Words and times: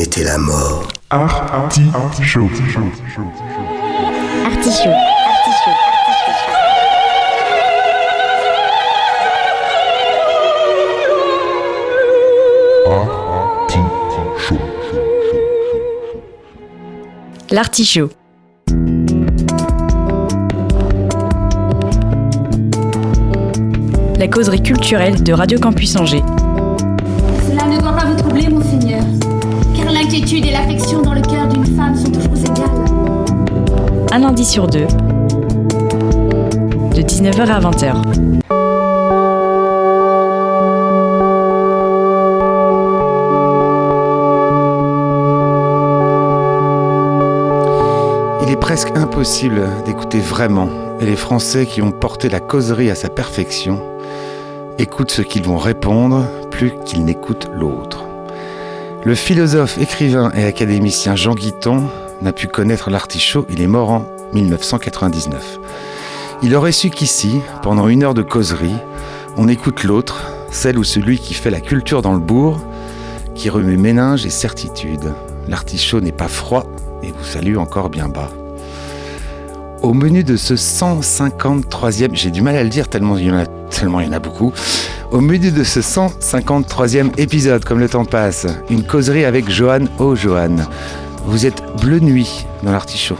n'était 0.00 0.24
la 0.24 0.38
mort. 0.38 0.88
Artichaut. 1.10 1.90
Artichaut. 1.94 2.48
L'artichaut. 17.50 18.10
La 24.18 24.28
causerie 24.28 24.62
culturelle 24.62 25.22
de 25.22 25.32
Radio 25.34 25.58
Campus 25.58 25.94
Angers. 25.96 26.22
Sur 34.44 34.66
deux. 34.66 34.86
De 36.94 37.02
19h 37.02 37.46
à 37.48 37.60
20h. 37.60 37.94
Il 48.42 48.50
est 48.50 48.56
presque 48.56 48.96
impossible 48.96 49.68
d'écouter 49.84 50.20
vraiment, 50.20 50.68
et 51.00 51.06
les 51.06 51.16
Français 51.16 51.66
qui 51.66 51.82
ont 51.82 51.92
porté 51.92 52.28
la 52.28 52.40
causerie 52.40 52.90
à 52.90 52.94
sa 52.94 53.08
perfection 53.08 53.80
écoutent 54.78 55.10
ce 55.10 55.22
qu'ils 55.22 55.44
vont 55.44 55.58
répondre 55.58 56.24
plus 56.50 56.72
qu'ils 56.86 57.04
n'écoutent 57.04 57.50
l'autre. 57.52 58.04
Le 59.04 59.14
philosophe, 59.14 59.78
écrivain 59.78 60.30
et 60.34 60.44
académicien 60.44 61.16
Jean 61.16 61.34
Guiton 61.34 61.84
n'a 62.22 62.32
pu 62.32 62.46
connaître 62.46 62.90
l'artichaut, 62.90 63.46
il 63.50 63.60
est 63.60 63.66
mort 63.66 63.90
en 63.90 64.19
1999. 64.32 65.58
Il 66.42 66.54
aurait 66.54 66.72
su 66.72 66.90
qu'ici, 66.90 67.40
pendant 67.62 67.88
une 67.88 68.02
heure 68.02 68.14
de 68.14 68.22
causerie, 68.22 68.76
on 69.36 69.48
écoute 69.48 69.84
l'autre, 69.84 70.22
celle 70.50 70.78
ou 70.78 70.84
celui 70.84 71.18
qui 71.18 71.34
fait 71.34 71.50
la 71.50 71.60
culture 71.60 72.02
dans 72.02 72.14
le 72.14 72.18
bourg, 72.18 72.60
qui 73.34 73.50
remue 73.50 73.76
méninge 73.76 74.26
et 74.26 74.30
certitude. 74.30 75.12
L'artichaut 75.48 76.00
n'est 76.00 76.12
pas 76.12 76.28
froid 76.28 76.64
et 77.02 77.08
vous 77.08 77.24
salue 77.24 77.56
encore 77.56 77.90
bien 77.90 78.08
bas. 78.08 78.30
Au 79.82 79.94
menu 79.94 80.24
de 80.24 80.36
ce 80.36 80.54
153e, 80.54 82.10
j'ai 82.14 82.30
du 82.30 82.42
mal 82.42 82.56
à 82.56 82.62
le 82.62 82.68
dire 82.68 82.88
tellement 82.88 83.16
il 83.16 83.28
y 83.28 83.30
en 83.30 83.38
a, 83.38 83.46
tellement 83.46 84.00
il 84.00 84.06
y 84.06 84.10
en 84.10 84.12
a 84.12 84.18
beaucoup. 84.18 84.52
Au 85.10 85.20
menu 85.20 85.50
de 85.50 85.64
ce 85.64 85.80
153e 85.80 87.18
épisode, 87.18 87.64
comme 87.64 87.80
le 87.80 87.88
temps 87.88 88.04
passe, 88.04 88.46
une 88.68 88.84
causerie 88.84 89.24
avec 89.24 89.50
Johan 89.50 89.86
Oh 89.98 90.14
Johan. 90.14 90.56
Vous 91.24 91.46
êtes 91.46 91.62
bleu 91.80 91.98
nuit 91.98 92.46
dans 92.62 92.72
l'artichaut. 92.72 93.18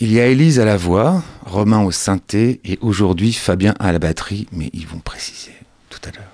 Il 0.00 0.12
y 0.12 0.20
a 0.20 0.26
Élise 0.26 0.58
à 0.58 0.64
la 0.64 0.76
voix, 0.76 1.22
Romain 1.44 1.84
au 1.84 1.92
synthé 1.92 2.60
et 2.64 2.78
aujourd'hui 2.80 3.32
Fabien 3.32 3.74
à 3.78 3.92
la 3.92 4.00
batterie, 4.00 4.48
mais 4.50 4.70
ils 4.72 4.88
vont 4.88 4.98
préciser 4.98 5.52
tout 5.88 6.00
à 6.04 6.10
l'heure. 6.10 6.32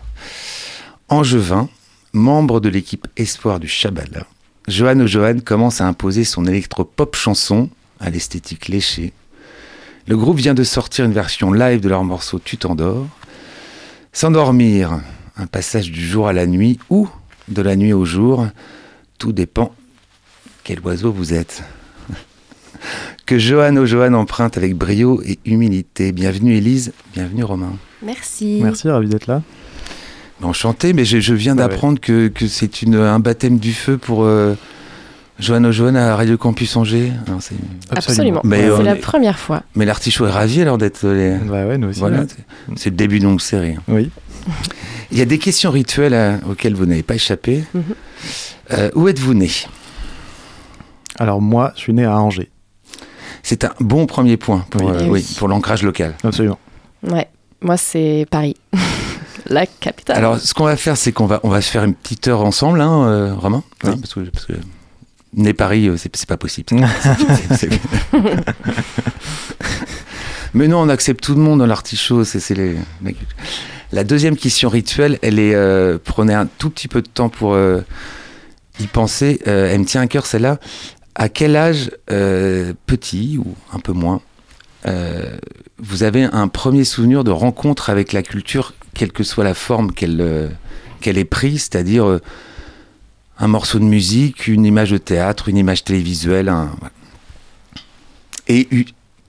Angevin, 1.09 1.69
membre 2.15 2.61
de 2.61 2.71
l'équipe 2.71 3.07
Espoir 3.19 3.61
du 3.61 3.69
Chabala, 3.69 4.27
Johan 4.67 5.01
O'Johan 5.01 5.41
commence 5.45 5.83
à 5.83 5.87
imposer 5.87 6.25
son 6.25 6.47
électro-pop 6.47 7.17
chanson 7.17 7.69
à 8.01 8.09
l'esthétique 8.09 8.69
léchée. 8.69 9.13
Le 10.07 10.17
groupe 10.17 10.39
vient 10.39 10.55
de 10.55 10.65
sortir 10.65 11.05
une 11.05 11.13
version 11.13 11.53
live 11.53 11.81
de 11.81 11.89
leur 11.91 12.05
morceau 12.05 12.41
Tu 12.43 12.57
t'endors. 12.57 13.07
S'endormir, 14.15 15.01
un 15.37 15.47
passage 15.47 15.91
du 15.91 16.05
jour 16.05 16.29
à 16.29 16.33
la 16.33 16.47
nuit 16.47 16.79
ou 16.89 17.09
de 17.49 17.61
la 17.61 17.77
nuit 17.77 17.93
au 17.93 18.07
jour, 18.07 18.47
tout 19.19 19.33
dépend 19.33 19.75
quel 20.65 20.81
oiseau 20.81 21.13
vous 21.13 21.33
êtes. 21.35 21.63
Que 23.27 23.39
Johan 23.39 23.77
O'Johan 23.77 24.13
emprunte 24.15 24.57
avec 24.57 24.75
brio 24.75 25.23
et 25.25 25.39
humilité. 25.45 26.13
Bienvenue 26.13 26.55
Élise, 26.55 26.93
bienvenue 27.15 27.45
Romain. 27.45 27.73
Merci. 28.05 28.61
Merci, 28.63 28.89
ravi 28.89 29.09
d'être 29.09 29.27
là. 29.29 29.43
Enchanté, 30.43 30.93
mais 30.93 31.05
je, 31.05 31.21
je 31.21 31.35
viens 31.35 31.55
Bah 31.55 31.69
d'apprendre 31.69 32.01
que, 32.01 32.27
que 32.27 32.49
c'est 32.49 32.83
une- 32.83 32.97
un 32.97 33.21
baptême 33.21 33.59
du 33.59 33.73
feu 33.73 33.97
pour 33.97 34.25
euh, 34.25 34.55
Johan 35.39 35.63
O'Johan 35.63 35.95
à 35.95 36.17
Radio 36.17 36.37
Campus 36.37 36.75
Angers. 36.77 37.13
Alors, 37.29 37.41
c'est- 37.41 37.55
Absolument. 37.91 38.41
Mais 38.43 38.69
C'est 38.77 38.83
la 38.83 38.97
est- 38.97 39.01
première 39.01 39.39
fois. 39.39 39.63
Mais 39.77 39.85
l'artichaut 39.85 40.27
est 40.27 40.31
ravi 40.33 40.61
alors 40.61 40.79
d'être. 40.79 41.07
les- 41.07 41.37
Bah 41.49 41.65
ouais, 41.67 41.79
nous 41.79 41.89
aussi. 41.91 42.01
Voilà, 42.01 42.25
c'est- 42.27 42.75
c'est 42.77 42.91
le 42.91 42.97
début 42.97 43.21
d'une 43.21 43.29
longue 43.29 43.41
série. 43.41 43.77
Oui. 43.87 44.11
Il 45.13 45.19
y 45.19 45.21
a 45.21 45.27
des 45.27 45.39
questions 45.39 45.71
rituelles 45.71 46.15
euh, 46.15 46.37
auxquelles 46.51 46.75
vous 46.75 46.87
n'avez 46.87 47.05
pas 47.05 47.15
échappé. 47.15 47.63
Mhm. 47.73 47.83
Euh, 48.73 48.91
où 48.97 49.07
êtes-vous 49.07 49.35
né? 49.35 49.49
Alors 51.19 51.41
moi, 51.41 51.73
je 51.77 51.81
suis 51.81 51.93
né 51.93 52.05
à 52.05 52.19
Angers. 52.19 52.51
C'est 53.43 53.65
un 53.65 53.73
bon 53.81 54.07
premier 54.07 54.37
point 54.37 54.65
pour, 54.71 54.83
Oui. 54.83 54.93
euh, 54.97 55.01
oui, 55.05 55.09
oui. 55.11 55.35
pour 55.39 55.49
l'ancrage 55.49 55.83
local. 55.83 56.15
Absolument. 56.25 56.59
Ouais. 57.09 57.29
Moi, 57.61 57.77
c'est 57.77 58.27
Paris. 58.31 58.57
la 59.47 59.67
capitale. 59.67 60.17
Alors, 60.17 60.39
ce 60.39 60.55
qu'on 60.55 60.65
va 60.65 60.77
faire, 60.77 60.97
c'est 60.97 61.13
qu'on 61.13 61.27
va, 61.27 61.41
on 61.43 61.49
va 61.49 61.61
se 61.61 61.71
faire 61.71 61.83
une 61.85 61.95
petite 61.95 62.29
heure 62.29 62.41
ensemble, 62.43 62.81
hein, 62.81 63.05
euh, 63.09 63.35
Romain 63.35 63.63
Oui. 63.85 63.91
Hein, 63.91 63.97
parce, 64.01 64.15
que, 64.15 64.21
parce 64.21 64.47
que 64.47 64.53
né 65.35 65.53
Paris, 65.55 65.89
euh, 65.89 65.97
c'est 65.97 66.27
pas 66.27 66.37
possible. 66.37 66.69
C'est- 67.57 67.71
Mais 70.55 70.69
non, 70.69 70.81
on 70.83 70.89
accepte 70.89 71.23
tout 71.25 71.35
le 71.35 71.41
monde 71.41 71.61
dans 71.61 71.67
l'artichaut. 71.67 72.25
C'est 72.25 72.41
c'est 72.41 72.55
les, 72.55 72.77
les- 73.03 73.17
La 73.93 74.05
deuxième 74.05 74.37
question 74.37 74.69
rituelle, 74.69 75.19
elle 75.23 75.39
est. 75.39 75.55
euh, 75.55 75.99
prenez 76.03 76.35
un 76.35 76.47
tout 76.47 76.69
petit 76.71 76.89
peu 76.89 77.01
de 77.03 77.09
temps 77.09 77.29
pour 77.31 77.55
euh, 77.55 77.81
y 78.81 78.87
penser. 78.87 79.41
Euh, 79.47 79.71
elle 79.73 79.81
me 79.81 79.85
tient 79.87 80.03
à 80.03 80.07
cœur 80.07 80.27
celle-là. 80.27 80.59
À 81.15 81.29
quel 81.29 81.57
âge, 81.57 81.91
euh, 82.11 82.73
petit 82.87 83.39
ou 83.39 83.55
un 83.73 83.79
peu 83.81 83.93
moins, 83.93 84.21
euh, 84.87 85.37
vous 85.79 86.03
avez 86.03 86.25
un 86.25 86.49
premier 86.49 86.85
souvenir 86.85 87.23
de 87.25 87.31
rencontre 87.31 87.91
avec 87.91 88.13
la 88.13 88.23
culture, 88.23 88.73
quelle 88.95 89.13
que 89.13 89.23
soit 89.23 89.45
la 89.45 89.55
forme 89.55 89.93
qu'elle 89.93 90.21
euh, 90.21 90.49
qu'elle 91.01 91.19
ait 91.19 91.25
prise, 91.25 91.63
c'est-à-dire 91.63 92.21
un 93.39 93.49
morceau 93.49 93.79
de 93.81 93.85
musique, 93.85 94.47
une 94.47 94.65
image 94.65 94.91
de 94.93 94.99
théâtre, 94.99 95.49
une 95.49 95.57
image 95.57 95.83
télévisuelle, 95.85 96.49
un- 96.49 96.71
voilà. 96.79 96.93
et 98.49 98.69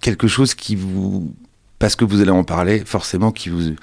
quelque 0.01 0.27
chose 0.27 0.53
qui 0.53 0.75
vous, 0.75 1.33
parce 1.79 1.95
que 1.95 2.05
vous 2.05 2.22
allez 2.22 2.29
en 2.31 2.43
parler, 2.43 2.83
forcément, 2.85 3.31
qui 3.31 3.49
vous, 3.49 3.73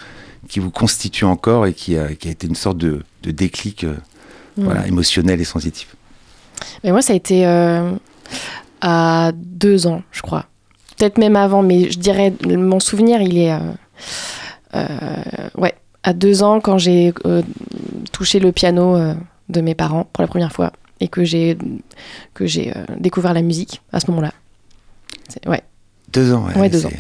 qui 0.49 0.61
vous 0.61 0.71
constitue 0.71 1.25
encore 1.25 1.67
et 1.67 1.75
qui 1.75 1.97
a, 1.99 2.15
qui 2.15 2.29
a 2.29 2.31
été 2.31 2.47
une 2.47 2.55
sorte 2.55 2.79
de, 2.79 3.03
de 3.23 3.31
déclic 3.31 3.85
Mm. 4.57 4.65
voilà, 4.65 4.87
émotionnel 4.89 5.41
et 5.41 5.45
sensitif. 5.45 5.95
Mais 6.85 6.91
moi, 6.93 7.03
ça 7.03 7.13
a 7.13 7.17
été 7.17 7.47
euh, 7.47 7.93
à 8.81 9.33
deux 9.35 9.87
ans, 9.87 10.03
je 10.13 10.23
crois. 10.23 10.47
Peut-être 10.97 11.19
même 11.19 11.37
avant, 11.37 11.63
mais 11.63 11.91
je 11.91 11.99
dirais, 11.99 12.33
mon 12.47 12.81
souvenir, 12.81 13.21
il 13.23 13.39
est. 13.39 13.53
euh, 13.53 13.59
euh, 14.77 14.87
ouais, 15.59 15.75
à 16.03 16.13
deux 16.13 16.43
ans, 16.43 16.61
quand 16.61 16.79
j'ai 16.79 17.13
touché 18.13 18.39
le 18.41 18.53
piano 18.53 18.97
de 19.49 19.61
mes 19.61 19.75
parents 19.75 20.05
pour 20.13 20.23
la 20.23 20.29
première 20.29 20.53
fois 20.53 20.73
et 21.01 21.09
que 21.09 21.25
j'ai 21.25 21.57
que 22.35 22.47
j'ai 22.47 22.73
découvert 22.99 23.35
la 23.35 23.43
musique 23.43 23.83
à 23.93 24.01
ce 24.01 24.11
moment-là. 24.11 24.33
Ouais. 25.47 25.63
Deux 26.13 26.33
ans. 26.33 26.47
Ouais, 26.57 26.69
deux 26.71 26.79
c'est- 26.81 26.87
ans. 26.87 26.91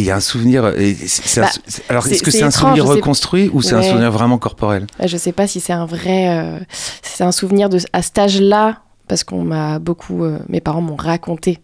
Il 0.00 0.06
y 0.06 0.10
a 0.10 0.16
un 0.16 0.20
souvenir. 0.20 0.66
et 0.78 0.96
un 1.36 1.40
Bah, 1.42 1.48
alors, 1.88 2.06
est-ce 2.06 2.22
que 2.22 2.30
c'est 2.30 2.42
un 2.42 2.50
souvenir 2.50 2.84
sais- 2.86 2.90
reconstruit 2.92 3.50
ou 3.52 3.62
c'est 3.62 3.74
un 3.74 3.82
souvenir 3.82 4.10
vraiment 4.10 4.38
corporel? 4.38 4.86
Je 5.04 5.16
sais 5.16 5.32
pas 5.32 5.46
si 5.46 5.60
c'est 5.60 5.72
un 5.72 5.86
vrai. 5.86 6.28
euh, 6.38 6.58
c'est 7.02 7.24
un 7.24 7.32
souvenir 7.32 7.68
de, 7.68 7.78
à 7.92 8.02
cet 8.02 8.18
âge-là, 8.18 8.80
parce 9.08 9.24
qu'on 9.24 9.42
m'a 9.44 9.78
beaucoup. 9.78 10.24
euh, 10.24 10.38
mes 10.48 10.60
parents 10.60 10.80
m'ont 10.80 10.96
raconté 10.96 11.58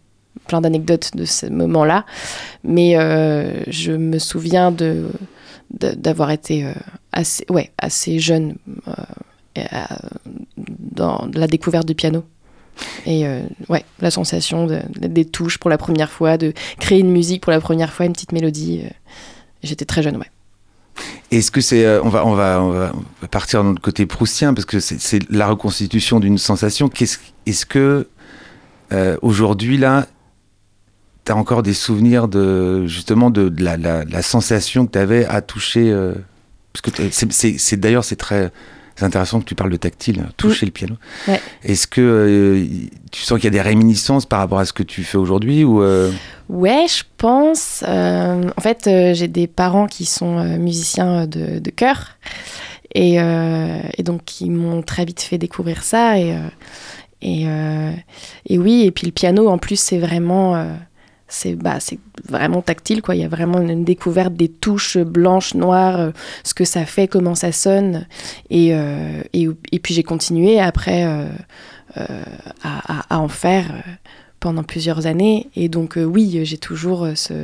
plein 0.46 0.60
d'anecdotes 0.60 1.10
de 1.16 1.24
ce 1.24 1.46
moment-là. 1.46 2.04
Mais 2.62 2.96
euh, 2.98 3.62
je 3.68 3.92
me 3.92 4.18
souviens 4.18 4.70
de, 4.70 5.06
d'avoir 5.70 6.30
été 6.30 6.66
assez, 7.12 7.44
ouais, 7.50 7.72
assez 7.78 8.18
jeune 8.18 8.56
dans 10.56 11.26
la 11.34 11.46
découverte 11.46 11.86
du 11.86 11.94
piano. 11.94 12.24
Et 13.06 13.26
euh, 13.26 13.42
ouais, 13.68 13.84
la 14.00 14.10
sensation 14.10 14.66
de- 14.66 14.80
des 15.00 15.24
touches 15.24 15.58
pour 15.58 15.70
la 15.70 15.78
première 15.78 16.10
fois, 16.10 16.36
de 16.36 16.52
créer 16.78 16.98
une 17.00 17.10
musique 17.10 17.42
pour 17.42 17.52
la 17.52 17.60
première 17.60 17.92
fois, 17.92 18.06
une 18.06 18.12
petite 18.12 18.32
mélodie. 18.32 18.82
euh, 18.84 18.88
J'étais 19.62 19.84
très 19.84 20.02
jeune, 20.02 20.16
ouais. 20.16 20.30
Est-ce 21.30 21.50
que 21.50 21.60
c'est. 21.60 21.84
euh, 21.84 22.00
on, 22.04 22.08
va, 22.08 22.24
on, 22.26 22.34
va, 22.34 22.60
on 22.62 22.70
va 22.70 22.92
partir 23.30 23.62
dans 23.64 23.70
le 23.72 23.78
côté 23.80 24.06
proustien 24.06 24.54
parce 24.54 24.64
que 24.64 24.78
c'est 24.80 25.28
la 25.30 25.46
reconstitution 25.48 26.20
d'une 26.20 26.38
sensation. 26.38 26.88
Qu'est-ce- 26.88 27.18
Est-ce 27.46 27.66
que 27.66 28.06
aujourd'hui, 29.22 29.76
là, 29.78 30.06
tu 31.24 31.32
as 31.32 31.36
encore 31.36 31.62
des 31.62 31.74
souvenirs 31.74 32.28
de 32.28 32.86
justement 32.86 33.30
de, 33.30 33.52
la, 33.58 34.04
sensation 34.22 34.86
que 34.86 34.92
tu 34.92 34.98
avais 34.98 35.24
à 35.26 35.40
toucher 35.42 35.92
Parce 36.72 36.82
que 36.82 36.90
t'es- 36.90 37.10
c'est- 37.58 37.76
d'ailleurs, 37.76 38.04
c'est 38.96 39.04
intéressant 39.04 39.40
que 39.40 39.44
tu 39.44 39.54
parles 39.54 39.70
de 39.70 39.76
tactile, 39.76 40.26
toucher 40.36 40.66
le 40.66 40.72
piano. 40.72 40.96
Ouais. 41.28 41.40
Est-ce 41.62 41.86
que 41.86 42.00
euh, 42.00 42.66
tu 43.12 43.22
sens 43.22 43.36
qu'il 43.38 43.44
y 43.44 43.48
a 43.48 43.50
des 43.50 43.60
réminiscences 43.60 44.26
par 44.26 44.38
rapport 44.40 44.58
à 44.58 44.64
ce 44.64 44.72
que 44.72 44.82
tu 44.82 45.04
fais 45.04 45.18
aujourd'hui 45.18 45.64
ou 45.64 45.82
euh, 45.82 46.10
Ouais, 46.48 46.86
je 46.88 47.02
pense. 47.18 47.84
euh, 47.86 48.50
en 48.56 48.60
fait, 48.60 48.88
j'ai 49.14 49.28
des 49.28 49.46
parents 49.46 49.86
qui 49.86 50.06
sont 50.06 50.42
musiciens 50.58 51.26
de, 51.26 51.58
de 51.58 51.70
chœur. 51.70 52.16
Et, 52.94 53.16
et 53.16 54.02
donc, 54.02 54.40
ils 54.40 54.50
m'ont 54.50 54.80
très 54.82 55.04
vite 55.04 55.20
fait 55.20 55.36
découvrir 55.36 55.82
ça. 55.82 56.18
Et, 56.18 56.34
et, 57.20 57.46
et 58.46 58.58
oui, 58.58 58.84
et 58.86 58.90
puis 58.90 59.06
le 59.06 59.12
piano, 59.12 59.48
en 59.48 59.58
plus, 59.58 59.78
c'est 59.78 59.98
vraiment, 59.98 60.54
c'est 61.28 61.54
bah, 61.54 61.80
c'est 61.80 61.98
vraiment 62.28 62.62
tactile. 62.62 63.02
Quoi. 63.02 63.14
Il 63.16 63.20
y 63.20 63.24
a 63.24 63.28
vraiment 63.28 63.60
une 63.60 63.84
découverte 63.84 64.34
des 64.34 64.48
touches 64.48 64.98
blanches, 64.98 65.54
noires, 65.54 65.98
euh, 65.98 66.10
ce 66.44 66.54
que 66.54 66.64
ça 66.64 66.84
fait, 66.86 67.08
comment 67.08 67.34
ça 67.34 67.52
sonne. 67.52 68.06
Et, 68.50 68.74
euh, 68.74 69.22
et, 69.32 69.48
et 69.72 69.78
puis 69.78 69.94
j'ai 69.94 70.02
continué 70.04 70.60
après 70.60 71.04
euh, 71.04 71.26
euh, 71.96 72.06
à, 72.62 73.00
à- 73.00 73.16
à 73.16 73.18
en 73.18 73.28
faire 73.28 73.66
pendant 74.40 74.62
plusieurs 74.62 75.06
années. 75.06 75.48
Et 75.56 75.68
donc, 75.68 75.96
euh, 75.98 76.04
oui, 76.04 76.40
j'ai 76.44 76.58
toujours 76.58 77.08
ce, 77.16 77.34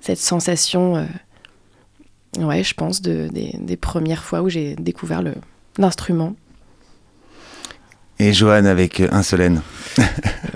cette 0.00 0.18
sensation, 0.18 0.96
euh, 0.96 1.04
ouais, 2.44 2.62
je 2.62 2.74
pense, 2.74 3.00
de, 3.02 3.28
des, 3.32 3.56
des 3.58 3.76
premières 3.76 4.22
fois 4.22 4.42
où 4.42 4.48
j'ai 4.48 4.76
découvert 4.76 5.22
le- 5.22 5.34
l'instrument. 5.78 6.36
Et 8.18 8.32
Johan 8.32 8.64
avec 8.64 9.00
Insolène. 9.00 9.60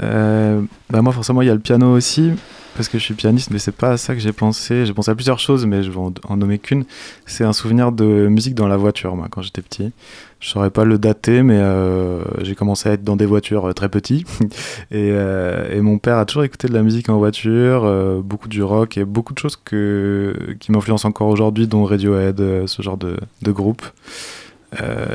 Euh, 0.02 0.62
bah 0.88 1.02
moi, 1.02 1.12
forcément, 1.12 1.42
il 1.42 1.48
y 1.48 1.50
a 1.50 1.54
le 1.54 1.60
piano 1.60 1.92
aussi, 1.94 2.32
parce 2.74 2.88
que 2.88 2.98
je 2.98 3.04
suis 3.04 3.14
pianiste, 3.14 3.50
mais 3.50 3.58
c'est 3.58 3.74
pas 3.74 3.90
à 3.90 3.96
ça 3.96 4.14
que 4.14 4.20
j'ai 4.20 4.32
pensé. 4.32 4.86
J'ai 4.86 4.94
pensé 4.94 5.10
à 5.10 5.14
plusieurs 5.14 5.38
choses, 5.38 5.66
mais 5.66 5.82
je 5.82 5.90
vais 5.90 5.98
en, 5.98 6.36
nommer 6.36 6.58
qu'une. 6.58 6.84
C'est 7.26 7.44
un 7.44 7.52
souvenir 7.52 7.92
de 7.92 8.28
musique 8.28 8.54
dans 8.54 8.68
la 8.68 8.76
voiture, 8.76 9.16
moi, 9.16 9.28
quand 9.30 9.42
j'étais 9.42 9.62
petit. 9.62 9.92
Je 10.38 10.48
saurais 10.48 10.70
pas 10.70 10.84
le 10.84 10.98
dater, 10.98 11.42
mais 11.42 11.58
euh, 11.58 12.22
j'ai 12.42 12.54
commencé 12.54 12.88
à 12.88 12.92
être 12.92 13.04
dans 13.04 13.16
des 13.16 13.26
voitures 13.26 13.68
euh, 13.68 13.72
très 13.72 13.88
petits. 13.88 14.24
et, 14.90 15.10
euh, 15.12 15.76
et 15.76 15.80
mon 15.80 15.98
père 15.98 16.16
a 16.16 16.24
toujours 16.24 16.44
écouté 16.44 16.68
de 16.68 16.72
la 16.72 16.82
musique 16.82 17.08
en 17.08 17.18
voiture, 17.18 17.82
beaucoup 18.22 18.48
du 18.48 18.62
rock 18.62 18.96
et 18.96 19.04
beaucoup 19.04 19.34
de 19.34 19.38
choses 19.38 19.56
que, 19.56 20.56
qui 20.60 20.72
m'influencent 20.72 21.08
encore 21.08 21.28
aujourd'hui, 21.28 21.66
dont 21.66 21.84
Radiohead, 21.84 22.66
ce 22.66 22.82
genre 22.82 22.96
de, 22.96 23.16
groupe. 23.52 23.82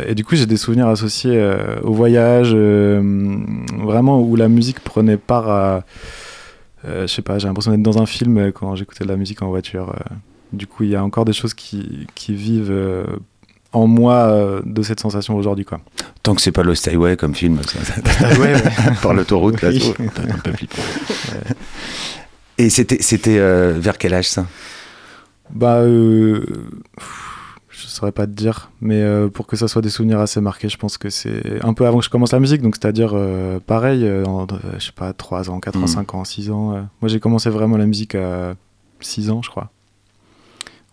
Et 0.07 0.13
du 0.13 0.25
coup, 0.25 0.35
j'ai 0.35 0.45
des 0.45 0.57
souvenirs 0.57 0.87
associés 0.87 1.37
euh, 1.37 1.79
au 1.81 1.93
voyage, 1.93 2.53
vraiment 2.53 4.21
où 4.21 4.35
la 4.35 4.49
musique 4.49 4.81
prenait 4.81 5.17
part 5.17 5.49
à. 5.49 5.83
Euh, 6.85 7.07
je 7.07 7.13
sais 7.13 7.21
pas, 7.21 7.37
j'ai 7.39 7.47
l'impression 7.47 7.71
d'être 7.71 7.81
dans 7.83 8.01
un 8.01 8.05
film 8.05 8.37
euh, 8.37 8.51
quand 8.51 8.75
j'écoutais 8.75 9.03
de 9.03 9.09
la 9.09 9.17
musique 9.17 9.41
en 9.41 9.47
voiture. 9.49 9.89
euh. 9.89 10.15
Du 10.53 10.67
coup, 10.67 10.83
il 10.83 10.89
y 10.89 10.95
a 10.95 11.03
encore 11.03 11.25
des 11.25 11.33
choses 11.33 11.53
qui, 11.53 12.07
qui 12.15 12.33
vivent 12.33 12.73
en 13.73 13.87
moi 13.87 14.15
euh, 14.27 14.61
de 14.65 14.81
cette 14.83 14.99
sensation 15.01 15.35
aujourd'hui, 15.35 15.65
quoi. 15.65 15.81
Tant 16.23 16.33
que 16.33 16.41
c'est 16.41 16.51
pas 16.53 16.63
Lost 16.63 16.87
Highway 16.87 17.17
comme 17.17 17.35
film, 17.35 17.59
ça, 17.63 17.83
ça- 17.83 18.39
ouais, 18.39 18.53
ouais. 18.53 18.61
par 19.01 19.13
l'autoroute, 19.13 19.61
là, 19.61 19.71
c'est 19.71 19.99
un 20.31 20.37
peu 20.37 20.51
flippant. 20.53 20.81
Et 22.57 22.69
c'était, 22.69 23.01
c'était 23.01 23.37
euh, 23.37 23.73
vers 23.77 23.97
quel 23.97 24.13
âge 24.13 24.29
ça? 24.29 24.45
Bah, 25.53 25.79
euh, 25.79 26.45
pff, 26.97 27.24
saurais 27.95 28.11
pas 28.11 28.27
te 28.27 28.31
dire, 28.31 28.71
mais 28.81 29.01
euh, 29.01 29.27
pour 29.29 29.47
que 29.47 29.55
ça 29.55 29.67
soit 29.67 29.81
des 29.81 29.89
souvenirs 29.89 30.19
assez 30.19 30.41
marqués, 30.41 30.69
je 30.69 30.77
pense 30.77 30.97
que 30.97 31.09
c'est 31.09 31.63
un 31.63 31.73
peu 31.73 31.85
avant 31.87 31.99
que 31.99 32.05
je 32.05 32.09
commence 32.09 32.31
la 32.33 32.39
musique, 32.39 32.61
donc 32.61 32.75
c'est-à-dire 32.75 33.11
euh, 33.13 33.59
pareil, 33.65 34.05
euh, 34.05 34.23
en, 34.25 34.45
je 34.77 34.85
sais 34.85 34.91
pas, 34.95 35.13
3 35.13 35.49
ans, 35.49 35.59
4 35.59 35.77
ans, 35.77 35.81
Mhm. 35.81 35.87
5 35.87 36.13
ans, 36.15 36.23
6 36.23 36.51
ans. 36.51 36.71
Moi 37.01 37.07
j'ai 37.09 37.19
commencé 37.19 37.49
vraiment 37.49 37.77
la 37.77 37.85
musique 37.85 38.15
à 38.15 38.55
6 39.01 39.29
ans, 39.29 39.41
je 39.41 39.49
crois. 39.49 39.71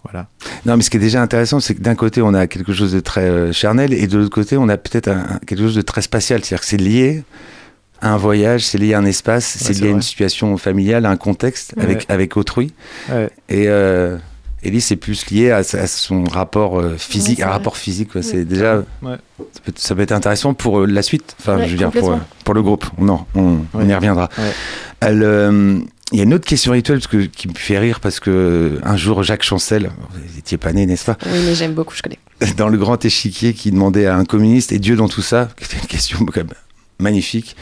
Voilà. 0.05 0.27
Non, 0.67 0.77
mais 0.77 0.83
ce 0.83 0.91
qui 0.91 0.97
est 0.97 1.01
déjà 1.01 1.23
intéressant, 1.23 1.61
c'est 1.61 1.77
que 1.77 1.81
d'un 1.81 1.95
côté, 1.95 2.23
on 2.23 2.35
a 2.35 2.47
quelque 2.49 2.73
chose 2.73 2.93
de 2.93 2.99
très 3.01 3.23
euh, 3.29 3.53
charnel, 3.53 3.93
et 3.93 4.07
de 4.09 4.19
l'autre 4.19 4.35
côté, 4.35 4.57
on 4.57 4.69
a 4.69 4.77
peut-être 4.77 5.11
quelque 5.47 5.61
chose 5.61 5.77
de 5.77 5.83
très 5.83 6.03
spatial. 6.03 6.41
C'est-à-dire 6.45 6.61
que 6.63 6.67
c'est 6.67 6.77
lié 6.77 7.23
à 8.01 8.13
un 8.13 8.17
voyage, 8.17 8.67
c'est 8.67 8.79
lié 8.79 8.95
à 8.95 8.99
un 8.99 9.05
espace, 9.05 9.45
c'est 9.45 9.73
c'est 9.73 9.81
lié 9.81 9.89
à 9.91 9.93
une 9.93 10.03
situation 10.03 10.57
familiale, 10.57 11.07
à 11.07 11.11
un 11.11 11.17
contexte 11.17 11.75
Ouais. 11.77 11.85
avec, 11.85 12.11
avec 12.11 12.37
autrui. 12.37 12.73
Ouais. 13.13 13.31
Et 13.49 13.69
euh, 13.69 14.19
Ellie, 14.63 14.81
c'est 14.81 14.97
plus 14.97 15.29
lié 15.31 15.51
à, 15.51 15.63
son 15.65 16.25
rapport 16.25 16.79
euh, 16.79 16.97
physique, 16.97 17.39
Ouais, 17.39 17.45
un 17.45 17.49
vrai. 17.49 17.57
rapport 17.57 17.77
physique. 17.77 18.11
C'est 18.23 18.45
déjà, 18.45 18.85
Ouais. 19.03 19.17
ça, 19.39 19.61
peut, 19.65 19.73
ça 19.77 19.95
peut 19.95 20.03
être 20.03 20.13
intéressant 20.13 20.55
pour 20.55 20.81
euh, 20.81 20.87
la 20.87 21.03
suite. 21.03 21.35
Enfin, 21.41 21.57
Ouais, 21.57 21.67
je 21.67 21.73
veux 21.73 21.79
dire, 21.79 21.91
pour, 21.91 22.13
euh, 22.13 22.17
pour 22.45 22.55
le 22.55 22.63
groupe. 22.63 22.87
Non, 22.99 23.25
on, 23.35 23.59
y 23.89 23.95
reviendra. 23.95 24.29
Elle, 25.01 25.23
euh, 25.25 25.79
Il 26.13 26.19
y 26.19 26.21
a 26.21 26.25
une 26.25 26.35
autre 26.35 26.47
question 26.47 26.73
rituelle 26.73 26.99
parce 26.99 27.09
que, 27.09 27.23
qui 27.25 27.49
me 27.49 27.55
fait 27.55 27.79
rire 27.79 27.99
parce 28.01 28.21
que 28.21 28.79
un 28.85 28.97
jour, 28.97 29.23
Jacques 29.23 29.43
Chancel, 29.43 29.91
vous 30.11 30.35
n'étiez 30.37 30.59
pas 30.59 30.73
né, 30.73 30.87
n'est-ce 30.87 31.07
pas 31.07 31.17
Oui, 31.27 31.39
mais 31.45 31.55
j'aime 31.55 31.73
beaucoup, 31.75 31.95
je 31.97 32.03
connais. 32.03 32.19
dans 32.57 32.69
le 32.69 32.77
grand 32.79 33.03
échiquier 33.05 33.55
qui 33.55 33.71
demandait 33.73 34.07
à 34.07 34.17
un 34.17 34.25
communiste 34.25 34.73
et 34.73 34.79
Dieu 34.79 34.95
dans 34.95 35.09
tout 35.09 35.23
ça, 35.23 35.49
qui 35.57 35.65
était 35.65 35.79
une 35.79 35.87
question 35.89 36.19
quand 36.27 36.37
même 36.37 36.49
magnifique. 37.03 37.55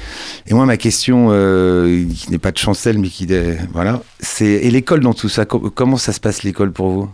Et 0.47 0.55
moi, 0.55 0.67
ma 0.67 0.77
question, 0.77 1.29
euh, 1.31 2.05
qui 2.15 2.31
n'est 2.31 2.39
pas 2.39 2.53
de 2.53 2.59
chancel, 2.59 2.99
mais 2.99 3.09
qui 3.09 3.25
est, 3.33 3.59
voilà, 3.73 4.03
c'est 4.21 4.47
et 4.47 4.71
l'école 4.71 5.01
dans 5.01 5.15
tout 5.15 5.29
ça. 5.29 5.45
co- 5.47 5.71
comment 5.75 5.97
ça 5.97 6.13
se 6.13 6.21
passe 6.21 6.43
l'école 6.45 6.71
pour 6.73 6.91
vous? 6.91 7.09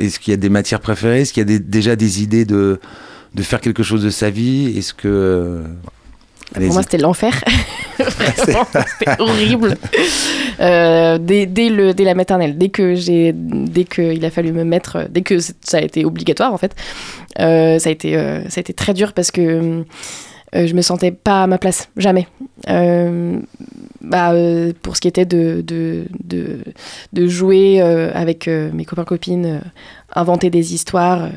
Est-ce 0.00 0.18
qu'il 0.20 0.30
y 0.30 0.34
a 0.34 0.38
des 0.38 0.48
matières 0.48 0.80
préférées? 0.80 1.22
Est-ce 1.22 1.32
qu'il 1.32 1.40
y 1.42 1.46
a 1.46 1.46
des- 1.46 1.58
déjà 1.58 1.96
des 1.96 2.22
idées 2.22 2.44
de 2.44 2.80
de 3.34 3.42
faire 3.42 3.60
quelque 3.60 3.82
chose 3.82 4.02
de 4.02 4.10
sa 4.10 4.30
vie? 4.30 4.78
Est-ce 4.78 4.94
que 4.94 5.08
euh. 5.08 5.64
Pour 6.54 6.62
moi, 6.74 6.82
c'était 6.82 6.98
l'enfer. 6.98 7.42
C'était 8.36 9.20
horrible. 9.20 9.76
Euh, 10.60 11.18
dès, 11.18 11.46
dès 11.46 11.68
le, 11.70 11.94
dès 11.94 12.04
la 12.04 12.14
maternelle, 12.14 12.58
dès 12.58 12.68
que 12.68 12.94
j'ai, 12.94 13.32
dès 13.34 13.84
qu'il 13.84 14.22
a 14.24 14.30
fallu 14.30 14.52
me 14.52 14.64
mettre, 14.64 15.06
dès 15.08 15.22
que 15.22 15.38
ça 15.40 15.78
a 15.78 15.80
été 15.80 16.04
obligatoire 16.04 16.52
en 16.52 16.58
fait, 16.58 16.74
euh, 17.40 17.78
ça 17.78 17.88
a 17.88 17.92
été, 17.92 18.16
euh, 18.16 18.42
ça 18.50 18.58
a 18.58 18.60
été 18.60 18.74
très 18.74 18.92
dur 18.92 19.12
parce 19.14 19.30
que 19.30 19.84
euh, 20.54 20.66
je 20.66 20.74
me 20.74 20.82
sentais 20.82 21.12
pas 21.12 21.44
à 21.44 21.46
ma 21.46 21.58
place, 21.58 21.88
jamais. 21.96 22.26
Euh, 22.68 23.40
bah, 24.02 24.32
euh, 24.32 24.72
pour 24.82 24.96
ce 24.96 25.00
qui 25.00 25.08
était 25.08 25.24
de, 25.24 25.62
de, 25.64 26.06
de, 27.12 27.26
jouer 27.28 27.80
euh, 27.80 28.10
avec 28.14 28.48
mes 28.48 28.84
copains 28.84 29.04
copines, 29.04 29.46
euh, 29.46 29.58
inventer 30.14 30.50
des 30.50 30.74
histoires, 30.74 31.28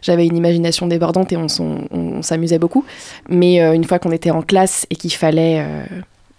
j'avais 0.00 0.24
une 0.26 0.36
imagination 0.36 0.86
débordante 0.86 1.32
et 1.32 1.36
on, 1.36 2.22
s'amusait 2.22 2.58
beaucoup. 2.58 2.84
Mais 3.28 3.58
une 3.74 3.84
fois 3.84 3.98
qu'on 3.98 4.12
était 4.12 4.30
en 4.30 4.42
classe 4.42 4.86
et 4.88 4.96
qu'il 4.96 5.12
fallait 5.12 5.62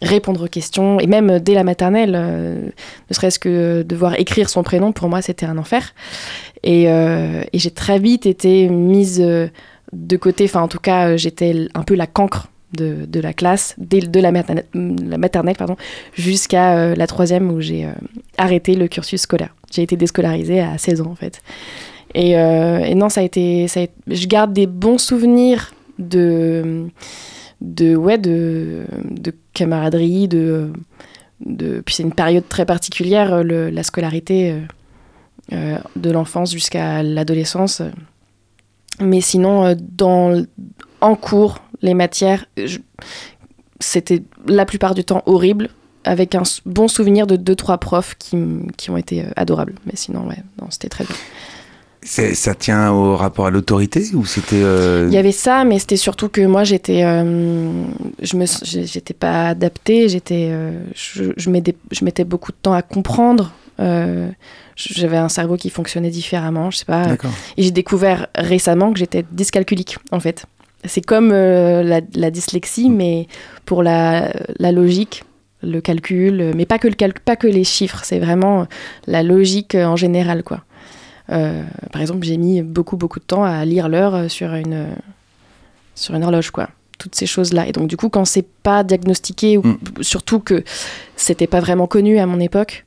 répondre 0.01 0.45
aux 0.45 0.47
questions, 0.47 0.99
et 0.99 1.05
même 1.05 1.37
dès 1.37 1.53
la 1.53 1.63
maternelle, 1.63 2.13
ne 2.13 3.13
serait-ce 3.13 3.37
que 3.37 3.83
devoir 3.83 4.19
écrire 4.19 4.49
son 4.49 4.63
prénom, 4.63 4.93
pour 4.93 5.09
moi, 5.09 5.21
c'était 5.21 5.45
un 5.45 5.59
enfer. 5.59 5.93
Et, 6.63 6.87
j'ai 7.53 7.71
très 7.71 7.99
vite 7.99 8.25
été 8.25 8.67
mise 8.67 9.23
de 9.93 10.17
côté, 10.17 10.45
enfin 10.45 10.61
en 10.61 10.67
tout 10.67 10.79
cas, 10.79 11.09
euh, 11.09 11.17
j'étais 11.17 11.67
un 11.73 11.83
peu 11.83 11.95
la 11.95 12.07
cancre 12.07 12.49
de, 12.73 13.05
de 13.07 13.19
la 13.19 13.33
classe, 13.33 13.75
de 13.77 14.19
la 14.19 14.31
maternelle, 14.31 14.65
la 14.73 15.17
maternelle 15.17 15.55
pardon, 15.55 15.77
jusqu'à 16.13 16.77
euh, 16.77 16.95
la 16.95 17.07
troisième 17.07 17.51
où 17.51 17.61
j'ai 17.61 17.85
euh, 17.85 17.91
arrêté 18.37 18.75
le 18.75 18.87
cursus 18.87 19.21
scolaire. 19.21 19.55
J'ai 19.71 19.83
été 19.83 19.95
déscolarisée 19.95 20.61
à 20.61 20.77
16 20.77 21.01
ans 21.01 21.11
en 21.11 21.15
fait. 21.15 21.41
Et, 22.13 22.35
non, 22.95 23.09
ça 23.09 23.19
a 23.19 23.23
été, 23.25 23.67
je 24.07 24.27
garde 24.27 24.53
des 24.53 24.67
bons 24.67 24.97
souvenirs 24.97 25.73
de, 25.99 26.87
de 27.59 27.93
ouais, 27.93 28.17
de, 28.17 28.85
de 29.03 29.33
camaraderie, 29.53 30.29
de, 30.29 30.71
de, 31.45 31.81
puis 31.85 31.95
c'est 31.95 32.03
une 32.03 32.13
période 32.13 32.47
très 32.47 32.65
particulière, 32.65 33.43
la 33.43 33.83
scolarité 33.83 34.55
de 35.51 36.09
l'enfance 36.09 36.53
jusqu'à 36.53 37.03
l'adolescence. 37.03 37.81
Mais 38.99 39.21
sinon, 39.21 39.65
euh, 39.65 39.75
dans, 39.79 40.43
en 41.01 41.15
cours, 41.15 41.59
les 41.81 41.93
matières, 41.93 42.45
c'était 43.79 44.23
la 44.47 44.65
plupart 44.65 44.95
du 44.95 45.03
temps 45.03 45.23
horrible, 45.25 45.69
avec 46.03 46.35
un 46.35 46.43
bon 46.65 46.87
souvenir 46.87 47.27
de 47.27 47.35
deux 47.35 47.55
trois 47.55 47.77
profs 47.77 48.15
qui, 48.17 48.37
qui 48.77 48.89
ont 48.89 48.97
été 48.97 49.21
euh, 49.21 49.29
adorables. 49.35 49.75
Mais 49.85 49.95
sinon, 49.95 50.27
ouais, 50.27 50.37
non, 50.61 50.67
c'était 50.69 50.89
très 50.89 51.03
bien. 51.03 51.15
Ça 52.05 52.53
tient 52.53 52.91
au 52.91 53.15
rapport 53.15 53.47
à 53.47 53.49
l'autorité 53.49 54.05
ou 54.13 54.25
c'était 54.25 54.61
euh, 54.61 55.07
Il 55.09 55.13
y 55.15 55.17
avait 55.17 55.31
ça, 55.31 55.63
mais 55.63 55.79
c'était 55.79 55.97
surtout 55.97 56.29
que 56.29 56.45
moi, 56.45 56.63
j'étais, 56.63 57.03
euh, 57.03 57.83
je 58.21 58.37
me, 58.37 58.45
j'étais 58.63 59.15
pas 59.15 59.49
adaptée. 59.49 60.07
J'étais, 60.07 60.49
euh, 60.51 60.83
je, 60.93 61.23
je 61.35 61.49
mettais, 61.49 61.75
je 61.91 62.05
mettais 62.05 62.23
beaucoup 62.23 62.51
de 62.51 62.57
temps 62.61 62.73
à 62.73 62.83
comprendre. 62.83 63.53
J'avais 64.75 65.17
un 65.17 65.29
cerveau 65.29 65.55
qui 65.57 65.69
fonctionnait 65.69 66.09
différemment, 66.09 66.69
je 66.71 66.77
sais 66.77 66.85
pas. 66.85 67.07
Et 67.57 67.63
j'ai 67.63 67.71
découvert 67.71 68.27
récemment 68.35 68.91
que 68.93 68.99
j'étais 68.99 69.25
dyscalculique, 69.31 69.97
en 70.11 70.19
fait. 70.19 70.45
C'est 70.83 71.01
comme 71.01 71.31
euh, 71.31 71.81
la, 71.81 72.01
la 72.13 72.29
dyslexie, 72.31 72.89
mais 72.89 73.27
pour 73.65 73.81
la, 73.83 74.31
la 74.59 74.71
logique, 74.71 75.23
le 75.63 75.81
calcul, 75.81 76.51
mais 76.55 76.65
pas 76.65 76.77
que, 76.77 76.87
le 76.87 76.93
calcul, 76.93 77.23
pas 77.23 77.35
que 77.35 77.47
les 77.47 77.63
chiffres, 77.63 78.01
c'est 78.03 78.19
vraiment 78.19 78.67
la 79.07 79.23
logique 79.23 79.73
en 79.75 79.95
général, 79.95 80.43
quoi. 80.43 80.63
Euh, 81.31 81.63
par 81.91 82.01
exemple, 82.01 82.23
j'ai 82.23 82.37
mis 82.37 82.61
beaucoup, 82.61 82.97
beaucoup 82.97 83.19
de 83.19 83.25
temps 83.25 83.43
à 83.43 83.65
lire 83.65 83.89
l'heure 83.89 84.29
sur 84.29 84.53
une, 84.53 84.85
sur 85.95 86.13
une 86.13 86.23
horloge, 86.23 86.51
quoi. 86.51 86.69
Toutes 86.99 87.15
ces 87.15 87.25
choses-là. 87.25 87.67
Et 87.67 87.71
donc, 87.71 87.87
du 87.87 87.97
coup, 87.97 88.09
quand 88.09 88.25
c'est 88.25 88.45
pas 88.63 88.83
diagnostiqué, 88.83 89.57
ou 89.57 89.63
Mm. 89.65 89.77
surtout 90.01 90.39
que 90.39 90.63
c'était 91.15 91.47
pas 91.47 91.61
vraiment 91.61 91.87
connu 91.87 92.19
à 92.19 92.25
mon 92.27 92.39
époque, 92.39 92.85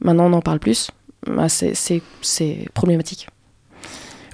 maintenant 0.00 0.30
on 0.30 0.32
en 0.32 0.40
parle 0.40 0.58
plus, 0.60 0.90
bah, 1.26 1.48
c'est- 1.48 1.74
problématique. 2.74 3.28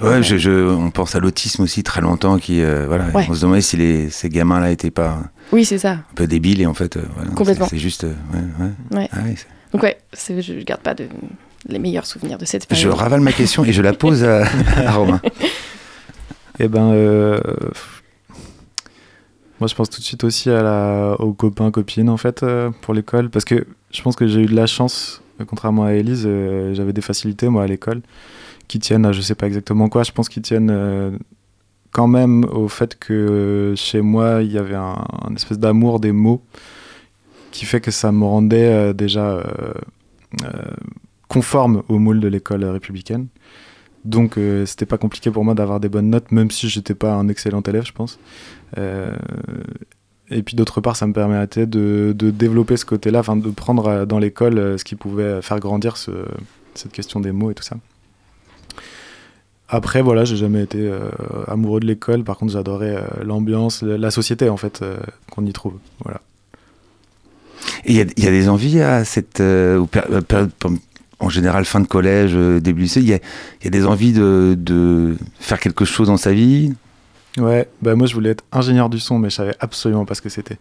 Ouais, 0.00 0.22
je, 0.22 0.38
je- 0.38 0.50
on 0.66 0.90
pense 0.90 1.14
à 1.14 1.20
l'autisme 1.20 1.62
aussi 1.62 1.82
très 1.82 2.00
longtemps, 2.00 2.38
qui 2.38 2.62
euh, 2.62 2.86
voilà, 2.86 3.08
Ouais. 3.10 3.26
on 3.28 3.34
se 3.34 3.42
demandait 3.42 3.60
si 3.60 3.76
les, 3.76 4.08
ces 4.08 4.30
gamins-là 4.30 4.70
étaient 4.70 4.90
pas 4.90 5.18
Oui, 5.52 5.64
c'est 5.66 5.76
ça. 5.78 5.90
un 5.92 6.04
peu 6.14 6.26
débiles 6.26 6.62
et 6.62 6.66
en 6.66 6.72
fait, 6.74 6.96
euh, 6.96 7.02
voilà, 7.16 7.30
Complètement. 7.32 7.66
c'est 7.68 7.78
juste, 7.78 8.04
euh, 8.04 8.14
ouais, 8.32 8.64
ouais. 8.94 8.98
Ouais. 8.98 9.08
Ah 9.12 9.18
Donc 9.72 9.82
ouais, 9.82 9.98
je 10.14 10.64
garde 10.64 10.80
pas 10.80 10.94
de, 10.94 11.06
les 11.68 11.78
meilleurs 11.78 12.06
souvenirs 12.06 12.38
de 12.38 12.46
cette 12.46 12.62
Je 12.62 12.68
période. 12.68 12.94
ravale 12.94 13.20
ma 13.20 13.32
question 13.32 13.62
et 13.64 13.72
je 13.74 13.82
la 13.82 13.92
pose 13.92 14.24
à, 14.24 14.44
à 14.76 14.92
Romain. 14.92 15.20
Eh 16.58 16.68
ben, 16.68 16.92
euh, 16.92 17.38
moi 19.60 19.68
je 19.68 19.74
pense 19.74 19.90
tout 19.90 20.00
de 20.00 20.04
suite 20.04 20.24
aussi 20.24 20.48
à 20.50 20.62
la, 20.62 21.16
aux 21.18 21.34
copains, 21.34 21.70
copines 21.70 22.08
en 22.08 22.16
fait, 22.16 22.42
euh, 22.42 22.70
pour 22.80 22.94
l'école, 22.94 23.28
parce 23.28 23.44
que 23.44 23.66
je 23.90 24.00
pense 24.02 24.16
que 24.16 24.26
j'ai 24.26 24.40
eu 24.40 24.46
de 24.46 24.56
la 24.56 24.66
chance, 24.66 25.20
contrairement 25.44 25.84
à 25.84 25.92
Elise, 25.92 26.24
euh, 26.26 26.74
j'avais 26.74 26.92
des 26.92 27.00
facilités 27.00 27.48
moi 27.48 27.64
à 27.64 27.66
l'école, 27.66 28.02
qui 28.68 28.78
tiennent 28.78 29.06
à 29.06 29.12
je 29.12 29.20
sais 29.20 29.34
pas 29.34 29.46
exactement 29.46 29.88
quoi, 29.88 30.02
je 30.02 30.12
pense 30.12 30.28
qu'ils 30.28 30.42
tiennent 30.42 30.70
euh, 30.70 31.10
quand 31.92 32.08
même 32.08 32.44
au 32.44 32.68
fait 32.68 32.98
que 32.98 33.12
euh, 33.12 33.76
chez 33.76 34.00
moi 34.00 34.42
il 34.42 34.52
y 34.52 34.58
avait 34.58 34.76
un, 34.76 35.04
espèce 35.34 35.58
d'amour 35.58 36.00
des 36.00 36.12
mots 36.12 36.42
qui 37.50 37.64
fait 37.64 37.80
que 37.80 37.90
ça 37.90 38.12
me 38.12 38.24
rendait 38.24 38.72
euh, 38.72 38.92
déjà 38.92 39.30
euh, 39.30 39.44
euh, 40.44 40.48
conforme 41.28 41.82
au 41.88 41.98
moule 41.98 42.20
de 42.20 42.28
l'école 42.28 42.64
républicaine. 42.64 43.26
Donc 44.04 44.38
euh, 44.38 44.64
c'était 44.66 44.86
pas 44.86 44.98
compliqué 44.98 45.30
pour 45.30 45.44
moi 45.44 45.54
d'avoir 45.54 45.80
des 45.80 45.88
bonnes 45.88 46.10
notes, 46.10 46.32
même 46.32 46.50
si 46.50 46.68
j'étais 46.68 46.94
pas 46.94 47.12
un 47.12 47.28
excellent 47.28 47.60
élève, 47.62 47.84
je 47.84 47.92
pense. 47.92 48.18
Euh, 48.78 49.14
et 50.30 50.42
puis 50.42 50.54
d'autre 50.56 50.80
part, 50.80 50.96
ça 50.96 51.06
me 51.06 51.12
permettait 51.12 51.66
de, 51.66 52.14
de 52.16 52.30
développer 52.30 52.76
ce 52.76 52.84
côté-là, 52.84 53.22
de 53.22 53.50
prendre 53.50 53.86
euh, 53.88 54.06
dans 54.06 54.18
l'école 54.18 54.58
euh, 54.58 54.78
ce 54.78 54.84
qui 54.84 54.94
pouvait 54.96 55.42
faire 55.42 55.58
grandir 55.60 55.96
ce- 55.96 56.26
cette 56.74 56.92
question 56.92 57.20
des 57.20 57.32
mots 57.32 57.50
et 57.50 57.54
tout 57.54 57.62
ça. 57.64 57.76
Après, 59.68 60.02
voilà, 60.02 60.24
j'ai 60.24 60.36
jamais 60.36 60.62
été 60.62 60.78
euh, 60.80 61.10
amoureux 61.46 61.80
de 61.80 61.86
l'école. 61.86 62.24
Par 62.24 62.36
contre, 62.36 62.52
j'adorais 62.52 63.04
l'ambiance, 63.24 63.82
la 63.82 64.10
société 64.10 64.48
en 64.48 64.56
fait 64.56 64.82
qu'on 65.30 65.46
y 65.46 65.52
trouve. 65.52 65.74
Voilà. 66.04 66.20
Il 67.86 67.94
y, 67.96 68.00
a- 68.00 68.30
des 68.30 68.48
envies 68.48 68.80
à 68.80 69.04
cette 69.04 69.34
période, 69.38 70.50
en 71.20 71.28
général 71.28 71.64
fin 71.64 71.80
de 71.80 71.86
collège, 71.86 72.34
début 72.34 72.82
lycée. 72.82 73.00
Il 73.00 73.08
y 73.08 73.12
y 73.12 73.66
a 73.66 73.70
des 73.70 73.86
envies 73.86 74.12
de, 74.12 74.56
de 74.58 75.16
faire 75.38 75.60
quelque 75.60 75.84
chose 75.84 76.08
dans 76.08 76.16
sa 76.16 76.32
vie? 76.32 76.72
Ouais, 77.38 77.68
bah 77.80 77.94
moi 77.94 78.06
je 78.06 78.14
voulais 78.14 78.30
être 78.30 78.44
ingénieur 78.52 78.88
du 78.90 78.98
son, 78.98 79.18
mais 79.18 79.30
je 79.30 79.36
savais 79.36 79.54
absolument 79.60 80.04
pas 80.04 80.14
ce 80.14 80.22
que 80.22 80.28
c'était. 80.28 80.58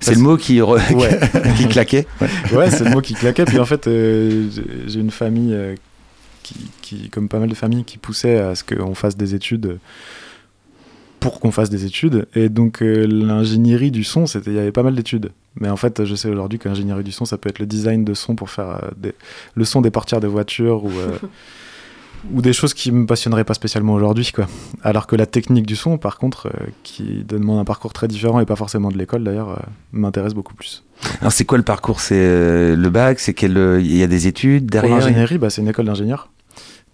C'est 0.00 0.14
le 0.14 0.20
mot 0.20 0.36
qui, 0.38 0.58
re- 0.60 0.94
Ouais. 0.94 1.20
qui 1.56 1.68
claquait. 1.68 2.06
Ouais, 2.54 2.70
c'est 2.70 2.84
le 2.84 2.90
mot 2.90 3.02
qui 3.02 3.12
claquait. 3.14 3.44
Puis 3.44 3.58
en 3.58 3.66
fait, 3.66 3.86
euh, 3.86 4.48
j'ai- 4.86 4.98
une 5.00 5.10
famille 5.10 5.52
euh, 5.52 5.74
qui, 6.42 6.70
qui, 6.80 7.10
comme 7.10 7.28
pas 7.28 7.38
mal 7.38 7.50
de 7.50 7.54
familles, 7.54 7.84
qui 7.84 7.98
poussait 7.98 8.38
à 8.38 8.54
ce 8.54 8.64
qu'on 8.64 8.94
fasse 8.94 9.16
des 9.18 9.34
études 9.34 9.66
euh, 9.66 9.76
pour 11.20 11.38
qu'on 11.38 11.50
fasse 11.50 11.68
des 11.68 11.84
études. 11.84 12.26
Et 12.34 12.48
donc 12.48 12.82
euh, 12.82 13.06
l'ingénierie 13.06 13.90
du 13.90 14.04
son, 14.04 14.26
c'était, 14.26 14.50
il 14.52 14.56
y 14.56 14.58
avait 14.58 14.72
pas 14.72 14.82
mal 14.82 14.94
d'études. 14.94 15.32
Mais 15.56 15.68
en 15.68 15.76
fait, 15.76 16.04
je 16.06 16.14
sais 16.14 16.28
aujourd'hui 16.30 16.58
que 16.58 16.68
l'ingénierie 16.68 17.04
du 17.04 17.12
son, 17.12 17.26
ça 17.26 17.36
peut 17.36 17.50
être 17.50 17.58
le 17.58 17.66
design 17.66 18.02
de 18.04 18.14
son 18.14 18.34
pour 18.36 18.48
faire 18.48 18.70
euh, 18.82 18.88
des- 18.96 19.14
le 19.54 19.64
son 19.66 19.82
des 19.82 19.90
portières 19.90 20.20
de 20.20 20.28
voitures 20.28 20.84
ou 20.84 20.90
euh, 20.90 21.18
ou 22.32 22.42
des 22.42 22.52
choses 22.52 22.74
qui 22.74 22.92
me 22.92 23.06
passionneraient 23.06 23.44
pas 23.44 23.54
spécialement 23.54 23.94
aujourd'hui, 23.94 24.30
quoi. 24.32 24.46
Alors 24.82 25.06
que 25.06 25.16
la 25.16 25.26
technique 25.26 25.66
du 25.66 25.76
son, 25.76 25.98
par 25.98 26.18
contre, 26.18 26.46
euh, 26.48 26.66
qui 26.82 27.24
demande 27.26 27.58
un 27.58 27.64
parcours 27.64 27.92
très 27.92 28.08
différent 28.08 28.40
et 28.40 28.46
pas 28.46 28.56
forcément 28.56 28.90
de 28.90 28.98
l'école 28.98 29.24
d'ailleurs, 29.24 29.50
euh, 29.50 29.56
m'intéresse 29.92 30.34
beaucoup 30.34 30.54
plus. 30.54 30.84
Alors 31.20 31.32
c'est 31.32 31.44
quoi 31.44 31.56
le 31.58 31.64
parcours? 31.64 32.00
C'est 32.00 32.14
euh, 32.18 32.76
le 32.76 32.90
bac? 32.90 33.20
C'est 33.20 33.32
quel 33.34 33.56
euh, 33.56 33.80
Il 33.80 33.96
y 33.96 34.02
a 34.02 34.06
des 34.06 34.26
études 34.26 34.64
Pour 34.70 34.82
derrière? 34.82 34.98
l'ingénierie, 34.98 35.38
bah, 35.38 35.50
c'est 35.50 35.62
une 35.62 35.68
école 35.68 35.86
d'ingénieur. 35.86 36.28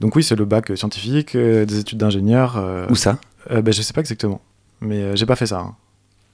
Donc 0.00 0.14
oui, 0.14 0.22
c'est 0.22 0.36
le 0.36 0.44
bac 0.44 0.70
scientifique, 0.76 1.36
des 1.36 1.78
études 1.78 1.98
d'ingénieur. 1.98 2.62
Où 2.90 2.94
ça? 2.94 3.18
bah, 3.50 3.70
je 3.72 3.80
sais 3.82 3.92
pas 3.92 4.00
exactement, 4.02 4.40
mais 4.80 5.16
j'ai 5.16 5.24
pas 5.26 5.36
fait 5.36 5.46
ça. 5.46 5.58
hein. 5.60 5.74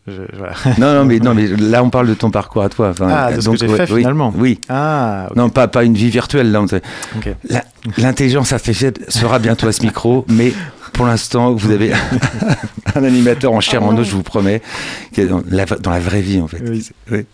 Je- 0.08 0.22
voilà. 0.36 0.54
Non, 0.78 0.94
non, 0.94 1.04
mais 1.04 1.18
non, 1.20 1.34
mais 1.34 1.46
là 1.58 1.82
on 1.84 1.90
parle 1.90 2.08
de 2.08 2.14
ton 2.14 2.30
parcours 2.30 2.62
à 2.62 2.68
toi. 2.68 2.88
Enfin, 2.90 3.08
Ah, 3.10 3.32
de 3.32 3.40
ce 3.40 3.48
que 3.50 3.56
j'ai 3.56 3.68
fait, 3.68 3.90
oui, 3.92 4.00
finalement. 4.00 4.32
Oui. 4.36 4.58
Ah. 4.68 5.28
Non, 5.36 5.48
pas, 5.48 5.68
pas 5.68 5.84
une 5.84 5.94
vie 5.94 6.10
virtuelle. 6.10 6.50
Là, 6.50 7.64
L'intelligence 7.98 8.52
artificielle 8.52 8.94
sera 9.08 9.38
bientôt 9.38 9.66
à 9.68 9.72
ce 9.72 9.82
micro, 9.82 10.24
mais 10.28 10.52
pour 10.92 11.06
l'instant, 11.06 11.52
vous 11.54 11.70
avez 11.70 11.92
un 12.94 13.04
animateur 13.04 13.52
en 13.52 13.60
chair 13.60 13.82
en 13.82 13.92
non. 13.92 14.00
os, 14.00 14.08
je 14.08 14.14
vous 14.14 14.22
promets, 14.22 14.60
qui 15.12 15.20
est 15.20 15.26
dans 15.26 15.42
la, 15.50 15.64
dans 15.66 15.90
la 15.90 16.00
vraie 16.00 16.20
vie 16.20 16.40
en 16.40 16.48
fait. 16.48 16.62
Oui. 16.68 16.86
Oui. 17.10 17.24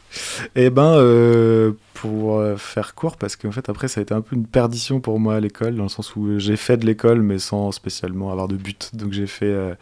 Et 0.57 0.71
ben, 0.71 0.85
euh, 0.95 1.73
pour 1.95 2.39
euh, 2.39 2.57
faire 2.57 2.95
court, 2.95 3.17
parce 3.17 3.37
qu'en 3.37 3.51
fait, 3.51 3.69
après, 3.69 3.89
ça 3.89 4.01
a 4.01 4.03
été 4.03 4.15
un 4.15 4.21
peu 4.21 4.37
une 4.37 4.47
perdition 4.47 5.01
pour 5.01 5.19
moi 5.19 5.35
à 5.37 5.41
l'école, 5.41 5.75
dans 5.75 5.83
le 5.85 5.89
sens 5.89 6.15
où 6.17 6.39
j'ai 6.39 6.57
fait 6.57 6.77
de 6.77 6.87
l'école, 6.87 7.21
mais 7.23 7.39
sans 7.39 7.73
spécialement 7.73 8.31
avoir 8.31 8.47
de 8.49 8.57
but. 8.57 8.91
Donc 8.95 9.13
j'ai 9.13 9.27
fait 9.27 9.47
euh, 9.47 9.75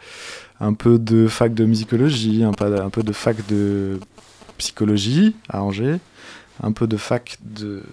un 0.59 0.73
peu 0.73 0.97
de 0.99 1.27
fac 1.27 1.53
de 1.53 1.65
musicologie, 1.65 2.43
un 2.43 2.51
peu, 2.51 3.03
de 3.03 3.11
fac 3.13 3.37
de 3.47 3.99
psychologie 4.57 5.35
à 5.49 5.61
Angers, 5.63 5.97
un 6.63 6.71
peu 6.71 6.87
de 6.87 6.97
fac 6.97 7.37
de 7.43 7.83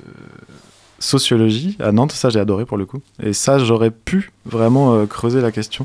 sociologie 0.98 1.76
à 1.80 1.92
Nantes, 1.92 2.12
ça 2.12 2.30
j'ai 2.30 2.40
adoré 2.40 2.64
pour 2.64 2.76
le 2.78 2.86
coup. 2.86 3.00
Et 3.22 3.32
ça, 3.32 3.58
j'aurais 3.58 3.90
pu 3.90 4.32
vraiment 4.46 4.94
euh, 4.94 5.06
creuser 5.06 5.40
la 5.40 5.52
question. 5.52 5.84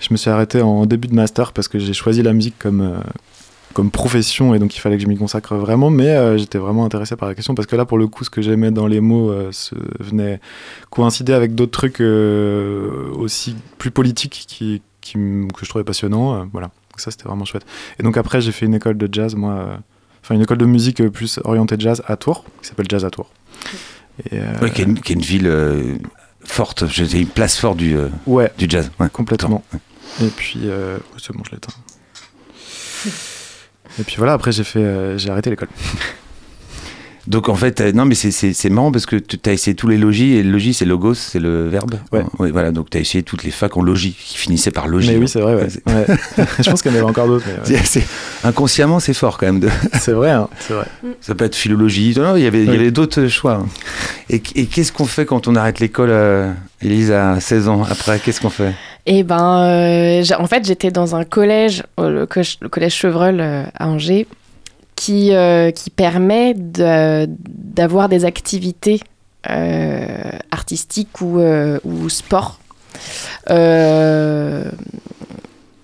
Je 0.00 0.08
me 0.10 0.16
suis 0.16 0.30
arrêté 0.30 0.62
en 0.62 0.86
début 0.86 1.08
de 1.08 1.14
master 1.14 1.52
parce 1.52 1.68
que 1.68 1.78
j'ai 1.78 1.92
choisi 1.92 2.22
la 2.22 2.32
musique 2.32 2.58
comme, 2.58 2.80
euh, 2.80 2.96
comme 3.74 3.90
profession 3.90 4.54
et 4.54 4.58
donc 4.58 4.74
il 4.76 4.80
fallait 4.80 4.96
que 4.96 5.02
je 5.02 5.08
m'y 5.08 5.16
consacre 5.18 5.56
vraiment, 5.56 5.90
mais 5.90 6.08
euh, 6.08 6.38
j'étais 6.38 6.58
vraiment 6.58 6.84
intéressé 6.86 7.16
par 7.16 7.28
la 7.28 7.34
question 7.34 7.54
parce 7.54 7.66
que 7.66 7.76
là, 7.76 7.84
pour 7.84 7.98
le 7.98 8.06
coup, 8.06 8.24
ce 8.24 8.30
que 8.30 8.40
j'aimais 8.40 8.70
dans 8.70 8.86
les 8.86 9.00
mots 9.00 9.32
se- 9.52 9.74
venait 10.00 10.40
coïncider 10.90 11.34
avec 11.34 11.54
d'autres 11.54 11.72
trucs 11.72 12.00
aussi 12.00 13.56
plus 13.78 13.90
politiques 13.90 14.44
qui, 14.48 14.80
qui 15.06 15.14
que 15.54 15.64
je 15.64 15.68
trouvais 15.68 15.84
passionnants. 15.84 16.40
euh, 16.40 16.44
voilà, 16.52 16.66
donc 16.66 16.98
ça 16.98 17.10
c'était 17.10 17.24
vraiment 17.24 17.44
chouette. 17.44 17.64
Et 17.98 18.02
donc 18.02 18.16
après, 18.16 18.40
j'ai 18.40 18.52
fait 18.52 18.66
une 18.66 18.74
école 18.74 18.96
de 18.98 19.08
jazz, 19.10 19.34
moi, 19.34 19.52
euh, 19.52 19.76
enfin 20.22 20.34
une 20.34 20.42
école 20.42 20.58
de 20.58 20.66
musique 20.66 21.00
euh, 21.00 21.10
plus 21.10 21.38
orientée 21.44 21.76
jazz 21.78 22.02
à 22.06 22.16
Tours, 22.16 22.44
qui 22.62 22.68
s'appelle 22.68 22.86
Jazz 22.88 23.04
à 23.04 23.10
Tours. 23.10 23.30
Et, 24.30 24.38
Ouais, 24.62 24.70
qui, 24.70 24.82
est 24.82 24.84
une, 24.84 25.00
qui 25.00 25.12
est 25.12 25.16
une 25.16 25.22
ville 25.22 25.98
forte, 26.44 26.86
j'ai 26.88 27.20
une 27.20 27.28
place 27.28 27.58
forte 27.58 27.76
du, 27.76 27.96
ouais, 28.26 28.50
du 28.58 28.66
jazz. 28.68 28.90
ouais. 28.98 29.08
complètement. 29.10 29.62
Et 30.22 30.28
puis, 30.28 30.60
euh, 30.64 30.98
c'est 31.18 31.34
bon, 31.36 31.42
je 31.44 31.50
l'éteins. 31.52 31.74
Et 33.98 34.02
puis 34.04 34.16
voilà, 34.16 34.32
après 34.34 34.52
j'ai 34.52 34.64
fait, 34.64 34.80
euh, 34.80 35.16
j'ai 35.18 35.30
arrêté 35.30 35.50
l'école. 35.50 35.68
Donc 37.26 37.48
en 37.48 37.54
fait, 37.56 37.80
euh, 37.80 37.92
non 37.92 38.04
mais 38.04 38.14
c'est- 38.14 38.68
marrant 38.70 38.92
parce 38.92 39.06
que 39.06 39.16
tu 39.16 39.36
as 39.48 39.52
essayé 39.52 39.74
tous 39.74 39.88
les 39.88 39.96
logis, 39.98 40.34
et 40.34 40.42
le 40.42 40.50
logis 40.52 40.74
c'est 40.74 40.84
logos, 40.84 41.14
c'est 41.14 41.40
le 41.40 41.68
verbe. 41.68 41.94
Ouais. 42.12 42.22
voilà, 42.52 42.70
donc 42.70 42.90
tu 42.90 42.98
as 42.98 43.00
essayé 43.00 43.22
toutes 43.24 43.42
les 43.42 43.50
facs 43.50 43.76
en 43.76 43.82
logis, 43.82 44.12
qui 44.18 44.36
finissaient 44.38 44.70
par 44.70 44.86
logis. 44.86 45.10
Mais 45.10 45.16
oui, 45.18 45.28
c'est 45.28 45.40
vrai, 45.40 45.54
ouais. 45.54 45.66
Je 46.60 46.70
pense 46.70 46.82
qu'il 46.82 46.92
y 46.92 46.94
en 46.94 46.98
avait 46.98 47.08
encore 47.10 47.26
d'autres. 47.26 47.46
inconsciemment, 48.44 49.00
c'est 49.00 49.14
fort 49.14 49.38
quand 49.38 49.46
même. 49.46 49.60
De, 49.60 49.68
C'est 50.00 50.12
vrai, 50.12 50.30
hein, 50.30 50.48
c'est 50.60 50.74
vrai. 50.74 50.86
ça 51.20 51.34
peut 51.34 51.44
être 51.44 51.56
philologie. 51.56 52.14
Non, 52.16 52.36
il 52.36 52.42
y 52.42 52.46
avait, 52.46 52.64
Oui. 52.66 52.92
d'autres 52.92 53.26
choix. 53.28 53.54
hein. 53.54 53.66
Et, 54.30 54.40
et 54.54 54.66
qu'est-ce 54.66 54.92
qu'on 54.92 55.04
fait 55.06 55.24
quand 55.26 55.48
on 55.48 55.56
arrête 55.56 55.80
l'école, 55.80 56.10
euh, 56.10 56.52
Élise, 56.82 57.10
à 57.12 57.40
16 57.40 57.68
ans 57.68 57.82
Après, 57.90 58.18
qu'est-ce 58.18 58.40
qu'on 58.40 58.50
fait? 58.50 58.72
Et 59.06 59.22
ben, 59.22 59.58
euh, 59.62 60.22
en 60.38 60.46
fait, 60.46 60.66
j'étais 60.66 60.90
dans 60.90 61.14
un 61.14 61.24
collège, 61.24 61.82
euh, 62.00 62.10
le, 62.10 62.26
co- 62.26 62.40
le 62.60 62.68
collège 62.68 62.94
Chevreul 62.94 63.40
euh, 63.40 63.62
à 63.78 63.88
Angers, 63.88 64.26
qui, 64.96 65.32
euh, 65.34 65.70
qui 65.70 65.90
permet 65.90 66.54
de- 66.54 67.28
d'avoir 67.28 68.08
des 68.08 68.24
activités 68.24 69.00
euh, 69.48 70.06
artistiques 70.50 71.20
ou, 71.20 71.38
euh, 71.38 71.78
ou 71.84 72.08
sport. 72.08 72.58
Euh, 73.50 74.64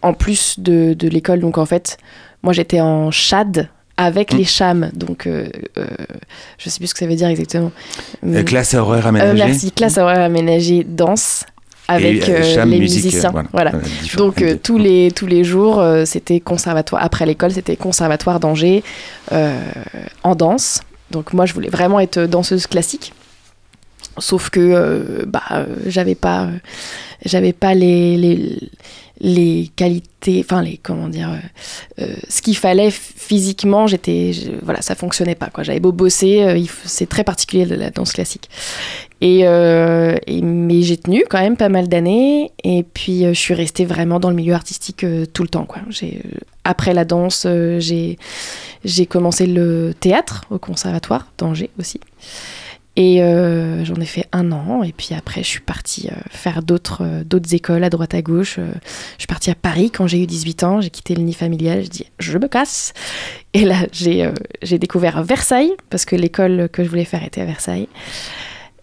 en 0.02 0.14
plus 0.14 0.59
de, 0.59 0.95
de 0.95 1.09
l'école, 1.09 1.40
donc 1.40 1.59
en 1.59 1.66
fait, 1.66 1.99
moi 2.42 2.52
j'étais 2.52 2.81
en 2.81 3.11
chad 3.12 3.69
avec 3.97 4.33
Mm. 4.33 4.37
les 4.38 4.45
chams, 4.45 4.90
donc 4.95 5.26
euh, 5.26 5.47
euh, 5.78 5.87
je 6.59 6.69
sais 6.71 6.78
plus 6.78 6.88
ce 6.88 6.95
que 6.95 7.00
ça 7.00 7.07
veut 7.07 7.14
dire 7.14 7.28
exactement. 7.28 7.71
Euh, 8.26 8.42
Classe 8.42 8.75
à 8.75 8.83
horaire 8.83 9.07
aménagée 9.07 9.45
merci, 9.45 9.71
classe 9.71 9.99
horaire 9.99 10.23
aménagée, 10.23 10.83
danse 10.88 11.45
avec 11.93 12.29
et, 12.29 12.33
euh, 12.33 12.39
euh, 12.39 12.55
cham, 12.55 12.71
les 12.71 12.79
musique, 12.79 13.05
euh, 13.05 13.09
musiciens. 13.09 13.33
voilà. 13.53 13.73
Donc 14.17 14.45
tous 14.63 14.79
les 14.79 15.11
tous 15.11 15.27
les 15.27 15.45
jours, 15.45 15.83
c'était 16.05 16.41
conservatoire. 16.41 17.03
Après 17.03 17.27
l'école, 17.27 17.53
c'était 17.53 17.77
conservatoire 17.77 18.41
d'Angers 18.41 18.83
en 19.31 20.35
danse. 20.35 20.81
Donc 21.11 21.33
moi, 21.33 21.47
je 21.47 21.53
voulais 21.53 21.69
vraiment 21.69 22.01
être 22.01 22.21
danseuse 22.21 22.67
classique. 22.67 23.13
Sauf 24.19 24.51
que 24.51 24.61
euh, 24.61 25.25
bah 25.27 25.43
euh, 25.53 25.65
j'avais 25.87 26.15
pas 26.15 26.45
euh, 26.45 26.51
j'avais 27.25 27.55
pas 27.55 27.75
les, 27.75 28.17
les 28.19 28.59
les 29.21 29.71
qualités, 29.75 30.45
enfin 30.45 30.63
les 30.63 30.77
comment 30.77 31.09
dire, 31.09 31.31
ce 31.97 32.43
qu'il 32.43 32.57
fallait 32.57 32.91
physiquement. 32.91 33.87
J'étais 33.87 34.33
voilà, 34.63 34.83
ça 34.83 34.97
fonctionnait 34.97 35.37
pas 35.37 35.47
quoi. 35.47 35.63
J'avais 35.63 35.81
beau 35.81 35.93
bosser, 35.93 36.63
c'est 36.85 37.09
très 37.09 37.23
particulier 37.23 37.65
de 37.65 37.77
la 37.77 37.91
danse 37.91 38.13
classique. 38.13 38.51
Euh, 39.23 40.17
mais 40.43 40.83
j'ai 40.83 40.97
tenu 40.97 41.25
quand 41.29 41.41
même 41.41 41.57
pas 41.57 41.69
mal 41.69 41.88
d'années 41.88 42.50
et 42.64 42.83
puis 42.83 43.25
euh, 43.25 43.33
je 43.33 43.38
suis 43.38 43.55
restée 43.55 43.85
vraiment 43.85 44.19
dans 44.19 44.31
le 44.31 44.37
milieu 44.37 44.55
artistique 44.55 45.05
euh, 45.05 45.26
tout 45.26 45.43
le 45.43 45.49
temps 45.49 45.64
quoi. 45.64 45.81
Après 46.64 46.95
la 46.95 47.05
danse, 47.05 47.47
j'ai 47.79 49.07
commencé 49.09 49.47
le 49.47 49.95
théâtre 49.99 50.43
au 50.50 50.59
conservatoire 50.59 51.29
d'Angers 51.38 51.71
aussi. 51.79 52.00
Et 52.95 53.19
j'en 53.85 53.97
ai 53.97 54.05
fait 54.05 54.26
un 54.33 54.52
an 54.52 54.83
et 54.83 54.93
puis 54.93 55.11
après 55.17 55.43
je 55.43 55.49
suis 55.49 55.61
partie 55.61 56.09
faire 56.31 56.62
d'autres 56.62 57.25
d'autres 57.25 57.52
écoles 57.55 57.83
à 57.83 57.91
droite 57.91 58.14
à 58.14 58.23
gauche. 58.23 58.59
Je 58.59 59.19
suis 59.19 59.26
partie 59.26 59.50
à 59.50 59.55
Paris 59.57 59.91
quand 59.91 60.07
j'ai 60.07 60.23
eu 60.23 60.26
18 60.26 60.62
ans, 60.62 60.81
j'ai 60.81 60.91
quitté 60.91 61.14
le 61.17 61.23
nid 61.23 61.33
familial, 61.33 61.83
je 61.83 61.88
dis 61.88 62.07
je 62.21 62.38
me 62.38 62.47
casse. 62.47 62.93
Et 63.55 63.64
là 63.64 63.76
j'ai 63.93 64.79
découvert 64.79 65.25
Versailles 65.25 65.73
parce 65.91 66.05
que 66.05 66.14
l'école 66.14 66.69
que 66.71 66.85
je 66.85 66.88
voulais 66.88 67.05
faire 67.07 67.25
était 67.25 67.41
à 67.41 67.47
Versailles. 67.47 67.88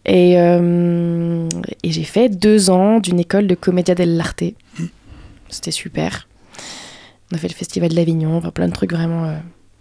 Et, 0.06 0.39
euh, 0.39 1.48
et 1.84 1.91
j'ai 1.91 2.03
fait 2.03 2.29
deux 2.29 2.70
ans 2.70 3.00
d'une 3.00 3.20
école 3.20 3.48
de 3.48 3.56
commedia 3.56 3.96
dell'arte 3.96 4.44
C'était 5.50 5.72
super. 5.72 6.27
On 7.32 7.36
a 7.36 7.39
fait 7.39 7.48
le 7.48 7.53
festival 7.53 7.89
de 7.89 7.96
l'Avignon, 7.96 8.41
plein 8.51 8.68
de 8.68 8.74
trucs 8.74 8.94
vraiment 8.94 9.25
euh, 9.25 9.38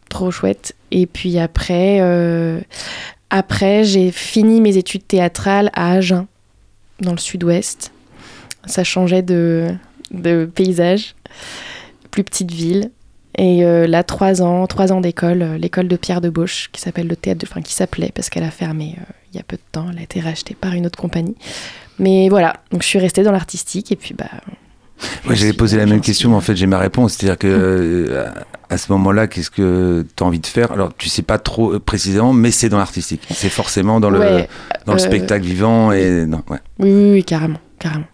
trop 0.09 0.31
chouettes. 0.31 0.75
Et 0.91 1.07
puis 1.07 1.39
après, 1.39 1.99
euh, 2.01 2.61
après 3.31 3.85
j'ai 3.85 4.11
fini 4.11 4.61
mes 4.61 4.77
études 4.77 5.07
théâtrales 5.07 5.71
à 5.73 5.93
Agen, 5.93 6.27
dans 7.01 7.13
le 7.13 7.19
sud-ouest. 7.19 7.93
Ça 8.67 8.85
changeait 8.85 9.23
de, 9.23 9.69
de 10.11 10.51
paysage, 10.53 11.15
plus 12.11 12.25
petite 12.25 12.51
ville. 12.51 12.91
Et 13.41 13.63
là, 13.63 14.03
trois 14.03 14.43
ans, 14.43 14.67
trois 14.67 14.91
ans 14.91 15.01
d'école, 15.01 15.45
l'école 15.61 15.87
de 15.87 15.97
Pierre 15.97 16.21
de 16.21 16.29
Bauche, 16.29 16.71
qui 16.73 16.83
qui 16.83 17.73
s'appelait 17.73 18.11
parce 18.13 18.31
qu'elle 18.31 18.43
a 18.43 18.51
fermé 18.51 18.97
il 19.33 19.37
y 19.37 19.41
a 19.41 19.43
peu 19.43 19.57
de 19.57 19.63
temps. 19.73 19.87
Elle 19.93 19.99
a 19.99 20.03
été 20.03 20.21
rachetée 20.21 20.55
par 20.55 20.73
une 20.75 20.87
autre 20.87 20.99
compagnie. 20.99 21.37
Mais 21.99 22.29
voilà, 22.29 22.55
donc 22.71 22.83
je 22.83 22.89
suis 22.89 22.99
restée 22.99 23.23
dans 23.23 23.33
l'artistique 23.33 23.91
et 23.93 23.97
puis 23.97 24.15
bah. 24.15 24.27
Ouais, 25.29 25.37
j'allais 25.37 25.53
poser 25.53 25.77
la 25.77 25.87
même 25.87 26.01
question, 26.01 26.31
mais 26.31 26.37
en 26.37 26.41
fait, 26.41 26.57
j'ai 26.57 26.67
ma 26.67 26.79
réponse. 26.79 27.13
C'est-à-dire 27.15 27.39
que 27.39 27.47
euh, 27.49 28.31
à 28.69 28.79
ce 28.79 28.91
moment-là, 28.93 29.29
qu'est-ce 29.29 29.51
que 29.51 30.05
tu 30.17 30.23
as 30.25 30.27
envie 30.27 30.41
de 30.41 30.47
faire? 30.47 30.73
Alors, 30.73 30.93
tu 30.97 31.09
sais 31.09 31.23
pas 31.23 31.39
trop 31.39 31.75
euh, 31.75 31.79
précisément, 31.79 32.33
mais 32.33 32.51
c'est 32.51 32.69
dans 32.69 32.79
l'artistique. 32.79 33.23
C'est 33.31 33.49
forcément 33.49 34.01
dans 34.01 34.11
le, 34.11 34.19
Ouais, 34.19 34.49
dans 34.87 34.95
le 34.95 35.01
euh, 35.01 35.05
spectacle 35.05 35.45
vivant 35.45 35.93
et 35.93 36.27
non, 36.27 36.43
ouais. 36.51 36.59
Oui, 36.81 36.91
oui, 36.93 37.11
oui, 37.13 37.25
carrément, 37.25 37.61
carrément. 37.79 38.07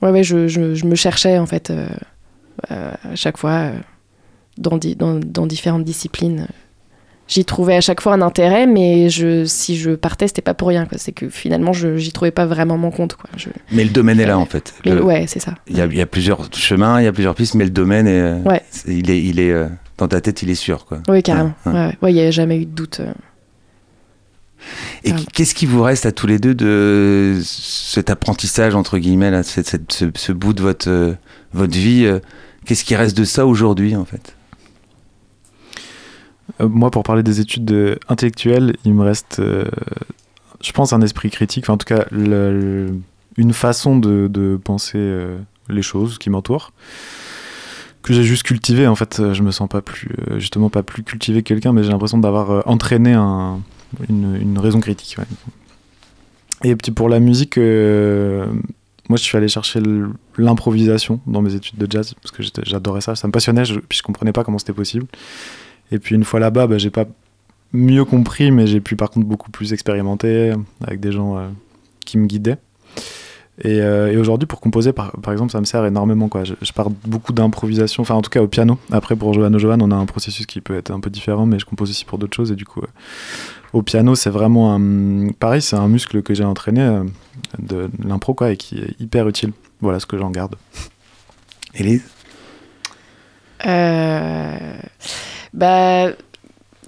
Ouais, 0.00 0.10
ouais, 0.10 0.24
je, 0.24 0.48
je, 0.48 0.74
je 0.74 0.86
me 0.86 0.96
cherchais 0.96 1.38
en 1.38 1.46
fait 1.46 1.70
euh, 1.70 1.86
à 2.68 3.14
chaque 3.14 3.36
fois 3.36 3.70
dans, 4.58 4.76
di- 4.78 4.96
dans, 4.96 5.14
dans 5.20 5.46
différentes 5.46 5.84
disciplines. 5.84 6.48
J'y 7.28 7.44
trouvais 7.46 7.76
à 7.76 7.80
chaque 7.80 8.00
fois 8.02 8.12
un 8.12 8.20
intérêt, 8.20 8.66
mais 8.66 9.08
je, 9.08 9.44
si 9.46 9.76
je 9.78 9.92
partais, 9.92 10.26
c'était 10.26 10.42
pas 10.42 10.54
pour 10.54 10.68
rien. 10.68 10.86
C'est 10.96 11.12
que 11.12 11.30
finalement, 11.30 11.72
je 11.72 11.96
j'y 11.96 12.12
trouvais 12.12 12.30
pas 12.30 12.44
vraiment 12.46 12.76
mon 12.76 12.90
compte. 12.90 13.14
Quoi. 13.14 13.30
Je- 13.36 13.48
Mais 13.70 13.84
le 13.84 13.90
domaine 13.90 14.20
est 14.20 14.26
là, 14.26 14.38
en 14.38 14.44
fait. 14.44 14.74
Le- 14.84 15.02
ouais, 15.02 15.24
c'est 15.28 15.40
ça. 15.40 15.54
Il 15.68 15.76
y, 15.76 15.80
a, 15.80 15.86
il 15.86 15.96
y 15.96 16.00
a 16.02 16.06
plusieurs 16.06 16.52
chemins, 16.54 17.00
il 17.00 17.04
y 17.04 17.06
a 17.06 17.12
plusieurs 17.12 17.34
pistes, 17.34 17.54
mais 17.54 17.64
le 17.64 17.70
domaine 17.70 18.06
est, 18.06 18.46
Ouais. 18.46 18.60
il 18.86 19.08
est, 19.10 19.22
il 19.22 19.40
est 19.40 19.50
euh, 19.52 19.68
dans 19.98 20.08
ta 20.08 20.20
tête, 20.20 20.42
il 20.42 20.50
est 20.50 20.54
sûr, 20.56 20.84
quoi. 20.84 20.98
Oui, 21.08 21.22
carrément. 21.22 21.54
Ouais, 21.64 21.94
il 22.10 22.14
n'y 22.14 22.20
a 22.20 22.30
jamais 22.30 22.58
eu 22.58 22.66
de 22.66 22.70
doute. 22.74 23.00
euh. 23.00 23.12
Et 25.04 25.12
qu'est-ce 25.32 25.54
qui 25.54 25.66
vous 25.66 25.82
reste 25.82 26.06
à 26.06 26.12
tous 26.12 26.26
les 26.26 26.38
deux 26.38 26.54
de 26.54 27.40
cet 27.42 28.10
apprentissage, 28.10 28.74
entre 28.74 28.98
guillemets, 28.98 29.30
là, 29.30 29.42
cette- 29.42 29.66
cette- 29.68 29.92
ce, 29.92 30.04
ce 30.14 30.32
bout 30.32 30.52
de 30.52 30.62
votre, 30.62 30.88
euh, 30.90 31.14
votre 31.54 31.72
vie 31.76 32.08
Qu'est-ce 32.64 32.84
qui 32.84 32.94
reste 32.94 33.16
de 33.16 33.24
ça 33.24 33.44
aujourd'hui, 33.46 33.96
en 33.96 34.04
fait? 34.04 34.36
Moi, 36.68 36.90
pour 36.90 37.02
parler 37.02 37.22
des 37.22 37.40
études 37.40 37.70
euh, 37.72 37.96
intellectuelles, 38.08 38.76
il 38.84 38.94
me 38.94 39.02
reste, 39.02 39.38
euh, 39.38 39.64
je 40.60 40.72
pense, 40.72 40.92
un 40.92 41.00
esprit 41.00 41.30
critique. 41.30 41.64
Enfin, 41.64 41.74
en 41.74 41.78
tout 41.78 41.86
cas, 41.86 42.06
une 42.12 43.52
façon 43.52 43.96
de, 43.96 44.60
penser 44.62 44.98
euh, 44.98 45.38
les 45.68 45.82
choses 45.82 46.18
qui 46.18 46.30
m'entourent 46.30 46.72
que 48.02 48.12
j'ai 48.12 48.24
juste 48.24 48.42
cultivé. 48.42 48.86
En 48.86 48.96
fait, 48.96 49.20
euh, 49.20 49.32
je 49.32 49.42
me 49.42 49.50
sens 49.52 49.68
pas 49.68 49.80
plus, 49.80 50.10
euh, 50.28 50.38
justement, 50.38 50.70
pas 50.70 50.82
plus 50.82 51.02
cultivé 51.04 51.42
que 51.42 51.48
quelqu'un, 51.48 51.72
mais 51.72 51.84
j'ai 51.84 51.90
l'impression 51.90 52.18
d'avoir 52.18 52.50
euh, 52.50 52.60
entraîné 52.66 53.12
un- 53.12 53.60
une, 54.08 54.58
raison 54.58 54.80
critique. 54.80 55.16
Et 56.64 56.76
puis 56.76 56.92
pour 56.92 57.08
la 57.08 57.20
musique, 57.20 57.58
euh, 57.58 58.46
moi, 59.08 59.16
je 59.16 59.22
suis 59.22 59.36
allé 59.36 59.48
chercher 59.48 59.80
l'improvisation 60.36 61.20
dans 61.26 61.42
mes 61.42 61.54
études 61.54 61.78
de 61.78 61.90
jazz 61.90 62.14
parce 62.14 62.30
que 62.30 62.42
j'adorais 62.64 63.00
ça, 63.00 63.14
ça 63.14 63.26
me 63.26 63.32
passionnait, 63.32 63.64
puis 63.88 63.98
je 63.98 64.02
comprenais 64.02 64.32
pas 64.32 64.44
comment 64.44 64.58
c'était 64.58 64.72
possible. 64.72 65.06
Et 65.92 65.98
puis 65.98 66.16
une 66.16 66.24
fois 66.24 66.40
là-bas, 66.40 66.66
bah, 66.66 66.78
j'ai 66.78 66.90
pas 66.90 67.04
mieux 67.72 68.04
compris, 68.04 68.50
mais 68.50 68.66
j'ai 68.66 68.80
pu 68.80 68.96
par 68.96 69.10
contre 69.10 69.26
beaucoup 69.26 69.50
plus 69.50 69.72
expérimenter 69.72 70.52
avec 70.84 70.98
des 71.00 71.12
gens 71.12 71.38
euh, 71.38 71.48
qui 72.04 72.18
me 72.18 72.26
guidaient. 72.26 72.58
Et, 73.64 73.80
euh, 73.80 74.10
et 74.10 74.16
aujourd'hui, 74.16 74.46
pour 74.46 74.60
composer, 74.60 74.92
par, 74.92 75.12
par 75.20 75.32
exemple, 75.32 75.52
ça 75.52 75.60
me 75.60 75.66
sert 75.66 75.84
énormément. 75.84 76.28
Quoi. 76.28 76.44
Je, 76.44 76.54
je 76.60 76.72
pars 76.72 76.90
beaucoup 76.90 77.32
d'improvisation, 77.32 78.00
enfin 78.00 78.14
en 78.14 78.22
tout 78.22 78.30
cas 78.30 78.42
au 78.42 78.48
piano. 78.48 78.78
Après, 78.90 79.14
pour 79.14 79.34
Johan 79.34 79.56
Johan, 79.58 79.78
on 79.80 79.90
a 79.90 79.94
un 79.94 80.06
processus 80.06 80.46
qui 80.46 80.60
peut 80.60 80.76
être 80.76 80.90
un 80.90 81.00
peu 81.00 81.10
différent, 81.10 81.46
mais 81.46 81.58
je 81.58 81.66
compose 81.66 81.90
aussi 81.90 82.04
pour 82.04 82.18
d'autres 82.18 82.34
choses. 82.34 82.50
Et 82.50 82.56
du 82.56 82.64
coup, 82.64 82.80
euh, 82.80 82.86
au 83.72 83.82
piano, 83.82 84.14
c'est 84.14 84.30
vraiment 84.30 84.74
un... 84.74 85.28
Pareil, 85.38 85.60
c'est 85.60 85.76
un 85.76 85.88
muscle 85.88 86.22
que 86.22 86.34
j'ai 86.34 86.44
entraîné 86.44 86.80
euh, 86.80 87.04
de, 87.58 87.90
l'impro, 88.02 88.32
quoi, 88.34 88.50
et 88.50 88.56
qui 88.56 88.78
est 88.78 89.00
hyper 89.00 89.28
utile. 89.28 89.52
Voilà 89.80 90.00
ce 90.00 90.06
que 90.06 90.16
j'en 90.16 90.30
garde. 90.30 90.56
Élise? 91.74 92.02
Euh, 93.66 94.78
bah, 95.52 96.10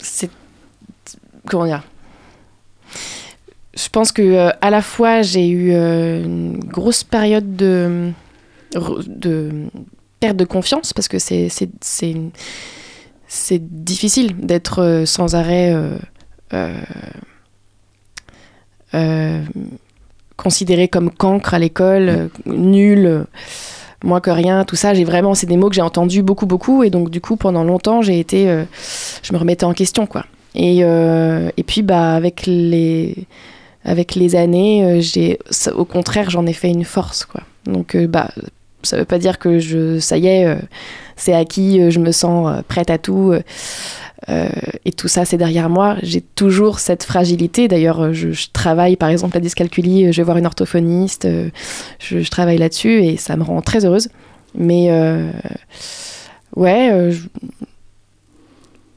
c'est 0.00 0.31
comment 1.46 1.66
dire? 1.66 1.83
Je 3.77 3.88
pense 3.88 4.12
que 4.12 4.22
euh, 4.22 4.50
à 4.61 4.70
la 4.70 4.83
fois 4.83 5.22
j'ai 5.22 5.48
eu 5.48 5.72
euh, 5.72 6.22
une 6.24 6.59
grosse 6.59 7.05
période 7.05 7.57
de 7.57 8.12
de 8.74 9.66
perte 10.20 10.37
de 10.37 10.44
confiance 10.44 10.92
parce 10.92 11.09
que 11.09 11.18
c'est 11.18 11.48
c'est 11.48 11.70
c'est 11.81 12.16
c'est 13.27 13.85
difficile 13.85 14.37
d'être 14.37 14.81
euh, 14.81 15.07
sans 15.07 15.35
arrêt 15.35 15.74
considéré 20.37 20.88
comme 20.88 21.11
cancre 21.11 21.55
à 21.55 21.59
l'école, 21.59 22.09
euh, 22.09 22.29
nul. 22.46 23.27
Moins 24.04 24.20
que 24.20 24.30
rien, 24.30 24.64
tout 24.64 24.76
ça, 24.76 24.94
j'ai 24.94 25.04
vraiment, 25.04 25.34
c'est 25.34 25.46
des 25.46 25.56
mots 25.56 25.68
que 25.68 25.74
j'ai 25.74 25.82
entendus 25.82 26.22
beaucoup, 26.22 26.46
beaucoup, 26.46 26.82
et 26.82 26.90
donc 26.90 27.10
du 27.10 27.20
coup, 27.20 27.36
pendant 27.36 27.64
longtemps, 27.64 28.02
j'ai 28.02 28.20
été, 28.20 28.48
euh, 28.48 28.64
je 29.22 29.32
me 29.32 29.38
remettais 29.38 29.64
en 29.64 29.72
question, 29.72 30.06
quoi. 30.06 30.24
Et, 30.54 30.80
euh, 30.82 31.50
et 31.56 31.62
puis, 31.62 31.82
bah, 31.82 32.14
avec 32.14 32.46
les, 32.46 33.26
avec 33.84 34.14
les 34.14 34.36
années, 34.36 34.84
euh, 34.84 35.00
j'ai, 35.00 35.38
au 35.74 35.84
contraire, 35.84 36.30
j'en 36.30 36.46
ai 36.46 36.52
fait 36.52 36.68
une 36.70 36.84
force, 36.84 37.24
quoi. 37.24 37.40
Donc, 37.66 37.96
euh, 37.96 38.06
bah, 38.06 38.30
ça 38.82 38.96
veut 38.96 39.04
pas 39.04 39.18
dire 39.18 39.38
que 39.38 39.58
je, 39.58 39.98
ça 39.98 40.18
y 40.18 40.26
est, 40.26 40.58
c'est 41.16 41.32
acquis, 41.32 41.90
je 41.90 41.98
me 41.98 42.12
sens 42.12 42.62
prête 42.68 42.90
à 42.90 42.98
tout. 42.98 43.32
Euh, 44.28 44.48
et 44.84 44.92
tout 44.92 45.08
ça, 45.08 45.24
c'est 45.24 45.37
derrière 45.37 45.68
moi. 45.68 45.96
J'ai 46.02 46.20
toujours 46.20 46.78
cette 46.78 47.02
fragilité. 47.04 47.68
D'ailleurs, 47.68 48.00
euh, 48.00 48.12
je, 48.12 48.32
je 48.32 48.46
travaille, 48.52 48.96
par 48.96 49.08
exemple, 49.10 49.34
la 49.34 49.40
dyscalculie. 49.40 50.06
euh, 50.06 50.12
Je 50.12 50.16
vais 50.20 50.24
voir 50.24 50.37
une 50.38 50.46
orthophoniste. 50.46 51.26
je, 51.98 52.20
je 52.20 52.30
travaille 52.30 52.58
là-dessus 52.58 53.02
et 53.04 53.16
ça 53.16 53.37
me 53.37 53.42
rend 53.42 53.60
très 53.62 53.84
heureuse. 53.84 54.08
Mais 54.56 54.87
euh, 54.90 55.30
ouais, 56.56 57.10
je- 57.10 57.28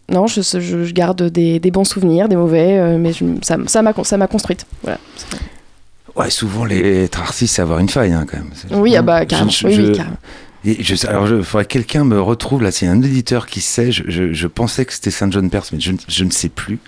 non, 0.10 0.26
je, 0.28 0.92
garde 0.94 1.24
des, 1.24 1.60
des 1.60 1.72
bons 1.72 1.84
souvenirs, 1.84 2.30
des 2.30 2.38
mauvais, 2.38 2.98
mais 2.98 3.12
ça 3.42 3.58
m'a 3.58 3.94
ça 4.04 4.18
m'a 4.18 4.28
construite. 4.28 4.66
Voilà. 4.84 5.00
Ouais, 6.16 6.30
souvent, 6.30 6.64
les 6.66 7.04
être 7.04 7.20
artiste, 7.20 7.56
c'est 7.56 7.62
avoir 7.62 7.80
une 7.80 7.90
faille, 7.90 8.14
hein, 8.14 8.26
quand 8.30 8.38
même. 8.38 8.50
Oui, 8.82 8.96
ah 8.96 9.02
bah 9.02 9.26
carrément. 9.26 9.52
oui, 9.66 9.76
oui, 9.78 9.92
carrément. 9.92 10.18
Et 10.66 10.84
je, 10.84 11.08
alors, 11.08 11.28
il 11.30 11.44
faudrait 11.44 11.66
que 11.66 11.70
quelqu'un 11.74 12.04
me 12.04 12.20
retrouve 12.22 12.62
là. 12.64 12.72
C'est 12.72 12.88
un 12.88 12.98
auditeur 12.98 13.46
qui 13.48 13.62
sait. 13.62 13.92
Je, 13.92 14.04
je- 14.08 14.34
je 14.34 14.48
pensais 14.48 14.86
que 14.86 14.94
c'était 14.94 15.12
Saint 15.12 15.30
John 15.32 15.50
Perse, 15.50 15.72
mais 15.72 15.80
je, 15.80 15.92
ne- 15.94 15.98
je 16.08 16.24
ne 16.24 16.32
sais 16.32 16.50
plus. 16.50 16.80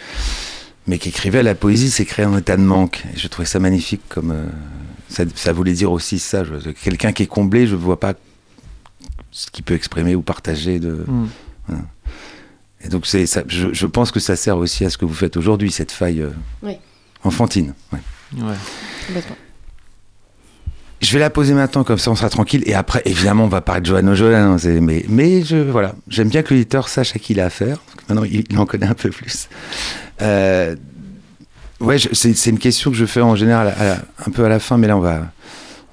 Mais 0.87 0.97
qui 0.97 1.09
écrivait 1.09 1.43
la 1.43 1.55
poésie, 1.55 1.91
c'est 1.91 2.05
créer 2.05 2.25
un 2.25 2.37
état 2.37 2.57
de 2.57 2.63
manque. 2.63 3.03
Et 3.13 3.17
je 3.19 3.27
trouvais 3.27 3.45
ça 3.45 3.59
magnifique. 3.59 4.01
Comme 4.09 4.31
euh, 4.31 4.45
ça, 5.07 5.23
ça 5.35 5.53
voulait 5.53 5.73
dire 5.73 5.91
aussi 5.91 6.17
ça. 6.19 6.43
Quelqu'un 6.83 7.11
qui 7.13 7.23
est 7.23 7.27
comblé, 7.27 7.67
je 7.67 7.75
ne 7.75 7.79
vois 7.79 7.99
pas 7.99 8.13
ce 9.31 9.51
qu'il 9.51 9.63
peut 9.63 9.75
exprimer 9.75 10.15
ou 10.15 10.21
partager 10.21 10.79
de. 10.79 11.05
Et 12.83 12.87
donc 12.89 13.05
c'est 13.05 13.25
ça. 13.27 13.43
Je, 13.47 13.67
je 13.73 13.85
pense 13.85 14.11
que 14.11 14.19
ça 14.19 14.35
sert 14.35 14.57
aussi 14.57 14.83
à 14.85 14.89
ce 14.89 14.97
que 14.97 15.05
vous 15.05 15.13
faites 15.13 15.37
aujourd'hui, 15.37 15.69
cette 15.71 15.91
faille 15.91 16.21
euh, 16.21 16.29
Oui. 16.63 16.77
enfantine. 17.23 17.73
ouais. 17.93 17.99
Ouais. 18.41 18.55
Je 21.01 21.13
vais 21.13 21.19
la 21.19 21.29
poser 21.29 21.53
maintenant, 21.53 21.83
comme 21.83 21.97
ça 21.97 22.11
on 22.11 22.15
sera 22.15 22.29
tranquille. 22.29 22.63
Et 22.65 22.73
après, 22.73 23.01
évidemment, 23.05 23.45
on 23.45 23.49
va 23.49 23.61
parler 23.61 23.81
de 23.81 23.85
Johanno 23.85 24.15
Jolan. 24.15 24.57
c'est- 24.57 24.81
Mais, 24.81 25.05
mais 25.07 25.43
je, 25.43 25.55
voilà, 25.57 25.95
j'aime 26.09 26.27
bien 26.29 26.43
que 26.43 26.53
l'auditeur 26.53 26.89
sache 26.89 27.15
à 27.15 27.19
qui 27.19 27.33
il 27.33 27.39
a 27.39 27.45
affaire. 27.45 27.77
Maintenant, 28.09 28.25
il, 28.25 28.45
en 28.57 28.65
connaît 28.65 28.87
un 28.87 28.93
peu 28.93 29.09
plus. 29.09 29.47
Euh, 30.21 30.75
ouais, 31.79 31.97
c'est 32.11 32.49
une 32.49 32.59
question 32.59 32.91
que 32.91 32.97
je 32.97 33.05
fais 33.05 33.21
en 33.21 33.35
général 33.35 33.73
un 34.25 34.31
peu 34.31 34.43
à 34.43 34.49
la 34.49 34.59
fin, 34.59 34.77
mais 34.77 34.87
là, 34.87 34.97
on 34.97 35.01
va, 35.01 35.31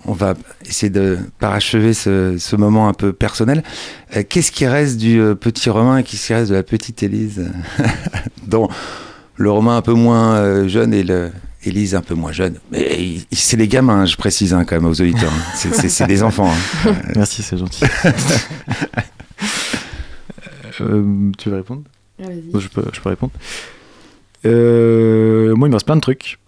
on 0.06 0.12
va 0.12 0.34
essayer 0.64 0.90
de 0.90 1.18
parachever 1.38 1.94
ce, 1.94 2.56
moment 2.56 2.88
un 2.88 2.92
peu 2.94 3.12
personnel. 3.12 3.62
Euh, 4.16 4.24
Qu'est-ce 4.28 4.50
qui 4.50 4.66
reste 4.66 4.96
du 4.96 5.20
euh, 5.20 5.34
petit 5.36 5.70
Romain 5.70 5.98
et 5.98 6.02
qu'est-ce 6.02 6.26
qui 6.26 6.34
reste 6.34 6.50
de 6.50 6.56
la 6.56 6.62
petite 6.64 7.02
Élise 7.04 7.48
Dont 8.46 8.68
le 9.36 9.50
Romain 9.52 9.76
un 9.76 9.82
peu 9.82 9.92
moins 9.92 10.66
jeune 10.66 10.92
et 10.94 11.02
le, 11.04 11.30
Élise 11.66 11.94
un 11.96 12.00
peu 12.00 12.14
moins 12.14 12.30
jeune. 12.32 12.58
Mais 12.70 13.18
c'est 13.32 13.56
les 13.56 13.66
gamins, 13.68 14.06
je 14.06 14.16
précise 14.16 14.54
hein, 14.54 14.64
quand 14.64 14.76
même 14.76 14.86
aux 14.86 15.00
auditeurs. 15.00 15.32
hein. 15.64 15.70
C'est- 15.88 16.06
des 16.06 16.22
enfants. 16.22 16.50
hein. 16.86 16.92
Merci, 17.16 17.42
c'est 17.42 17.58
gentil. 17.58 17.84
Euh, 20.80 21.30
tu 21.38 21.48
veux 21.48 21.56
répondre? 21.56 21.82
Je 22.18 22.68
peux, 22.68 22.84
je 22.92 23.00
peux 23.00 23.08
répondre. 23.08 23.32
Euh, 24.44 25.54
moi, 25.56 25.68
il 25.68 25.70
me 25.70 25.76
reste 25.76 25.86
plein 25.86 25.96
de 25.96 26.00
trucs. 26.02 26.38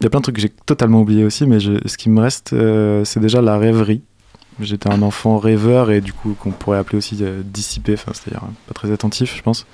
Il 0.00 0.04
y 0.04 0.06
a 0.06 0.10
plein 0.10 0.20
de 0.20 0.24
trucs 0.24 0.36
que 0.36 0.42
j'ai 0.42 0.50
totalement 0.50 1.00
oubliés 1.00 1.24
aussi, 1.24 1.46
mais 1.46 1.58
je- 1.60 1.80
ce 1.86 1.96
qui 1.96 2.10
me 2.10 2.20
reste, 2.20 2.52
euh, 2.52 3.04
c'est 3.04 3.20
déjà 3.20 3.40
la 3.40 3.56
rêverie. 3.58 4.02
J'étais 4.60 4.90
un 4.90 5.00
enfant 5.00 5.38
rêveur 5.38 5.90
et 5.90 6.00
du 6.02 6.12
coup, 6.12 6.34
qu'on 6.38 6.50
pourrait 6.50 6.76
appeler 6.78 6.98
aussi 6.98 7.16
euh, 7.22 7.40
dissipé, 7.44 7.94
enfin, 7.94 8.12
c'est-à-dire 8.14 8.44
euh, 8.44 8.52
pas 8.68 8.74
très 8.74 8.92
attentif, 8.92 9.34
je 9.36 9.42
pense. 9.42 9.66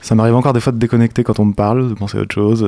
Ça 0.00 0.14
m'arrive 0.14 0.34
encore 0.34 0.54
des 0.54 0.60
fois 0.60 0.72
de 0.72 0.78
déconnecter 0.78 1.22
quand 1.24 1.38
on 1.40 1.44
me 1.44 1.52
parle, 1.54 1.90
de 1.90 1.94
penser 1.94 2.16
à 2.18 2.22
autre 2.22 2.34
chose. 2.34 2.66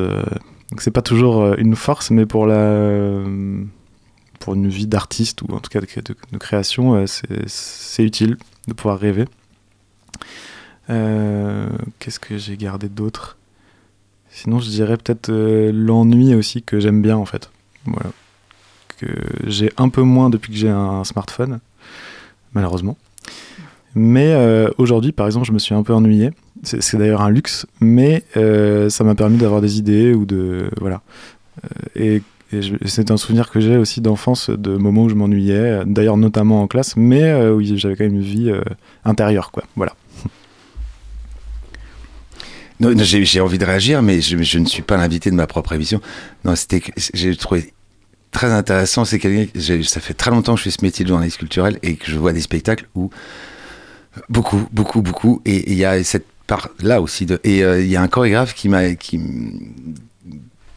Euh, 0.67 0.71
donc, 0.71 0.81
c'est 0.83 0.91
pas 0.91 1.03
toujours 1.03 1.43
euh, 1.43 1.55
une 1.59 1.77
force, 1.77 2.11
mais 2.11 2.27
pour 2.27 2.47
la. 2.47 3.23
pour 4.41 4.55
une 4.55 4.69
vie 4.69 4.87
d'artiste 4.87 5.43
ou 5.43 5.47
en 5.55 5.61
tout 5.61 5.71
cas 5.71 5.81
de, 5.81 5.87
création, 6.39 6.95
euh, 6.95 7.07
c'est- 7.07 8.03
utile 8.05 8.37
de 8.69 8.73
pouvoir 8.75 8.99
rêver. 8.99 9.25
Euh, 10.91 11.69
Qu'est-ce 11.99 12.21
que 12.21 12.39
j'ai 12.39 12.57
gardé 12.57 12.89
d'autre? 12.89 13.37
Sinon, 14.31 14.61
je 14.61 14.69
dirais 14.69 14.97
peut-être 14.97 15.31
euh, 15.31 15.73
l'ennui 15.73 16.35
aussi 16.35 16.63
que 16.63 16.79
j'aime 16.79 17.01
bien 17.03 17.17
en 17.17 17.25
fait. 17.25 17.51
Voilà. 17.87 18.11
Que 18.99 19.07
j'ai 19.47 19.73
un 19.79 19.89
peu 19.89 20.03
moins 20.03 20.31
depuis 20.31 20.53
que 20.53 20.59
j'ai 20.59 20.69
un 20.71 21.05
smartphone, 21.05 21.61
malheureusement. 22.53 22.97
Mais 23.99 24.35
euh, 24.35 24.69
aujourd'hui, 24.77 25.11
par 25.11 25.25
exemple, 25.25 25.47
je 25.47 25.53
me 25.53 25.59
suis 25.59 25.75
un 25.75 25.83
peu 25.83 25.95
ennuyé. 25.95 26.31
C'est 26.63 26.99
d'ailleurs 26.99 27.23
un 27.23 27.31
luxe, 27.31 27.67
mais 27.81 28.25
euh, 28.37 28.91
ça 28.91 29.05
m'a 29.05 29.15
permis 29.15 29.39
d'avoir 29.39 29.63
des 29.63 29.79
idées 29.79 30.13
ou 30.13 30.27
de 30.27 30.69
voilà. 30.79 31.01
Euh, 31.97 32.19
et 32.53 32.61
c'est 32.85 33.11
un 33.11 33.17
souvenir 33.17 33.51
que 33.51 33.59
j'ai 33.59 33.79
aussi 33.79 34.03
d'enfance, 34.03 34.51
de 34.51 34.77
moments 34.77 35.05
où 35.05 35.09
je 35.09 35.15
m'ennuyais, 35.15 35.81
d'ailleurs 35.87 36.19
notamment 36.19 36.61
en 36.63 36.67
classe, 36.67 36.95
mais 36.97 37.35
où 37.49 37.63
j'avais 37.63 37.97
quand 37.97 38.05
même 38.05 38.17
une 38.17 38.21
vie 38.21 38.53
intérieure, 39.05 39.51
quoi. 39.51 39.65
Voilà. 39.75 39.95
Non, 42.79 42.91
j'ai 42.95 43.41
envie 43.41 43.57
de 43.57 43.65
réagir, 43.65 44.03
mais 44.03 44.21
je, 44.21 44.59
ne 44.59 44.67
suis 44.67 44.83
pas 44.83 44.99
l'invité 44.99 45.31
de 45.31 45.35
ma 45.35 45.47
propre 45.47 45.73
émission. 45.73 46.03
Non, 46.45 46.55
c'était 46.55 46.83
j'ai 47.15 47.35
trouvé 47.35 47.73
très 48.31 48.53
intéressant. 48.53 49.07
C'est 49.07 49.19
quelqu'un. 49.19 49.47
Ça 49.83 50.01
fait 50.01 50.13
très 50.13 50.31
longtemps 50.31 50.53
que 50.53 50.59
je 50.59 50.65
fais 50.65 50.71
ce 50.71 50.85
métier 50.85 51.03
de 51.03 51.09
journaliste 51.09 51.39
culturel 51.39 51.79
et 51.83 51.97
que 51.97 52.11
je 52.11 52.19
vois 52.19 52.35
des 52.35 52.43
spectacles 52.43 52.87
où 52.95 53.09
beaucoup, 54.29 54.67
beaucoup, 54.73 55.03
beaucoup. 55.03 55.43
Et 55.45 55.71
il 55.73 55.77
y 55.79 55.85
a 55.85 56.03
cette 56.05 56.27
part 56.47 56.69
là 56.81 57.01
aussi 57.01 57.27
de. 57.27 57.41
Et 57.45 57.63
euh, 57.65 57.81
il 57.83 57.89
y 57.89 57.97
a 57.97 58.03
un 58.03 58.09
chorégraphe 58.09 58.55
qui 58.55 58.69
m'a 58.69 58.95
qui 58.95 59.21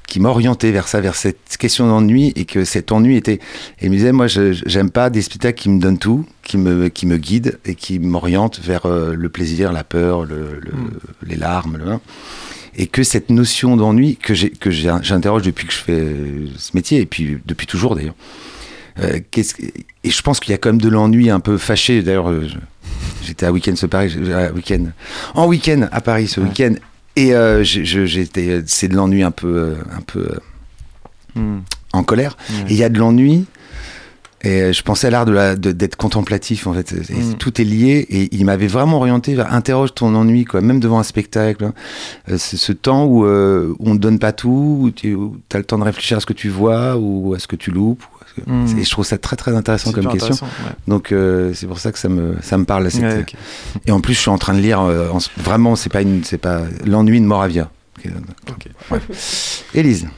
qui 0.08 0.20
m'a 0.20 0.30
orienté 0.30 0.72
vers 0.72 0.88
ça, 0.88 1.02
vers 1.02 1.14
cette 1.16 1.58
question 1.60 1.88
d'ennui 1.88 2.34
et 2.36 2.46
que 2.46 2.64
cet 2.66 2.92
ennui 2.92 3.16
était. 3.16 3.40
Et 3.80 3.86
il 3.86 3.92
me 3.92 3.96
disait, 3.96 4.12
moi, 4.12 4.26
je 4.26 4.54
j'aime 4.66 4.90
pas 4.90 5.12
des 5.12 5.22
spectacles 5.22 5.62
qui 5.62 5.70
me 5.70 5.80
donnent 5.80 6.00
tout, 6.00 6.26
qui 6.44 6.58
me 6.58 6.88
qui 6.88 7.06
me 7.06 7.18
guident 7.18 7.60
et 7.66 7.76
qui 7.76 8.00
m'orientent 8.00 8.60
vers 8.60 8.88
euh, 8.88 9.14
le 9.14 9.30
plaisir, 9.30 9.72
la 9.72 9.84
peur, 9.84 10.26
le, 10.26 10.60
le- 10.62 10.72
les 11.28 11.36
larmes, 11.36 11.78
le, 11.78 12.00
et 12.76 12.88
que 12.88 13.04
cette 13.04 13.30
notion 13.30 13.78
d'ennui 13.78 14.16
que 14.18 14.34
j'ai 14.34 14.50
que 14.50 14.72
j'interroge 14.72 15.44
depuis 15.44 15.68
que 15.68 15.74
je 15.74 15.78
fais 15.80 15.92
euh, 16.00 16.48
ce 16.58 16.72
métier 16.74 17.02
et 17.02 17.06
puis 17.06 17.38
depuis 17.46 17.68
toujours 17.68 17.96
d'ailleurs. 17.96 18.16
Euh, 19.02 19.20
et 20.04 20.10
je 20.10 20.22
pense 20.22 20.40
qu'il 20.40 20.52
y 20.52 20.54
a 20.54 20.58
quand 20.58 20.70
même 20.70 20.82
de 20.82 20.90
l'ennui 20.90 21.30
un 21.30 21.40
peu 21.40 21.58
fâché. 21.58 22.02
D'ailleurs, 22.02 22.30
euh, 22.30 22.48
j'étais 23.24 23.46
à 23.46 23.52
week-end 23.52 23.76
ce 23.76 23.86
Paris, 23.86 24.16
week-end, 24.56 24.86
en 25.36 25.48
week-end 25.48 25.88
à 25.92 26.02
Paris 26.02 26.28
ce 26.28 26.40
Ouais. 26.40 26.48
week-end, 26.48 26.74
et 27.16 27.34
euh, 27.36 27.64
j'étais, 27.64 28.62
c'est 28.66 28.88
de 28.88 28.96
l'ennui 28.96 29.24
un 29.24 29.32
peu, 29.32 29.76
un 29.96 30.02
peu 30.02 30.28
Hmm. 31.36 31.60
en 31.94 32.04
colère. 32.04 32.38
Et 32.68 32.72
il 32.72 32.76
y 32.76 32.84
a 32.84 32.90
de 32.90 32.98
l'ennui. 32.98 33.46
Et 34.42 34.72
je 34.72 34.82
pensais 34.84 35.08
à 35.08 35.10
l'art 35.10 35.26
de 35.26 35.34
la- 35.34 35.58
de- 35.58 35.74
d'être 35.74 35.98
contemplatif 35.98 36.66
en 36.66 36.74
fait. 36.74 36.94
Et 37.10 37.14
Mm. 37.14 37.34
Tout 37.36 37.60
est 37.60 37.66
lié 37.66 38.06
et 38.10 38.30
il 38.34 38.46
m'avait 38.46 38.68
vraiment 38.68 38.96
orienté 38.98 39.36
vers 39.36 39.54
interroge 39.54 39.94
ton 39.94 40.16
ennui 40.16 40.46
quoi, 40.46 40.62
même 40.62 40.80
devant 40.80 40.98
un 40.98 41.04
spectacle. 41.04 41.66
hein. 41.66 41.74
Euh, 42.30 42.38
c'est 42.38 42.56
ce 42.56 42.72
temps 42.72 43.04
où, 43.06 43.26
euh, 43.26 43.76
où 43.80 43.90
on 43.90 43.96
ne 43.96 44.00
donne 44.00 44.18
pas 44.18 44.32
tout, 44.32 44.80
où 44.84 44.92
tu 44.92 45.18
as 45.54 45.58
le 45.58 45.66
temps 45.66 45.78
de 45.78 45.84
réfléchir 45.84 46.16
à 46.18 46.20
ce 46.22 46.26
que 46.26 46.32
tu 46.32 46.48
vois 46.48 46.96
ou 46.96 47.34
à 47.34 47.40
ce 47.40 47.48
que 47.50 47.58
tu 47.58 47.70
loupes. 47.72 48.02
ou 48.02 48.19
Et 48.78 48.84
je 48.84 48.90
trouve 48.90 49.06
ça 49.06 49.18
très 49.18 49.36
très 49.36 49.56
intéressant 49.56 49.92
comme 49.92 50.08
question. 50.08 50.34
intéressant, 50.34 50.46
ouais. 50.66 50.72
Donc 50.88 51.12
euh, 51.12 51.54
c'est 51.54 51.68
pour 51.68 51.80
ça 51.80 51.92
que 51.92 52.00
ça 52.00 52.10
me 52.10 52.36
ça 52.42 52.58
me 52.58 52.66
parle. 52.66 52.90
cette- 52.92 53.02
Ouais, 53.04 53.20
ok. 53.22 53.34
Et 53.86 53.92
en 53.92 54.02
plus 54.02 54.14
je 54.14 54.20
suis 54.20 54.30
en 54.30 54.38
train 54.38 54.54
de 54.54 54.60
lire 54.62 54.82
euh, 54.82 55.10
en 55.10 55.18
vraiment 55.38 55.76
c'est 55.76 55.90
pas 55.92 56.02
une 56.02 56.24
c'est 56.24 56.38
pas 56.38 56.62
l'ennui 56.86 57.20
de 57.20 57.26
Moravia. 57.26 57.70
Ok, 57.98 58.12
Ok. 58.50 58.68
ouais. 58.92 59.00
Élise. 59.74 60.08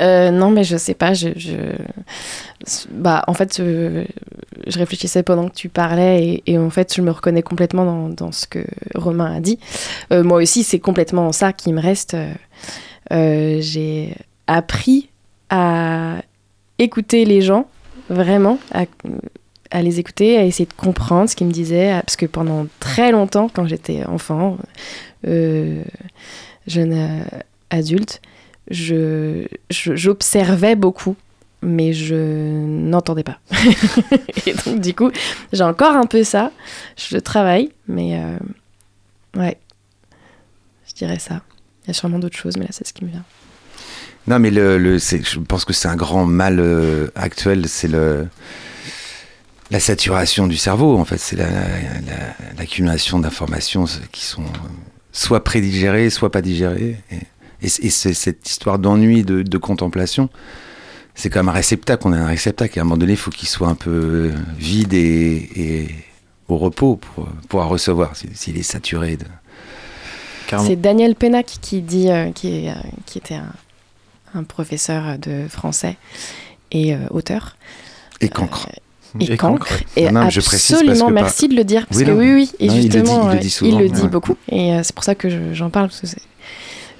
Euh, 0.00 0.30
non, 0.30 0.50
mais 0.50 0.62
je 0.62 0.76
sais 0.76 0.92
pas. 0.92 1.14
Je, 1.14 1.28
je- 1.36 1.74
Bah, 2.90 3.24
en 3.28 3.32
fait, 3.32 3.60
euh, 3.60 4.04
je 4.66 4.78
réfléchissais 4.78 5.22
pendant 5.22 5.48
que 5.48 5.54
tu 5.54 5.70
parlais 5.70 6.22
et, 6.46 6.52
et 6.52 6.58
en 6.58 6.68
fait, 6.68 6.94
je 6.94 7.00
me 7.00 7.10
reconnais 7.10 7.40
complètement 7.42 7.86
dans, 7.86 8.08
dans 8.10 8.30
ce 8.30 8.46
que 8.46 8.58
Romain 8.94 9.34
a 9.36 9.40
dit. 9.40 9.58
Euh, 10.12 10.22
moi 10.22 10.42
aussi, 10.42 10.64
c'est 10.64 10.80
complètement 10.80 11.32
ça 11.32 11.54
qui 11.54 11.72
me 11.72 11.80
reste. 11.80 12.14
Euh, 13.12 13.56
J'ai 13.60 14.14
appris 14.46 15.08
à 15.48 16.16
écouter 16.78 17.24
les 17.24 17.40
gens, 17.42 17.68
vraiment, 18.08 18.58
à, 18.72 19.82
les 19.82 19.98
écouter, 19.98 20.36
à 20.38 20.44
essayer 20.44 20.66
de 20.66 20.72
comprendre 20.72 21.28
ce 21.28 21.36
qu'ils 21.36 21.46
me 21.46 21.52
disaient. 21.52 21.90
Parce 22.02 22.16
que 22.16 22.26
pendant 22.26 22.66
très 22.80 23.12
longtemps, 23.12 23.48
quand 23.48 23.66
j'étais 23.66 24.04
enfant, 24.04 24.58
euh, 25.26 25.82
jeune 26.66 26.92
euh, 26.94 27.20
adulte, 27.70 28.20
je, 28.70 29.46
je- 29.70 29.94
j'observais 29.96 30.74
beaucoup, 30.76 31.16
mais 31.62 31.92
je 31.92 32.14
n'entendais 32.64 33.22
pas. 33.24 33.38
et 34.46 34.54
donc, 34.54 34.80
du 34.80 34.94
coup, 34.94 35.10
j'ai 35.52 35.64
encore 35.64 35.94
un 35.96 36.06
peu 36.06 36.22
ça. 36.24 36.52
Je 36.96 37.16
travaille, 37.18 37.70
mais 37.88 38.18
euh, 38.20 38.38
ouais, 39.40 39.56
je 40.88 40.94
dirais 40.94 41.18
ça. 41.18 41.42
Il 41.84 41.88
y 41.88 41.90
a 41.90 41.94
sûrement 41.94 42.18
d'autres 42.18 42.36
choses, 42.36 42.56
mais 42.56 42.64
là, 42.64 42.70
c'est 42.72 42.86
ce 42.86 42.92
qui 42.92 43.04
me 43.04 43.10
vient. 43.10 43.24
Non, 44.28 44.38
mais 44.40 44.50
le, 44.50 44.76
le- 44.78 44.98
je 44.98 45.38
pense 45.38 45.64
que 45.64 45.72
c'est 45.72 45.88
un 45.88 45.96
grand 45.96 46.26
mal 46.26 46.58
euh, 46.58 47.08
actuel, 47.14 47.68
c'est 47.68 47.88
le 47.88 48.26
la 49.70 49.80
saturation 49.80 50.46
du 50.46 50.56
cerveau. 50.56 50.96
En 50.96 51.04
fait, 51.04 51.18
c'est 51.18 51.36
la- 51.36 51.50
la- 51.50 52.34
l'accumulation 52.58 53.18
d'informations 53.18 53.84
qui 54.12 54.24
sont 54.24 54.42
euh, 54.42 54.68
soit 55.12 55.42
prédigérées, 55.42 56.10
soit 56.10 56.30
pas 56.30 56.42
digérées. 56.42 56.96
Et, 57.10 57.16
et 57.62 57.68
c'est- 57.68 57.84
et 57.84 57.90
c'est 57.90 58.14
cette 58.14 58.48
histoire 58.48 58.78
d'ennui, 58.78 59.22
de, 59.24 59.42
de 59.42 59.58
contemplation, 59.58 60.28
c'est 61.14 61.30
comme 61.30 61.48
un 61.48 61.52
réceptacle. 61.52 62.02
On 62.06 62.12
a 62.12 62.16
un 62.18 62.26
réceptacle. 62.26 62.78
Et 62.78 62.80
à 62.80 62.82
un 62.82 62.84
moment 62.84 62.96
donné, 62.98 63.12
il 63.12 63.18
faut 63.18 63.30
qu'il 63.30 63.48
soit 63.48 63.68
un 63.68 63.74
peu 63.74 64.30
vide 64.58 64.92
et, 64.92 65.48
et 65.56 65.88
au 66.48 66.58
repos 66.58 66.96
pour 66.96 67.26
pouvoir 67.48 67.68
recevoir. 67.68 68.12
S'il 68.34 68.58
est 68.58 68.62
saturé 68.62 69.16
de. 69.16 69.24
C'est 70.64 70.76
Daniel 70.76 71.16
Pénac 71.16 71.46
qui 71.60 71.80
dit, 71.82 72.08
euh, 72.08 72.30
qui, 72.30 72.68
euh, 72.68 72.74
qui 73.04 73.18
était 73.18 73.34
un, 73.34 73.52
un 74.36 74.44
professeur 74.44 75.18
de 75.18 75.48
français 75.48 75.96
et 76.72 76.94
euh, 76.94 76.98
auteur. 77.10 77.56
Et 78.20 78.28
cancre. 78.28 78.68
Et, 79.20 79.32
Et 79.32 79.36
cancre. 79.36 79.68
Et 79.96 80.10
Non, 80.10 80.24
mais 80.24 80.30
je 80.30 80.40
précise 80.40 80.70
parce 80.76 80.82
absolument, 80.82 81.06
par- 81.06 81.22
merci 81.24 81.48
de 81.48 81.54
le 81.54 81.64
dire. 81.64 81.86
Parce 81.86 81.98
Oui, 82.00 82.06
que 82.06 82.10
non. 82.10 82.18
oui, 82.18 82.32
oui. 82.34 82.50
Et 82.60 82.66
Non, 82.68 82.74
il 82.74 82.82
le 82.82 82.88
dit- 82.88 82.98
justement, 82.98 83.22
il 83.22 83.28
le 83.32 83.36
euh, 83.36 83.40
dit 83.40 83.50
souvent, 83.50 83.70
il 83.70 83.78
le 83.82 83.88
dit 83.88 84.02
ouais. 84.02 84.08
beaucoup. 84.08 84.36
Et 84.50 84.72
euh, 84.74 84.80
c'est 84.82 84.94
pour 84.94 85.04
ça 85.04 85.14
que 85.14 85.28
je- 85.30 85.52
j'en 85.54 85.70
parle. 85.70 85.88
Parce 85.88 86.00
que 86.00 86.06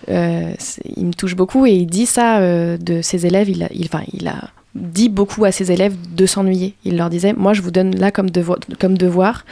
euh, 0.08 0.52
il 0.96 1.06
me 1.06 1.12
touche 1.12 1.34
beaucoup 1.36 1.66
et 1.66 1.72
il 1.72 1.86
dit 1.86 2.06
ça 2.06 2.38
euh, 2.38 2.76
de 2.78 3.02
ses 3.02 3.26
élèves. 3.26 3.48
Il 3.50 3.62
a, 3.64 3.68
il, 3.72 3.84
enfin, 3.86 4.02
il 4.12 4.28
a 4.28 4.36
dit 4.74 5.08
beaucoup 5.08 5.44
à 5.44 5.52
ses 5.52 5.72
élèves 5.72 5.94
de 6.14 6.26
s'ennuyer. 6.26 6.74
Il 6.84 6.96
leur 6.96 7.10
disait 7.10 7.32
Moi, 7.32 7.52
je 7.54 7.60
vous 7.62 7.70
donne 7.70 7.96
là 7.96 8.10
comme, 8.10 8.28
devo- 8.30 8.58
comme 8.78 8.96
devoir 8.96 9.44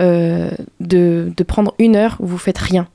euh, 0.00 0.50
de, 0.80 1.32
de 1.36 1.42
prendre 1.44 1.74
une 1.78 1.96
heure 1.96 2.16
où 2.20 2.26
vous 2.26 2.38
faites 2.38 2.58
rien 2.58 2.86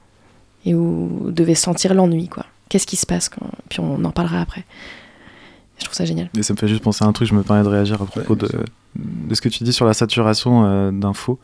et 0.65 0.75
où 0.75 1.07
vous 1.23 1.31
devez 1.31 1.55
sentir 1.55 1.93
l'ennui. 1.93 2.27
quoi. 2.27 2.45
Qu'est-ce 2.69 2.87
qui 2.87 2.95
se 2.95 3.05
passe 3.05 3.29
quand... 3.29 3.49
Puis 3.69 3.79
on 3.79 4.03
en 4.03 4.11
parlera 4.11 4.39
après. 4.41 4.65
Je 5.77 5.85
trouve 5.85 5.95
ça 5.95 6.05
génial. 6.05 6.29
Et 6.37 6.43
ça 6.43 6.53
me 6.53 6.57
fait 6.57 6.67
juste 6.67 6.83
penser 6.83 7.03
à 7.03 7.07
un 7.07 7.13
truc, 7.13 7.27
je 7.27 7.33
me 7.33 7.43
permets 7.43 7.63
de 7.63 7.69
réagir 7.69 8.01
à 8.01 8.05
propos 8.05 8.33
Ouais, 8.33 8.39
de, 8.39 8.49
de 8.95 9.35
ce 9.35 9.41
que 9.41 9.49
tu 9.49 9.63
dis 9.63 9.73
sur 9.73 9.85
la 9.85 9.93
saturation 9.93 10.65
euh, 10.65 10.91
d'infos. 10.91 11.39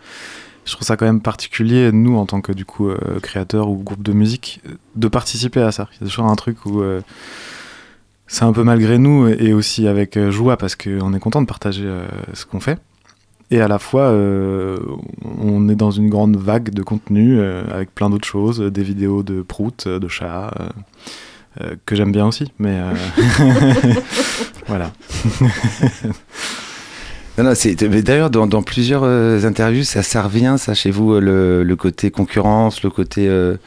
Je 0.65 0.73
trouve 0.73 0.85
ça 0.85 0.97
quand 0.97 1.05
même 1.05 1.21
particulier, 1.21 1.91
nous, 1.91 2.17
en 2.17 2.25
tant 2.25 2.41
que 2.41 2.51
du 2.51 2.65
coup 2.65 2.89
euh, 2.89 3.19
créateurs 3.21 3.69
ou 3.69 3.77
groupe 3.77 4.01
de 4.01 4.13
musique, 4.13 4.61
de 4.95 5.07
participer 5.07 5.61
à 5.61 5.71
ça. 5.71 5.87
Il 5.93 6.01
y 6.01 6.03
a 6.03 6.09
toujours 6.09 6.25
un 6.25 6.35
truc 6.35 6.65
où 6.65 6.81
euh, 6.81 7.01
c'est 8.27 8.43
un 8.43 8.51
peu 8.51 8.63
malgré 8.63 8.97
nous 8.97 9.27
et 9.27 9.53
aussi 9.53 9.87
avec 9.87 10.19
joie 10.29 10.57
parce 10.57 10.75
qu'on 10.75 11.13
est 11.13 11.19
content 11.19 11.41
de 11.41 11.47
partager 11.47 11.85
euh, 11.85 12.07
ce 12.33 12.45
qu'on 12.45 12.59
fait. 12.59 12.79
Et 13.51 13.61
à 13.61 13.67
la 13.67 13.79
fois, 13.79 14.03
euh, 14.03 14.77
on 15.39 15.69
est 15.69 15.75
dans 15.75 15.91
une 15.91 16.09
grande 16.09 16.35
vague 16.35 16.71
de 16.71 16.81
contenu 16.81 17.39
euh, 17.39 17.63
avec 17.71 17.93
plein 17.93 18.09
d'autres 18.09 18.27
choses, 18.27 18.59
des 18.59 18.83
vidéos 18.83 19.21
de 19.21 19.41
prout, 19.41 19.87
de 19.87 20.07
chats, 20.07 20.51
euh, 20.59 20.69
euh, 21.61 21.75
que 21.85 21.95
j'aime 21.95 22.11
bien 22.11 22.25
aussi, 22.25 22.51
mais 22.57 22.81
euh, 22.81 22.93
voilà. 24.67 24.91
Non, 27.37 27.43
non, 27.43 27.51
c'est, 27.53 27.75
d'ailleurs, 27.75 28.29
dans, 28.29 28.63
plusieurs 28.63 29.03
euh, 29.03 29.43
interviews, 29.43 29.83
ça, 29.83 30.03
ça 30.03 30.21
revient, 30.21 30.55
ça, 30.57 30.73
chez 30.73 30.89
vous, 30.89 31.13
euh, 31.13 31.63
le, 31.63 31.75
côté 31.75 32.09
concurrence, 32.09 32.81
le 32.81 32.89
côté. 32.89 33.27
euh, 33.27 33.57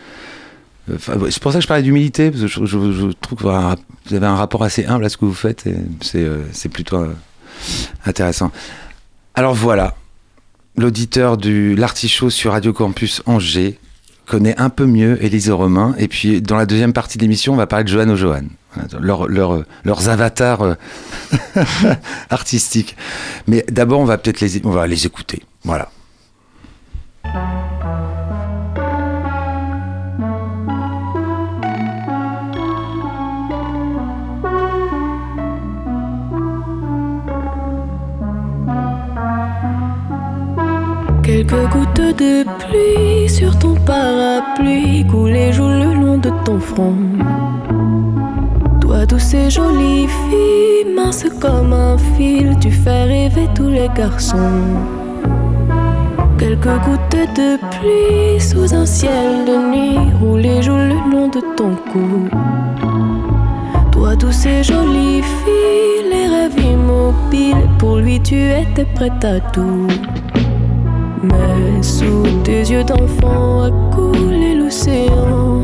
euh, 0.91 0.97
c'est 1.31 1.43
pour 1.43 1.53
ça 1.53 1.59
que 1.59 1.63
je 1.63 1.69
parlais 1.69 1.83
d'humilité, 1.83 2.31
parce 2.31 2.43
que 2.43 2.49
je, 2.49 3.13
trouve 3.21 3.39
que 3.39 3.45
vous 3.45 4.15
avez 4.15 4.27
un 4.27 4.37
rapport 4.37 4.63
assez 4.63 4.87
humble 4.87 5.05
à 5.05 5.11
ce 5.11 5.19
que 5.19 5.27
vous 5.27 5.35
faites, 5.35 5.67
et 5.67 5.75
c'est, 6.01 6.25
euh, 6.25 6.45
plutôt 6.73 6.97
euh, 6.97 7.15
intéressant. 8.07 8.51
Alors 9.35 9.55
voilà, 9.55 9.95
l'auditeur 10.77 11.37
du 11.37 11.75
L'Artichaut 11.75 12.31
sur 12.31 12.53
Radio 12.53 12.73
Campus 12.73 13.23
Angers 13.27 13.79
connaît 14.27 14.59
un 14.61 14.69
peu 14.69 14.87
mieux 14.87 15.23
Élise 15.25 15.51
Romain, 15.51 15.95
et 15.99 16.09
puis 16.09 16.43
dans 16.43 16.57
la 16.57 16.67
deuxième 16.67 16.93
partie 16.93 17.19
de 17.19 17.23
l'émission, 17.23 17.55
on 17.55 17.57
va 17.57 17.67
parler 17.67 17.85
de 17.85 17.89
Johan 17.89 18.15
Johan, 18.15 18.43
leur, 19.01 19.27
leur, 19.27 19.65
leurs 19.85 20.09
avatars 20.09 20.63
euh, 20.63 20.75
artistiques. 22.31 22.97
Mais 23.47 23.65
d'abord, 23.69 24.01
on 24.01 24.05
va 24.05 24.19
peut-être 24.19 24.41
les, 24.41 24.61
les 24.87 25.07
écouter. 25.07 25.43
Voilà. 25.65 25.91
De 42.19 42.45
pluie 42.59 43.29
sur 43.29 43.57
ton 43.59 43.75
parapluie 43.75 45.07
coulent 45.07 45.53
jouent 45.53 45.79
le 45.85 45.95
long 45.95 46.19
de 46.19 46.31
ton 46.45 46.59
front. 46.59 46.97
Toi, 48.81 49.07
douce 49.07 49.35
et 49.35 49.49
jolie 49.49 50.09
fille, 50.09 50.93
mince 50.97 51.27
comme 51.41 51.73
un 51.73 51.97
fil, 52.17 52.57
tu 52.61 52.71
fais 52.73 53.05
rêver 53.05 53.49
tous 53.55 53.69
les 53.69 53.89
garçons. 53.95 54.65
Quelques 56.39 56.79
gouttes 56.85 57.25
de 57.37 57.57
pluie 57.73 58.41
sous 58.41 58.75
un 58.75 58.87
ciel 58.87 59.45
de 59.47 59.57
nuit 59.71 59.99
roulent 60.21 60.63
jouent 60.63 60.89
le 60.93 60.99
long 61.11 61.29
de 61.29 61.41
ton 61.57 61.73
cou. 61.93 62.29
Toi, 63.93 64.17
douce 64.17 64.45
et 64.47 64.65
jolie 64.65 65.23
fille, 65.23 66.11
les 66.11 66.27
rêves 66.27 66.59
immobiles, 66.59 67.69
pour 67.79 67.99
lui 67.99 68.21
tu 68.21 68.35
étais 68.35 68.87
prête 68.97 69.25
à 69.25 69.39
tout. 69.53 69.87
Mais 71.23 71.83
sous 71.83 72.23
tes 72.45 72.61
yeux 72.61 72.85
d'enfant 72.85 73.63
a 73.65 73.71
coulé 73.95 74.55
l'océan. 74.55 75.63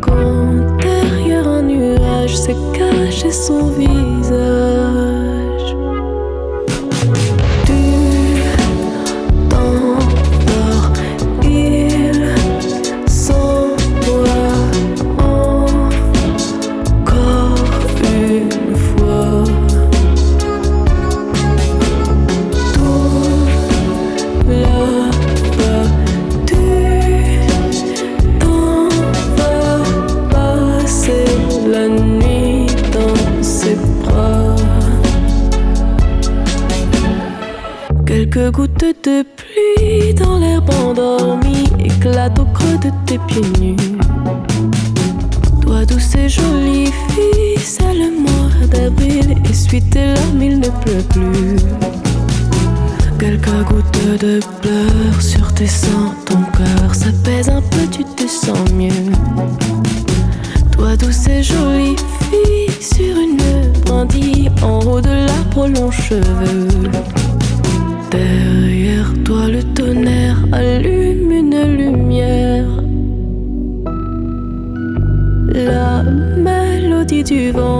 Quand 0.00 0.78
derrière 0.78 1.46
un 1.46 1.62
nuage 1.62 2.36
s'est 2.36 2.56
caché 2.72 3.30
son 3.30 3.66
visage. 3.68 5.29
Quelques 38.50 38.62
gouttes 38.62 39.04
de 39.04 39.24
pluie 39.36 40.14
dans 40.14 40.38
l'herbe 40.40 40.68
endormie 40.82 41.70
éclatent 41.78 42.40
au 42.40 42.46
creux 42.46 42.78
de 42.78 42.90
tes 43.06 43.18
pieds 43.28 43.60
nus. 43.60 43.76
Toi, 45.62 45.84
douce 45.84 46.16
et 46.16 46.28
jolie 46.28 46.86
fille, 47.10 47.58
c'est 47.58 47.94
le 47.94 48.10
mois 48.18 48.66
d'avril, 48.72 49.36
essuie 49.48 49.82
tes 49.82 50.14
larmes, 50.14 50.42
il 50.42 50.58
ne 50.58 50.68
pleut 50.68 51.04
plus. 51.10 51.58
Quelques 53.20 53.68
gouttes 53.68 54.20
de 54.20 54.40
pleurs 54.60 55.22
sur 55.22 55.54
tes 55.54 55.68
seins, 55.68 56.12
ton 56.26 56.42
cœur 56.56 56.92
s'apaise 56.92 57.48
un 57.48 57.62
peu, 57.62 57.86
tu 57.88 58.02
te 58.02 58.26
sens 58.26 58.68
mieux. 58.72 59.12
Toi, 60.72 60.96
douce 60.96 61.28
et 61.28 61.44
jolie 61.44 61.94
fille, 62.28 62.82
sur 62.82 63.16
une 63.16 63.70
brindille, 63.84 64.50
en 64.62 64.80
haut 64.80 65.00
de 65.00 65.26
l'arbre 65.26 65.58
aux 65.58 65.68
longs 65.68 65.92
cheveux. 65.92 66.69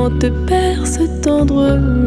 Te 0.08 0.30
perce 0.46 1.06
tendrement. 1.20 1.99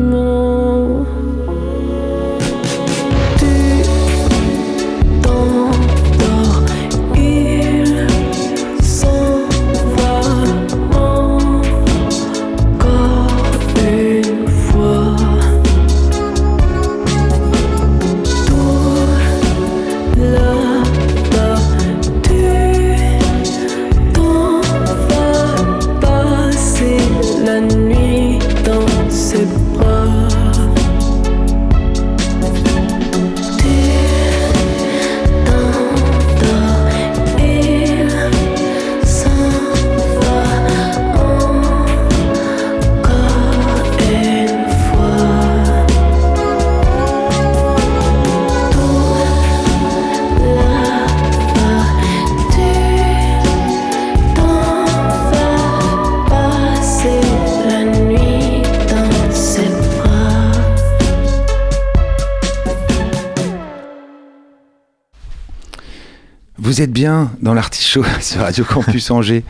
Vous 66.74 66.82
êtes 66.82 66.92
bien 66.92 67.32
dans 67.40 67.54
l'artichaut 67.54 68.04
sur 68.20 68.42
Radio 68.42 68.66
Campus 68.66 69.12
Angers. 69.12 69.44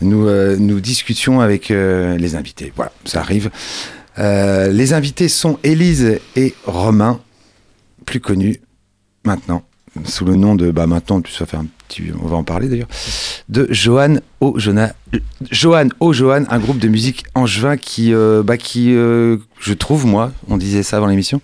Nous, 0.00 0.26
euh, 0.26 0.56
nous 0.58 0.80
discutions 0.80 1.40
avec 1.40 1.70
euh, 1.70 2.18
les 2.18 2.34
invités. 2.34 2.72
Voilà, 2.74 2.90
ça 3.04 3.20
arrive. 3.20 3.48
Euh, 4.18 4.66
les 4.72 4.92
invités 4.92 5.28
sont 5.28 5.60
Élise 5.62 6.18
et 6.34 6.56
Romain, 6.64 7.20
plus 8.06 8.18
connus 8.18 8.60
maintenant 9.24 9.62
sous 10.04 10.24
le 10.24 10.34
nom 10.34 10.56
de 10.56 10.72
bah 10.72 10.86
maintenant 10.86 11.20
tu 11.20 11.32
vas 11.38 11.46
faire 11.46 11.60
un 11.60 11.66
petit 11.88 12.02
on 12.22 12.26
va 12.26 12.36
en 12.36 12.44
parler 12.44 12.68
d'ailleurs 12.68 12.88
de 13.48 13.66
Johan 13.70 14.16
O 14.40 14.56
Johan 14.58 15.88
O 15.98 16.12
Johan 16.12 16.44
un 16.50 16.58
groupe 16.60 16.78
de 16.78 16.86
musique 16.86 17.24
angevin 17.34 17.76
qui 17.76 18.12
bah 18.44 18.56
qui 18.56 18.92
je 18.92 19.72
trouve 19.72 20.06
moi 20.06 20.30
on 20.48 20.56
disait 20.56 20.84
ça 20.84 20.98
avant 20.98 21.06
l'émission 21.06 21.40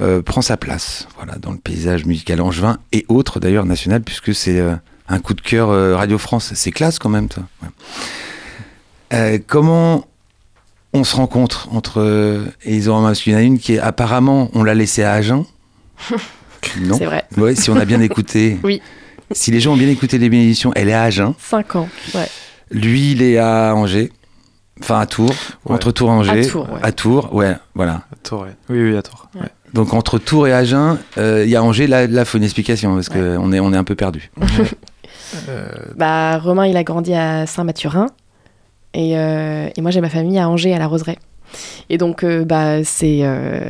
euh, 0.00 0.22
prend 0.22 0.42
sa 0.42 0.56
place 0.56 1.08
voilà, 1.16 1.36
dans 1.36 1.50
le 1.52 1.58
paysage 1.58 2.04
musical 2.04 2.40
angevin 2.40 2.78
et 2.92 3.04
autres 3.08 3.40
d'ailleurs 3.40 3.64
national, 3.64 4.02
puisque 4.02 4.34
c'est 4.34 4.58
euh, 4.60 4.74
un 5.08 5.18
coup 5.18 5.34
de 5.34 5.40
cœur 5.40 5.70
euh, 5.70 5.96
Radio 5.96 6.18
France. 6.18 6.52
C'est 6.54 6.70
classe 6.70 6.98
quand 6.98 7.08
même, 7.08 7.28
ça. 7.30 7.42
Ouais. 7.62 7.68
Euh, 9.14 9.38
comment 9.46 10.06
on 10.92 11.04
se 11.04 11.16
rencontre 11.16 11.68
entre 11.72 12.00
euh, 12.00 12.44
et 12.64 12.80
Romain 12.88 13.08
Parce 13.08 13.20
qu'il 13.22 13.32
y 13.32 13.36
en 13.36 13.38
a 13.38 13.42
une 13.42 13.58
qui 13.58 13.74
est 13.74 13.78
apparemment, 13.78 14.50
on 14.54 14.64
l'a 14.64 14.74
laissée 14.74 15.02
à 15.02 15.12
Agen? 15.12 15.44
non 16.80 16.98
C'est 16.98 17.04
vrai. 17.04 17.24
Ouais, 17.36 17.54
si 17.54 17.70
on 17.70 17.76
a 17.76 17.84
bien 17.84 18.00
écouté. 18.00 18.58
Oui. 18.64 18.80
Si 19.32 19.50
les 19.50 19.58
gens 19.58 19.72
ont 19.72 19.76
bien 19.76 19.88
écouté 19.88 20.18
les 20.18 20.26
émissions, 20.26 20.70
elle 20.76 20.88
est 20.88 20.92
à 20.92 21.02
Agen. 21.02 21.34
5 21.40 21.74
ans, 21.76 21.88
ouais. 22.14 22.28
Lui, 22.70 23.10
il 23.10 23.22
est 23.22 23.38
à 23.38 23.74
Angers. 23.74 24.12
Enfin, 24.80 25.00
à 25.00 25.06
Tours. 25.06 25.34
Ouais. 25.64 25.74
Entre 25.74 25.90
Tours 25.90 26.10
et 26.10 26.12
Angers. 26.12 26.46
À 26.46 26.48
Tours, 26.48 26.70
ouais. 26.70 26.78
À 26.80 26.92
Tours, 26.92 27.34
ouais, 27.34 27.56
voilà. 27.74 28.02
À 28.12 28.16
Tours, 28.22 28.42
ouais. 28.42 28.54
Oui, 28.68 28.80
oui, 28.90 28.96
à 28.96 29.02
Tours. 29.02 29.28
Ouais. 29.34 29.48
Ouais. 29.66 29.72
Donc 29.74 29.94
entre 29.94 30.18
Tours 30.18 30.46
et 30.48 30.52
Agen, 30.52 30.98
euh, 31.18 31.42
il 31.44 31.50
y 31.50 31.56
a 31.56 31.62
Angers, 31.62 31.86
là, 31.86 32.04
il 32.04 32.24
faut 32.24 32.38
une 32.38 32.44
explication 32.44 32.94
parce 32.94 33.08
qu'on 33.08 33.52
est, 33.52 33.60
on 33.60 33.72
est 33.72 33.76
un 33.76 33.84
peu 33.84 33.94
perdu. 33.94 34.30
Euh, 35.48 35.66
Bah, 35.96 36.38
Romain, 36.38 36.66
il 36.66 36.76
a 36.76 36.84
grandi 36.84 37.12
à 37.12 37.46
Saint-Mathurin. 37.46 38.06
Et, 38.94 39.18
euh, 39.18 39.68
et 39.76 39.80
moi, 39.82 39.90
j'ai 39.90 40.00
ma 40.00 40.08
famille 40.08 40.38
à 40.38 40.48
Angers, 40.48 40.72
à 40.72 40.78
la 40.78 40.86
Roseraie. 40.86 41.18
Et 41.90 41.98
donc, 41.98 42.22
euh, 42.22 42.44
bah, 42.44 42.84
c'est. 42.84 43.18
euh, 43.22 43.68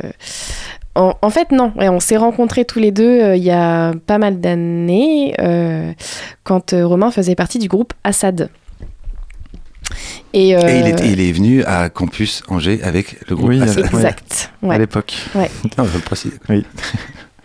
En, 0.95 1.15
en 1.21 1.29
fait, 1.31 1.51
non. 1.51 1.73
Ouais, 1.75 1.89
on 1.89 1.99
s'est 1.99 2.15
rencontrés 2.17 2.63
tous 2.63 2.79
les 2.79 2.91
deux 2.91 3.21
euh, 3.21 3.35
il 3.35 3.43
y 3.43 3.51
a 3.51 3.91
pas 4.05 4.19
mal 4.19 4.39
d'années, 4.39 5.33
euh, 5.39 5.91
quand 6.43 6.73
euh, 6.73 6.85
Romain 6.85 7.09
faisait 7.11 7.35
partie 7.35 7.57
du 7.59 7.67
groupe 7.67 7.93
Assad. 8.03 8.49
Et, 10.33 10.55
euh, 10.55 10.59
Et 10.67 10.79
il 10.79 10.87
est, 10.87 11.11
il 11.13 11.19
est 11.21 11.31
venu 11.31 11.63
à 11.63 11.89
Campus 11.89 12.43
Angers 12.49 12.81
avec 12.83 13.17
le 13.29 13.35
groupe 13.35 13.49
Oui, 13.49 13.61
Assad. 13.61 13.79
avec- 13.79 13.93
Exact. 13.93 14.51
À 14.61 14.67
Ouais. 14.67 14.77
l'époque. 14.79 15.13
Non, 15.35 15.85
je 15.85 15.93
le 15.97 16.03
précise. 16.03 16.39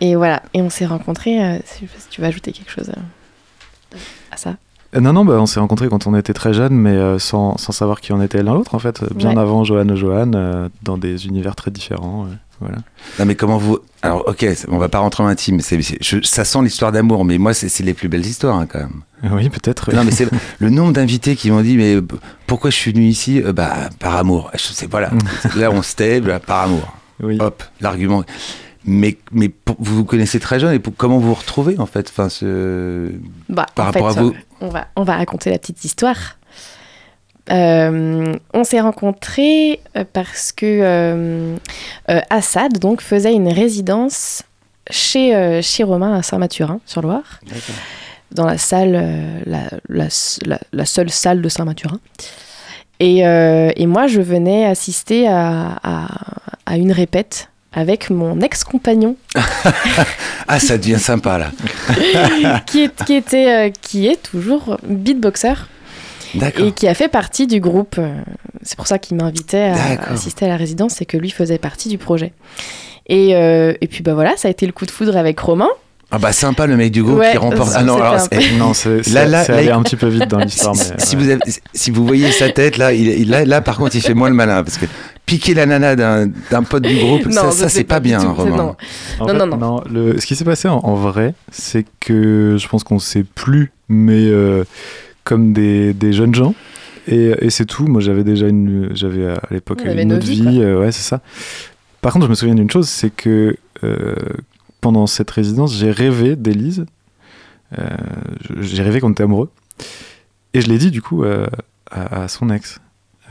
Et 0.01 0.15
voilà. 0.15 0.43
Et 0.53 0.61
on 0.61 0.69
s'est 0.69 0.85
rencontrés. 0.85 1.41
euh, 1.43 1.57
si 1.65 1.87
si 1.87 2.09
tu 2.09 2.21
veux 2.21 2.27
ajouter 2.27 2.51
quelque 2.51 2.71
chose 2.71 2.89
euh, 2.95 3.97
à 4.31 4.37
ça. 4.37 4.55
Euh, 4.95 4.99
Non, 4.99 5.13
non, 5.13 5.25
bah, 5.25 5.35
on 5.39 5.45
s'est 5.45 5.59
rencontrés 5.59 5.87
quand 5.87 6.05
on 6.07 6.15
était 6.15 6.33
très 6.33 6.53
jeunes, 6.53 6.75
mais 6.75 6.91
euh, 6.91 7.17
sans, 7.19 7.57
sans 7.57 7.71
savoir 7.71 8.01
qui 8.01 8.11
on 8.11 8.21
était 8.21 8.43
l'un 8.43 8.53
l'autre, 8.53 8.75
en 8.75 8.79
fait. 8.79 9.01
Bien 9.15 9.31
Ouais. 9.33 9.39
avant 9.41 9.63
Johan 9.63 9.87
et 9.89 9.95
Johan, 9.95 10.31
euh, 10.35 10.69
dans 10.83 10.97
des 10.97 11.25
univers 11.27 11.55
très 11.55 11.71
différents. 11.71 12.27
Euh, 12.53 12.65
voilà. 12.65 12.77
Non, 13.19 13.25
mais 13.25 13.35
comment 13.35 13.57
vous. 13.57 13.79
Alors, 14.01 14.27
ok, 14.27 14.45
on 14.69 14.77
va 14.77 14.89
pas 14.89 14.99
rentrer 14.99 15.23
en 15.23 15.27
intime. 15.27 15.59
je- 15.61 16.21
ça 16.23 16.43
sent 16.45 16.59
l'histoire 16.63 16.91
d'amour, 16.91 17.25
mais 17.25 17.37
moi, 17.37 17.53
c'est 17.53 17.83
les 17.83 17.93
plus 17.93 18.07
belles 18.09 18.25
histoires, 18.25 18.57
hein, 18.57 18.67
quand 18.69 18.79
même. 18.79 19.01
Oui, 19.31 19.49
peut-être. 19.49 19.89
oui. 19.89 19.95
Non, 19.95 20.03
mais 20.03 20.11
c'est 20.11 20.27
le 20.59 20.69
nombre 20.69 20.91
d'invités 20.93 21.35
qui 21.35 21.49
m'ont 21.51 21.61
dit, 21.61 21.77
mais 21.77 21.97
pourquoi 22.47 22.69
je 22.69 22.75
suis 22.75 22.91
venu 22.91 23.05
ici 23.05 23.41
Euh, 23.41 23.53
Bah, 23.53 23.89
par 23.99 24.15
amour. 24.15 24.51
Je 24.53 24.59
sais, 24.59 24.87
voilà. 24.89 25.11
Là, 25.55 25.71
on 25.71 25.81
se 25.81 25.95
tait, 25.95 26.19
bah, 26.21 26.39
par 26.39 26.63
amour. 26.63 26.93
Oui. 27.21 27.37
Hop, 27.39 27.63
l'argument. 27.79 28.23
Mais, 28.85 29.17
mais 29.31 29.47
pour- 29.47 29.77
vous 29.79 29.95
vous 29.95 30.03
connaissez 30.03 30.41
très 30.41 30.59
jeune 30.59 30.73
et 30.73 30.79
pour- 30.79 30.93
comment 30.97 31.17
vous 31.17 31.29
vous 31.29 31.33
retrouvez 31.35 31.79
en 31.79 31.85
fait 31.85 32.09
enfin, 32.09 32.27
ce... 32.27 33.09
Bah, 33.47 33.65
Par 33.75 33.85
en 33.85 33.91
rapport 33.91 34.11
fait, 34.11 34.19
à 34.19 34.23
vous? 34.23 34.33
On 34.59 34.67
va, 34.67 34.87
on 34.97 35.03
va 35.03 35.15
raconter 35.15 35.49
la 35.51 35.57
petite 35.57 35.85
histoire. 35.85 36.37
Euh, 37.51 38.33
on 38.63 38.65
s'est 38.65 38.79
rencontrés 38.79 39.81
euh, 39.97 40.05
parce 40.13 40.53
que 40.53 40.65
euh, 40.65 41.55
euh, 42.09 42.21
Assad 42.29 42.79
donc, 42.79 43.01
faisait 43.01 43.33
une 43.33 43.49
résidence 43.51 44.43
chez, 44.89 45.61
chez 45.61 45.83
Romain 45.83 46.13
à 46.17 46.23
Saint-Mathurin, 46.23 46.79
sur 46.85 47.01
Loire, 47.01 47.41
dans 48.31 48.45
la 48.45 48.57
salle, 48.57 49.41
la, 49.45 49.59
la, 49.89 50.07
la- 50.45 50.59
la 50.71 50.85
seule 50.85 51.09
salle 51.09 51.41
de 51.41 51.49
Saint-Mathurin. 51.49 51.99
Et, 52.99 53.19
et 53.19 53.85
moi, 53.87 54.07
je 54.07 54.19
venais 54.21 54.65
assister 54.65 55.27
à, 55.27 55.77
à, 55.83 56.07
à 56.65 56.77
une 56.77 56.91
répète 56.91 57.49
avec 57.73 58.09
mon 58.09 58.39
ex-compagnon 58.41 59.15
Ah, 60.47 60.59
ça 60.59 60.77
devient 60.77 60.99
sympa 60.99 61.37
là. 61.37 61.51
qui, 62.65 62.83
est, 62.83 63.03
qui, 63.05 63.13
était, 63.13 63.67
euh, 63.67 63.71
qui 63.81 64.07
est 64.07 64.21
toujours 64.21 64.77
beatboxer. 64.85 65.53
Et 66.59 66.71
qui 66.71 66.87
a 66.87 66.93
fait 66.93 67.07
partie 67.09 67.47
du 67.47 67.59
groupe. 67.59 67.95
euh, 67.97 68.21
C'est 68.63 68.75
pour 68.75 68.87
ça 68.87 68.97
qu'il 68.99 69.17
m'invitait 69.17 69.71
à 69.75 70.11
assister 70.11 70.45
à 70.45 70.49
la 70.49 70.57
résidence, 70.57 70.93
c'est 70.95 71.05
que 71.05 71.17
lui 71.17 71.29
faisait 71.29 71.57
partie 71.57 71.89
du 71.89 71.97
projet. 71.97 72.33
Et, 73.07 73.35
euh, 73.35 73.73
et 73.81 73.87
puis 73.87 74.01
bah 74.03 74.13
voilà, 74.13 74.35
ça 74.37 74.47
a 74.47 74.51
été 74.51 74.65
le 74.65 74.71
coup 74.71 74.85
de 74.85 74.91
foudre 74.91 75.17
avec 75.17 75.39
Romain. 75.39 75.69
Ah 76.15 76.19
bah 76.19 76.31
sympa 76.31 76.67
le 76.67 76.77
mec 76.77 76.91
du 76.91 77.01
groupe 77.01 77.17
Ouais, 77.17 77.31
qui 77.31 77.37
remporte. 77.37 77.71
ça, 77.71 77.79
Ah 77.79 77.83
non, 77.83 77.95
alors, 77.95 78.27
Non, 78.59 78.73
c'est 78.75 79.05
Là, 79.09 79.25
là, 79.25 79.45
là, 79.47 79.55
allé 79.57 79.71
un 79.71 79.81
petit 79.81 79.95
peu 79.95 80.07
vite 80.07 80.27
dans 80.27 80.37
l'histoire. 80.37 80.75
mais, 80.75 80.83
si, 81.03 81.15
ouais. 81.15 81.23
vous 81.23 81.29
avez- 81.31 81.41
si 81.73 81.89
vous 81.91 82.05
voyez 82.05 82.31
sa 82.31 82.49
tête 82.49 82.77
là, 82.77 82.93
il, 82.93 83.27
là, 83.29 83.45
là 83.45 83.61
par 83.61 83.77
contre 83.77 83.95
il 83.95 84.01
fait 84.01 84.13
moins 84.13 84.29
le 84.29 84.35
malin 84.35 84.63
parce 84.63 84.77
que 84.77 84.85
piquer 85.25 85.55
la 85.55 85.65
nana 85.65 85.95
d'un 85.95 86.27
d'un 86.51 86.61
pote 86.63 86.83
du 86.83 86.95
groupe, 86.97 87.23
ça, 87.31 87.43
Non, 87.45 87.51
ça, 87.51 87.67
c'est 87.67 87.77
c'est 87.79 87.83
pas 87.83 87.99
bien, 87.99 88.19
tout, 88.21 88.31
Romain. 88.33 88.55
non. 88.55 88.75
En 89.19 89.25
Non, 89.25 89.27
fait, 89.39 89.45
non, 89.47 89.57
non. 89.57 89.83
le, 89.91 90.19
ce 90.19 90.25
qui 90.27 90.35
s'est 90.35 90.45
passé 90.45 90.67
en, 90.67 90.77
en 90.83 90.93
vrai, 90.93 91.33
c'est 91.51 91.85
que 91.99 92.57
je 92.59 92.67
pense 92.67 92.83
qu'on 92.83 92.99
sait 92.99 93.23
plus, 93.23 93.71
mais 93.89 94.25
euh, 94.27 94.65
comme 95.23 95.53
des, 95.53 95.93
des 95.93 96.13
jeunes 96.13 96.35
gens. 96.35 96.55
Et, 97.07 97.33
et 97.39 97.49
c'est 97.49 97.65
tout. 97.65 97.85
Moi, 97.85 98.01
j'avais 98.01 98.23
déjà 98.23 98.47
une, 98.47 98.89
j'avais 98.95 99.27
à 99.27 99.41
l'époque 99.51 99.83
une 99.85 100.13
autre 100.13 100.25
vies, 100.25 100.41
vie. 100.41 100.61
euh, 100.61 100.79
ouais, 100.79 100.91
c'est 100.91 101.01
ça. 101.07 101.21
Par 102.01 102.13
contre, 102.13 102.25
je 102.25 102.29
me 102.29 102.35
souviens 102.35 102.55
d'une 102.55 102.69
chose, 102.71 102.87
c'est 102.87 103.09
que 103.09 103.55
euh, 103.83 104.15
pendant 104.81 105.07
cette 105.07 105.31
résidence, 105.31 105.75
j'ai 105.75 105.91
rêvé 105.91 106.35
d'Élise. 106.35 106.85
Euh, 107.77 107.87
j'ai 108.61 108.83
rêvé 108.83 108.99
qu'on 108.99 109.11
était 109.11 109.23
amoureux. 109.23 109.49
Et 110.53 110.61
je 110.61 110.67
l'ai 110.67 110.77
dit 110.77 110.91
du 110.91 111.01
coup 111.01 111.23
à, 111.23 111.47
à 111.89 112.27
son 112.27 112.49
ex. 112.49 112.79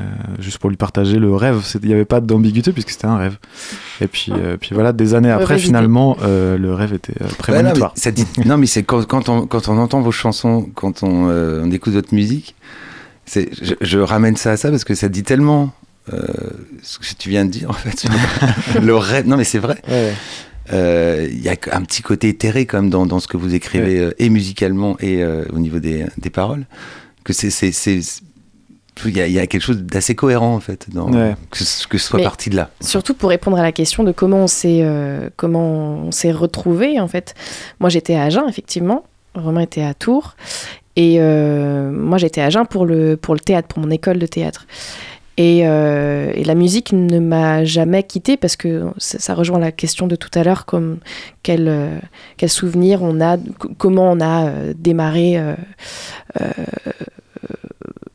Euh, 0.00 0.05
juste 0.40 0.57
pour 0.59 0.70
lui 0.70 0.78
partager 0.78 1.18
le 1.18 1.35
rêve. 1.35 1.61
Il 1.83 1.87
n'y 1.88 1.92
avait 1.94 2.07
pas 2.07 2.20
d'ambiguïté 2.20 2.72
puisque 2.72 2.90
c'était 2.90 3.05
un 3.07 3.18
rêve. 3.18 3.37
Et 4.00 4.09
puis, 4.09 4.33
euh, 4.33 4.57
puis 4.59 4.70
voilà, 4.72 4.92
des 4.94 5.14
années 5.14 5.31
après, 5.31 5.59
finalement, 5.59 6.16
euh, 6.22 6.57
le 6.57 6.72
rêve 6.72 6.94
était 6.94 7.12
euh, 7.20 7.26
non, 7.26 7.35
prémonitoire. 7.38 7.92
ça 7.94 8.11
dit- 8.11 8.26
non, 8.46 8.57
mais 8.57 8.66
c'est 8.66 8.83
quand, 8.85 9.05
quand, 9.07 9.28
on, 9.28 9.46
quand 9.46 9.68
on 9.68 9.76
entend 9.78 10.00
vos 10.00 10.11
chansons, 10.11 10.68
quand 10.74 11.02
on, 11.02 11.28
euh, 11.28 11.61
on 11.62 11.70
écoute 11.70 11.92
votre 11.92 12.14
musique, 12.14 12.55
je, 13.35 13.74
je 13.81 13.98
ramène 13.98 14.35
ça 14.37 14.52
à 14.52 14.57
ça 14.57 14.70
parce 14.70 14.85
que 14.85 14.94
ça 14.94 15.09
dit 15.11 15.22
tellement 15.24 15.72
euh, 16.12 16.18
ce 16.83 16.98
que 16.98 17.05
tu 17.16 17.28
viens 17.28 17.44
de 17.44 17.50
dire 17.50 17.68
en 17.70 17.74
fait. 17.74 18.05
le 18.83 18.96
rêve. 18.96 19.26
Non, 19.28 19.37
mais 19.37 19.44
c'est 19.44 19.59
vrai. 19.59 19.76
Ouais. 19.88 20.14
Euh, 20.72 21.28
Il 21.31 21.42
y 21.42 21.50
a 21.50 21.57
un 21.72 21.83
petit 21.83 22.02
côté 22.02 22.31
éthéré 22.31 22.64
quand 22.64 22.81
même 22.81 22.90
dans, 22.90 23.05
dans 23.05 23.20
ce 23.20 23.28
que 23.28 23.37
vous 23.37 23.55
écrivez 23.55 23.98
euh, 24.00 24.14
et 24.18 24.31
musicalement 24.31 24.96
et 25.00 25.22
euh, 25.22 25.44
au 25.52 25.59
niveau 25.59 25.81
des, 25.81 26.07
des 26.16 26.31
paroles. 26.31 26.64
Que 27.24 27.33
c'est- 27.35 27.50
il 29.07 29.16
y, 29.16 29.20
a, 29.20 29.26
il 29.26 29.33
y 29.33 29.38
a 29.38 29.46
quelque 29.46 29.62
chose 29.62 29.78
d'assez 29.83 30.14
cohérent 30.14 30.55
en 30.55 30.61
fait 30.61 30.88
dans 30.92 31.11
Ouais. 31.12 31.35
que, 31.50 31.59
ce- 31.59 31.87
que 31.87 31.98
ce 31.98 32.07
soit 32.09 32.18
Mais- 32.18 32.24
parti 32.24 32.50
de 32.50 32.57
là. 32.57 32.70
Surtout 32.81 33.14
pour 33.14 33.31
répondre 33.31 33.57
à 33.59 33.62
la 33.62 33.72
question 33.72 34.05
de 34.05 34.12
comment 34.12 34.38
on 34.38 34.46
s'est 34.46 34.81
euh, 34.83 35.28
comment 35.37 36.07
on 36.07 36.11
s'est 36.12 36.33
retrouvés 36.33 37.00
en 37.00 37.09
fait. 37.09 37.35
Moi 37.81 37.88
j'étais 37.90 38.14
à 38.14 38.24
Agen 38.24 38.44
effectivement, 38.48 39.05
Romain 39.35 39.62
était 39.62 39.83
à 39.83 39.94
Tours 39.94 40.37
et 40.96 41.16
euh, 41.20 41.90
moi 41.90 42.18
j'étais 42.18 42.40
à 42.42 42.46
Agen 42.46 42.64
pour 42.66 42.85
le 42.87 43.16
pour 43.16 43.35
le 43.35 43.40
théâtre, 43.40 43.68
pour 43.68 43.78
mon 43.83 43.90
école 43.90 44.18
de 44.18 44.26
théâtre. 44.26 44.66
Et, 45.38 45.62
euh, 45.66 46.31
et 46.35 46.44
la 46.44 46.55
musique 46.55 46.92
ne 46.92 47.18
m'a 47.18 47.64
jamais 47.64 48.02
quittée 48.02 48.37
parce 48.37 48.55
que 48.55 48.85
ça, 48.98 49.18
ça 49.18 49.35
rejoint 49.35 49.59
la 49.59 49.72
question 49.72 50.07
de 50.07 50.14
tout 50.14 50.28
à 50.35 50.44
l'heure, 50.44 50.66
comme 50.66 50.98
quel, 51.42 51.68
euh, 51.68 51.98
quel 52.37 52.50
souvenir 52.50 53.02
on 53.02 53.18
a, 53.22 53.38
comment 53.78 54.12
on 54.12 54.20
a 54.20 54.44
euh, 54.48 54.74
démarré. 54.76 55.40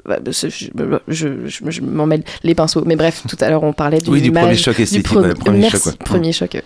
Euh, 0.10 0.13
euh, 0.13 0.17
bah, 0.20 0.32
je, 0.32 0.48
je, 0.50 0.67
je- 1.08 1.28
je- 1.48 1.70
je 1.72 1.82
m'en 1.82 2.06
mêle 2.06 2.24
les 2.43 2.56
pinceaux, 2.56 2.84
mais 2.86 2.96
bref, 2.96 3.24
tout 3.28 3.38
à 3.41 3.50
l'heure 3.50 3.63
on 3.63 3.74
parlait 3.74 4.00
d'une 4.00 4.13
Oui, 4.13 4.22
du 4.22 4.32
premier 4.32 4.56
choc 4.56 4.76
du 4.78 4.84
esthétique. 4.84 5.15
ouais, 5.15 5.34
premier 5.34 5.60
Merci, 5.60 5.78
choc, 5.78 5.86
ouais. 5.86 5.91
premier 6.06 6.32
choc. 6.32 6.62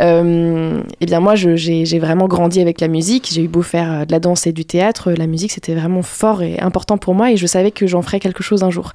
Euh, 0.00 0.80
eh 1.00 1.06
bien 1.06 1.20
moi, 1.20 1.34
j'ai 1.34 1.98
vraiment 1.98 2.28
grandi 2.28 2.60
avec 2.60 2.80
la 2.80 2.88
musique. 2.88 3.28
J'ai 3.32 3.42
eu 3.42 3.48
beau 3.48 3.62
faire 3.62 3.90
euh, 3.92 4.04
de 4.04 4.12
la 4.12 4.20
danse 4.20 4.46
et 4.46 4.52
du 4.52 4.64
théâtre, 4.64 5.12
la 5.12 5.26
musique 5.26 5.52
c'était 5.52 5.74
vraiment 5.74 6.02
fort 6.02 6.42
et 6.42 6.58
important 6.60 6.98
pour 6.98 7.14
moi 7.14 7.30
et 7.32 7.36
je 7.36 7.46
savais 7.46 7.70
que 7.70 7.86
j'en 7.86 8.02
ferais 8.02 8.20
quelque 8.20 8.42
chose 8.42 8.62
un 8.62 8.70
jour. 8.70 8.92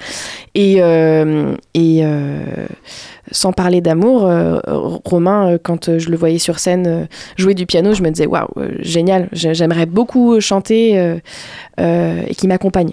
Et, 0.56 0.78
euh, 0.80 1.56
et 1.74 2.02
euh, 2.04 2.44
sans 3.32 3.52
parler 3.54 3.82
d'amour, 3.82 4.30
Romain, 5.06 5.58
quand 5.62 5.98
je 5.98 6.10
le 6.10 6.18
voyais 6.18 6.40
sur 6.40 6.60
scène 6.60 7.08
jouer 7.38 7.54
du 7.54 7.66
piano, 7.66 7.94
je 7.94 8.02
me 8.04 8.10
disais 8.10 8.26
waouh, 8.28 8.48
génial, 8.80 9.30
j'ai- 9.32 9.54
j'aimerais 9.54 9.86
beaucoup 9.86 10.40
chanter 10.42 10.94
et 11.78 12.36
qu'il 12.36 12.50
m'accompagne. 12.50 12.92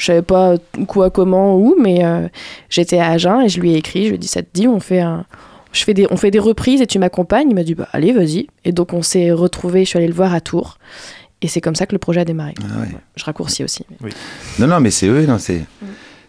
Je 0.00 0.06
savais 0.06 0.22
pas 0.22 0.54
quoi, 0.88 1.10
comment, 1.10 1.56
où, 1.56 1.76
mais 1.78 2.04
euh, 2.04 2.26
j'étais 2.70 2.98
à 2.98 3.10
Agen 3.10 3.42
et 3.42 3.48
je 3.48 3.60
lui 3.60 3.72
ai 3.72 3.76
écrit. 3.76 4.04
Je 4.04 4.08
lui 4.08 4.14
ai 4.14 4.18
dit 4.18 4.26
ça 4.28 4.42
te 4.42 4.48
dit, 4.52 4.66
on 4.66 4.80
fait 4.80 5.00
un, 5.00 5.26
je 5.72 5.84
fais 5.84 5.94
des, 5.94 6.06
on 6.10 6.16
fait 6.16 6.30
des 6.30 6.38
reprises 6.38 6.80
et 6.80 6.86
tu 6.86 6.98
m'accompagnes? 6.98 7.50
Il 7.50 7.54
m'a 7.54 7.62
dit 7.62 7.74
bah 7.74 7.88
allez 7.92 8.12
vas-y. 8.12 8.46
Et 8.64 8.72
donc 8.72 8.92
on 8.92 9.02
s'est 9.02 9.30
retrouvés. 9.30 9.84
Je 9.84 9.90
suis 9.90 9.98
allée 9.98 10.08
le 10.08 10.14
voir 10.14 10.32
à 10.34 10.40
Tours 10.40 10.78
et 11.42 11.48
c'est 11.48 11.60
comme 11.60 11.74
ça 11.74 11.86
que 11.86 11.92
le 11.92 11.98
projet 11.98 12.20
a 12.20 12.24
démarré. 12.24 12.54
Ah 12.62 12.80
ouais. 12.80 12.88
Je 13.16 13.24
raccourcis 13.24 13.62
aussi. 13.62 13.84
mais- 14.00 14.10
Non, 14.58 14.66
non, 14.66 14.80
mais 14.80 14.90
c'est 14.90 15.06
eux, 15.06 15.26
non, 15.26 15.38
c'est. 15.38 15.60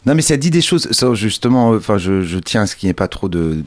Non, 0.05 0.15
mais 0.15 0.21
ça 0.21 0.35
dit 0.37 0.49
des 0.49 0.61
choses. 0.61 0.87
Ça, 0.91 1.13
justement, 1.13 1.73
euh, 1.73 1.77
enfin, 1.77 1.97
je, 1.97 2.21
je 2.23 2.39
tiens 2.39 2.63
à 2.63 2.65
ce 2.67 2.75
qu'il 2.75 2.87
n'y 2.87 2.91
ait 2.91 2.95
pas 2.95 3.07
trop 3.07 3.29
de 3.29 3.63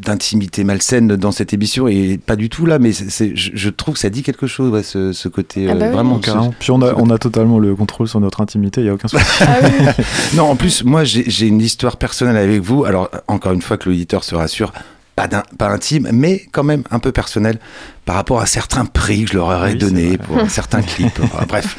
d'intimité 0.00 0.64
malsaine 0.64 1.08
dans 1.08 1.30
cette 1.30 1.52
émission 1.52 1.86
et 1.86 2.16
pas 2.16 2.34
du 2.34 2.48
tout 2.48 2.64
là, 2.64 2.78
mais 2.78 2.90
c'est- 2.92 3.36
je, 3.36 3.50
je 3.52 3.68
trouve 3.68 3.94
que 3.94 4.00
ça 4.00 4.08
dit 4.08 4.22
quelque 4.22 4.46
chose, 4.46 4.70
ouais, 4.72 4.82
ce, 4.82 5.12
ce 5.12 5.28
côté 5.28 5.66
Ah 5.68 5.72
euh, 5.72 5.74
bah 5.74 5.86
oui. 5.88 5.92
vraiment. 5.92 6.18
Carrément. 6.18 6.54
Puis 6.58 6.70
on 6.70 6.80
a, 6.80 6.94
on 6.94 7.10
a 7.10 7.18
totalement 7.18 7.58
le 7.58 7.74
contrôle 7.76 8.08
sur 8.08 8.18
notre 8.18 8.40
intimité, 8.40 8.80
il 8.80 8.84
n'y 8.84 8.90
a 8.90 8.94
aucun 8.94 9.08
souci. 9.08 9.22
Ah 9.42 9.58
oui. 9.62 9.86
Non, 10.36 10.44
en 10.44 10.56
plus, 10.56 10.84
moi, 10.84 11.04
j'ai 11.04 11.46
une 11.46 11.60
histoire 11.60 11.98
personnelle 11.98 12.38
avec 12.38 12.62
vous. 12.62 12.84
Alors, 12.86 13.10
encore 13.28 13.52
une 13.52 13.60
fois, 13.60 13.76
que 13.76 13.90
l'auditeur 13.90 14.24
se 14.24 14.34
rassure, 14.34 14.72
pas, 15.16 15.28
intime, 15.70 16.08
mais 16.14 16.46
quand 16.50 16.64
même 16.64 16.82
un 16.90 16.98
peu 16.98 17.12
personnel 17.12 17.58
par 18.06 18.14
rapport 18.14 18.40
à 18.40 18.46
certains 18.46 18.86
prix 18.86 19.24
que 19.24 19.32
je 19.32 19.34
leur 19.36 19.48
aurais 19.48 19.74
Oui, 19.74 20.06
vrai. 20.08 20.18
pour 20.18 20.50
certains 20.50 20.80
clips. 20.80 21.20
Bref, 21.48 21.76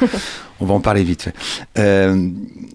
on 0.60 0.66
va 0.66 0.74
en 0.74 0.80
parler 0.80 1.02
vite 1.02 1.22
fait. 1.22 1.34
Euh, 1.76 2.28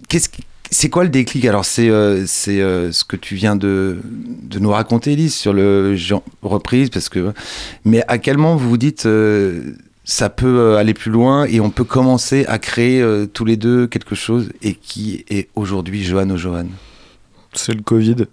qu'est-ce 0.10 0.28
qui- 0.28 0.44
c'est 0.72 0.90
quoi 0.90 1.04
le 1.04 1.10
déclic? 1.10 1.46
Alors, 1.46 1.66
c'est 1.66 1.90
euh, 1.90 2.26
c'est, 2.26 2.62
euh, 2.62 2.92
ce 2.92 3.04
que 3.04 3.16
tu 3.16 3.36
viens 3.36 3.56
de, 3.56 3.98
de 4.44 4.60
nous 4.60 4.72
raconter, 4.72 5.14
Elise, 5.14 5.36
sur 5.36 5.54
le 5.54 5.96
genre 5.96 6.24
reprise, 6.42 6.90
parce 6.90 7.10
que. 7.10 7.34
Mais 7.86 8.04
à 8.08 8.18
quel 8.18 8.38
moment 8.38 8.56
vous 8.56 8.70
vous 8.70 8.78
dites. 8.78 9.06
euh, 9.06 9.76
ça 10.10 10.30
peut 10.30 10.48
euh, 10.60 10.78
aller 10.78 10.94
plus 10.94 11.12
loin 11.12 11.44
et 11.48 11.60
on 11.60 11.70
peut 11.70 11.84
commencer 11.84 12.46
à 12.48 12.60
créer 12.60 13.02
euh, 13.02 13.26
tous 13.26 13.44
les 13.44 13.58
deux 13.58 13.88
quelque 13.88 14.16
chose 14.16 14.48
et 14.62 14.74
qui 14.74 15.26
est 15.30 15.50
aujourd'hui 15.54 16.02
Johan 16.02 16.30
au 16.30 16.38
Johan? 16.38 16.68
C'est 17.52 17.74
le 17.74 17.82
Covid, 17.82 18.26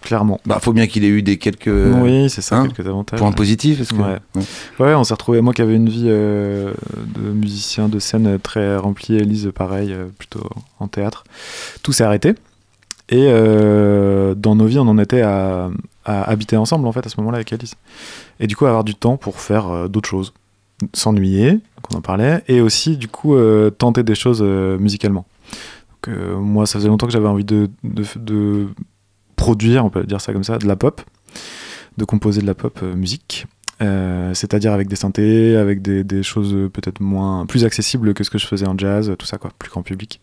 clairement. 0.00 0.40
Bah, 0.46 0.58
faut 0.60 0.72
bien 0.72 0.86
qu'il 0.86 1.04
ait 1.04 1.08
eu 1.08 1.22
des 1.22 1.36
quelques 1.38 1.66
oui, 1.68 2.28
c'est 2.30 2.40
ça, 2.40 2.58
hein, 2.58 2.68
quelques 2.68 2.86
avantages. 2.88 3.18
points 3.18 3.32
positifs. 3.32 3.78
Parce 3.78 3.90
que... 3.90 3.96
Ouais. 3.96 4.46
Ouais, 4.78 4.94
on 4.94 5.04
s'est 5.04 5.14
retrouvé. 5.14 5.40
Moi 5.40 5.52
qui 5.52 5.62
avais 5.62 5.74
une 5.74 5.88
vie 5.88 6.06
euh, 6.08 6.72
de 7.16 7.30
musicien 7.30 7.88
de 7.88 7.98
scène 7.98 8.38
très 8.38 8.76
remplie, 8.76 9.16
Elise 9.16 9.50
pareil, 9.54 9.92
euh, 9.92 10.06
plutôt 10.18 10.48
en 10.78 10.88
théâtre. 10.88 11.24
Tout 11.82 11.92
s'est 11.92 12.04
arrêté. 12.04 12.34
Et 13.08 13.26
euh, 13.28 14.34
dans 14.34 14.54
nos 14.54 14.66
vies, 14.66 14.78
on 14.78 14.88
en 14.88 14.98
était 14.98 15.22
à, 15.22 15.70
à 16.04 16.22
habiter 16.30 16.56
ensemble 16.56 16.86
en 16.86 16.92
fait 16.92 17.04
à 17.04 17.08
ce 17.08 17.18
moment-là 17.18 17.36
avec 17.36 17.52
Elise. 17.52 17.74
Et 18.38 18.46
du 18.46 18.56
coup, 18.56 18.66
avoir 18.66 18.84
du 18.84 18.94
temps 18.94 19.16
pour 19.16 19.40
faire 19.40 19.88
d'autres 19.88 20.08
choses, 20.08 20.32
s'ennuyer, 20.92 21.58
qu'on 21.82 21.98
en 21.98 22.00
parlait, 22.00 22.42
et 22.48 22.60
aussi 22.60 22.96
du 22.96 23.08
coup 23.08 23.36
tenter 23.78 24.02
des 24.04 24.14
choses 24.14 24.42
musicalement. 24.42 25.26
Donc, 26.06 26.16
moi, 26.38 26.66
ça 26.66 26.78
faisait 26.78 26.88
longtemps 26.88 27.06
que 27.06 27.12
j'avais 27.12 27.28
envie 27.28 27.44
de, 27.44 27.68
de, 27.84 28.04
de 28.16 28.68
produire, 29.40 29.86
on 29.86 29.90
peut 29.90 30.04
dire 30.04 30.20
ça 30.20 30.34
comme 30.34 30.44
ça, 30.44 30.58
de 30.58 30.66
la 30.66 30.76
pop, 30.76 31.00
de 31.96 32.04
composer 32.04 32.42
de 32.42 32.46
la 32.46 32.54
pop 32.54 32.78
euh, 32.82 32.94
musique. 32.94 33.46
Euh, 33.80 34.34
c'est-à-dire 34.34 34.74
avec 34.74 34.88
des 34.88 34.96
synthés, 34.96 35.56
avec 35.56 35.80
des, 35.80 36.22
choses 36.22 36.52
euh, 36.52 36.68
peut-être 36.68 37.00
moins 37.00 37.46
plus 37.46 37.64
accessibles 37.64 38.12
que 38.12 38.22
ce 38.22 38.28
que 38.28 38.36
je 38.36 38.46
faisais 38.46 38.66
en 38.66 38.76
jazz, 38.76 39.14
tout 39.18 39.24
ça 39.24 39.38
quoi, 39.38 39.50
plus 39.58 39.70
grand 39.70 39.82
public. 39.82 40.20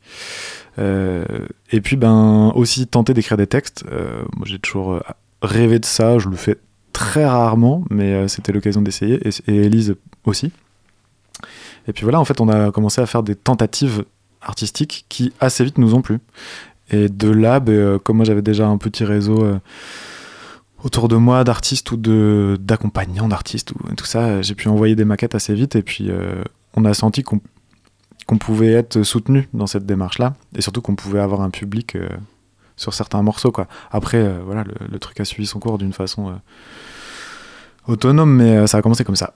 Et 0.77 1.81
puis 1.81 1.95
ben 1.95 2.51
aussi 2.53 2.85
tenter 2.85 3.15
d'écrire 3.15 3.35
des 3.35 3.47
textes. 3.47 3.83
Moi 4.35 4.45
j'ai 4.45 4.59
toujours 4.59 5.01
rêvé 5.41 5.79
de 5.79 5.85
ça, 5.85 6.19
je 6.19 6.29
le 6.29 6.35
fais 6.35 6.57
très 6.93 7.25
rarement, 7.25 7.83
mais 7.89 8.27
c'était 8.27 8.51
l'occasion 8.51 8.83
d'essayer 8.83 9.19
et, 9.27 9.31
et 9.47 9.65
Elise 9.65 9.95
aussi. 10.25 10.51
Et 11.87 11.93
puis 11.93 12.03
voilà, 12.03 12.19
en 12.19 12.25
fait, 12.25 12.39
on 12.41 12.49
a 12.49 12.71
commencé 12.71 13.01
à 13.01 13.07
faire 13.07 13.23
des 13.23 13.35
tentatives 13.35 14.05
artistiques 14.41 15.05
qui 15.09 15.33
assez 15.39 15.63
vite 15.63 15.79
nous 15.79 15.95
ont 15.95 16.03
plu. 16.03 16.19
Et 16.89 17.09
de 17.09 17.29
là, 17.29 17.59
ben, 17.59 17.73
euh, 17.73 17.99
comme 17.99 18.17
moi 18.17 18.25
j'avais 18.25 18.41
déjà 18.41 18.67
un 18.67 18.77
petit 18.77 19.03
réseau 19.03 19.43
euh, 19.43 19.59
autour 20.83 21.07
de 21.07 21.15
moi 21.15 21.43
d'artistes 21.43 21.91
ou 21.91 21.97
de 21.97 22.57
d'accompagnants 22.59 23.27
d'artistes 23.27 23.71
ou 23.71 23.95
tout 23.95 24.05
ça. 24.05 24.41
J'ai 24.41 24.55
pu 24.55 24.69
envoyer 24.69 24.95
des 24.95 25.05
maquettes 25.05 25.35
assez 25.35 25.53
vite 25.53 25.75
et 25.75 25.81
puis 25.81 26.09
on 26.75 26.85
a 26.85 26.93
senti 26.93 27.23
qu'on 27.23 27.41
qu'on 28.25 28.37
pouvait 28.37 28.73
être 28.73 29.03
soutenu 29.03 29.47
dans 29.53 29.67
cette 29.67 29.85
démarche-là 29.85 30.35
et 30.55 30.61
surtout 30.61 30.81
qu'on 30.81 30.95
pouvait 30.95 31.19
avoir 31.19 31.41
un 31.41 31.49
public 31.49 31.97
sur 32.75 32.93
certains 32.93 33.21
morceaux. 33.21 33.51
Quoi. 33.51 33.67
Après, 33.89 34.39
voilà, 34.45 34.65
le, 34.65 34.99
truc 34.99 35.19
a 35.21 35.25
suivi 35.25 35.47
son 35.47 35.59
cours 35.59 35.77
d'une 35.77 35.93
façon 35.93 36.33
autonome, 37.87 38.35
mais 38.35 38.67
ça 38.67 38.77
a 38.77 38.81
commencé 38.81 39.05
comme 39.05 39.15
ça. 39.15 39.33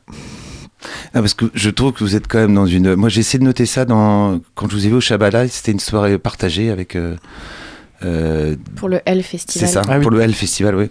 Ah, 1.13 1.19
parce 1.19 1.34
que 1.34 1.45
je 1.53 1.69
trouve 1.69 1.93
que 1.93 2.03
vous 2.03 2.15
êtes 2.15 2.27
quand 2.27 2.39
même 2.39 2.53
dans 2.53 2.65
une. 2.65 2.95
Moi, 2.95 3.09
j'ai 3.09 3.21
essayé 3.21 3.39
de 3.39 3.43
noter 3.43 3.65
ça 3.65 3.86
dans 3.86 4.39
quand 4.55 4.69
je 4.69 4.75
vous 4.75 4.86
ai 4.86 4.89
vu 4.89 4.95
au 4.95 5.01
Shabala. 5.01 5.47
C'était 5.47 5.71
une 5.71 5.79
soirée 5.79 6.17
partagée 6.17 6.69
avec. 6.69 6.95
Euh, 6.95 7.15
euh, 8.03 8.55
pour 8.75 8.89
le 8.89 8.99
L 9.05 9.23
Festival. 9.23 9.67
C'est 9.67 9.73
ça, 9.73 9.82
ah 9.88 9.99
pour 9.99 10.11
le 10.11 10.21
L 10.21 10.34
Festival, 10.34 10.75
oui. 10.75 10.89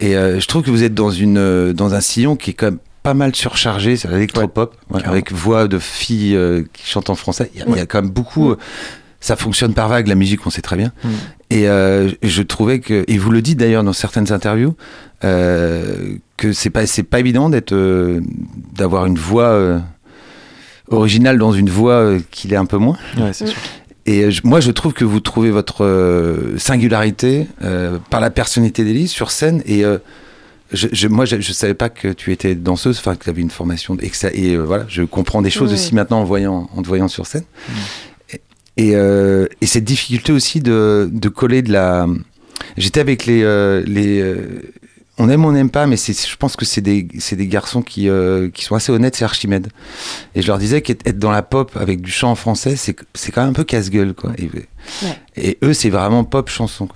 Et 0.00 0.16
euh, 0.16 0.40
je 0.40 0.46
trouve 0.46 0.62
que 0.62 0.70
vous 0.70 0.82
êtes 0.82 0.94
dans 0.94 1.10
une 1.10 1.72
dans 1.72 1.94
un 1.94 2.00
sillon 2.00 2.36
qui 2.36 2.50
est 2.50 2.54
quand 2.54 2.66
même 2.66 2.78
pas 3.02 3.14
mal 3.14 3.34
surchargé, 3.34 3.96
c'est 3.96 4.08
l'électropop, 4.08 4.76
avec 5.04 5.32
voix 5.32 5.68
de 5.68 5.78
filles 5.78 6.38
qui 6.72 6.86
chantent 6.86 7.10
en 7.10 7.14
français. 7.14 7.50
Il 7.54 7.76
y, 7.76 7.80
a 7.80 7.86
quand 7.86 8.02
même 8.02 8.10
beaucoup. 8.10 8.54
Ça 9.20 9.34
fonctionne 9.34 9.74
par 9.74 9.88
vague, 9.88 10.06
la 10.06 10.14
musique, 10.14 10.46
on 10.46 10.50
sait 10.50 10.62
très 10.62 10.76
bien. 10.76 10.92
Mm. 11.02 11.08
Et 11.50 11.64
je 11.64 12.42
trouvais 12.42 12.80
que, 12.80 13.04
et 13.08 13.18
vous 13.18 13.30
le 13.30 13.42
dites 13.42 13.58
d'ailleurs 13.58 13.84
dans 13.84 13.92
certaines 13.92 14.32
interviews, 14.32 14.74
que 16.38 16.52
c'est 16.52 16.70
pas 16.70 16.86
c'est 16.86 17.02
pas 17.02 17.20
évident 17.20 17.50
d'être 17.50 17.72
euh, 17.72 18.20
d'avoir 18.74 19.04
une 19.04 19.18
voix 19.18 19.50
euh, 19.50 19.78
originale 20.88 21.36
dans 21.36 21.52
une 21.52 21.68
voix 21.68 21.94
euh, 21.94 22.20
qu'il 22.30 22.54
est 22.54 22.56
un 22.56 22.64
peu 22.64 22.78
moins. 22.78 22.96
Ouais, 23.18 23.34
c'est 23.34 23.48
sûr. 23.48 23.58
Et 24.06 24.26
moi, 24.42 24.60
je 24.60 24.70
trouve 24.70 24.94
que 24.94 25.04
vous 25.04 25.20
trouvez 25.20 25.50
votre 25.50 26.54
singularité 26.56 27.46
par 28.08 28.20
la 28.22 28.30
personnalité 28.30 28.82
d'Élise 28.82 29.10
sur 29.10 29.30
scène. 29.30 29.62
Et 29.66 29.84
je, 30.72 31.08
moi, 31.08 31.26
je, 31.26 31.36
ne 31.36 31.42
savais 31.42 31.74
pas 31.74 31.90
que 31.90 32.08
tu 32.14 32.32
étais 32.32 32.54
danseuse, 32.54 32.96
enfin 32.98 33.16
que 33.16 33.24
tu 33.24 33.28
avais 33.28 33.42
une 33.42 33.50
formation. 33.50 33.98
Et, 34.00 34.10
et 34.32 34.56
voilà, 34.56 34.86
je 34.88 35.02
comprends 35.02 35.42
des 35.42 35.50
choses 35.50 35.74
aussi 35.74 35.94
maintenant 35.94 36.20
en, 36.20 36.24
voyant, 36.24 36.70
en 36.74 36.80
te 36.80 36.88
voyant 36.88 37.08
sur 37.08 37.26
scène. 37.26 37.44
Mm. 37.68 37.72
Et, 38.78 38.92
et, 38.92 39.66
cette 39.66 39.84
difficulté 39.84 40.32
aussi 40.32 40.60
de, 40.60 41.10
de 41.12 41.28
coller 41.28 41.62
de 41.62 41.72
la. 41.72 42.06
J'étais 42.76 43.00
avec 43.00 43.26
les, 43.26 43.42
les, 43.84 44.22
on 45.18 45.28
aime 45.28 45.44
ou 45.44 45.48
on 45.48 45.52
n'aime 45.52 45.70
pas, 45.70 45.86
mais 45.86 45.96
je 45.96 46.36
pense 46.36 46.56
que 46.56 46.64
c'est 46.64 46.80
des, 46.80 47.02
des, 47.02 47.46
garçons 47.46 47.82
qui, 47.82 48.08
euh, 48.08 48.50
qui 48.50 48.64
sont 48.64 48.76
assez 48.76 48.92
honnêtes, 48.92 49.16
c'est 49.16 49.24
Archimède. 49.24 49.68
Et 50.34 50.42
je 50.42 50.46
leur 50.46 50.58
disais 50.58 50.80
qu'être 50.80 51.18
dans 51.18 51.32
la 51.32 51.42
pop 51.42 51.76
avec 51.76 52.00
du 52.00 52.10
chant 52.10 52.30
en 52.30 52.34
français, 52.34 52.76
c'est 52.76 52.94
quand 53.32 53.40
même 53.40 53.50
un 53.50 53.54
peu 53.54 53.64
casse-gueule. 53.64 54.14
quoi. 54.14 54.32
Et, 55.36 55.58
eux, 55.62 55.72
c'est 55.72 55.90
vraiment 55.90 56.24
pop 56.24 56.48
chanson. 56.48 56.88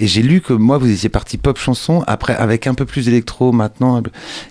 Et 0.00 0.06
j'ai 0.06 0.22
lu 0.22 0.40
que 0.40 0.52
moi, 0.52 0.78
vous 0.78 0.90
étiez 0.90 1.08
parti 1.08 1.38
pop 1.38 1.56
chanson, 1.56 2.02
après 2.06 2.34
avec 2.34 2.66
un 2.66 2.74
peu 2.74 2.84
plus 2.84 3.06
d'électro 3.06 3.52
maintenant, 3.52 4.02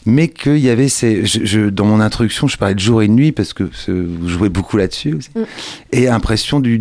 mais 0.05 0.29
qu'il 0.29 0.59
y 0.59 0.69
avait 0.69 0.89
ces. 0.89 1.25
Je, 1.25 1.69
dans 1.69 1.85
mon 1.85 1.99
introduction, 1.99 2.47
je 2.47 2.57
parlais 2.57 2.75
de 2.75 2.79
jour 2.79 3.01
et 3.01 3.07
de 3.07 3.13
nuit 3.13 3.33
parce 3.33 3.53
que 3.53 3.69
vous 3.87 4.29
jouez 4.29 4.49
beaucoup 4.49 4.77
là-dessus 4.77 5.15
aussi. 5.15 5.29
Mm. 5.35 5.43
Et 5.91 6.07
impression 6.07 6.59
du 6.59 6.79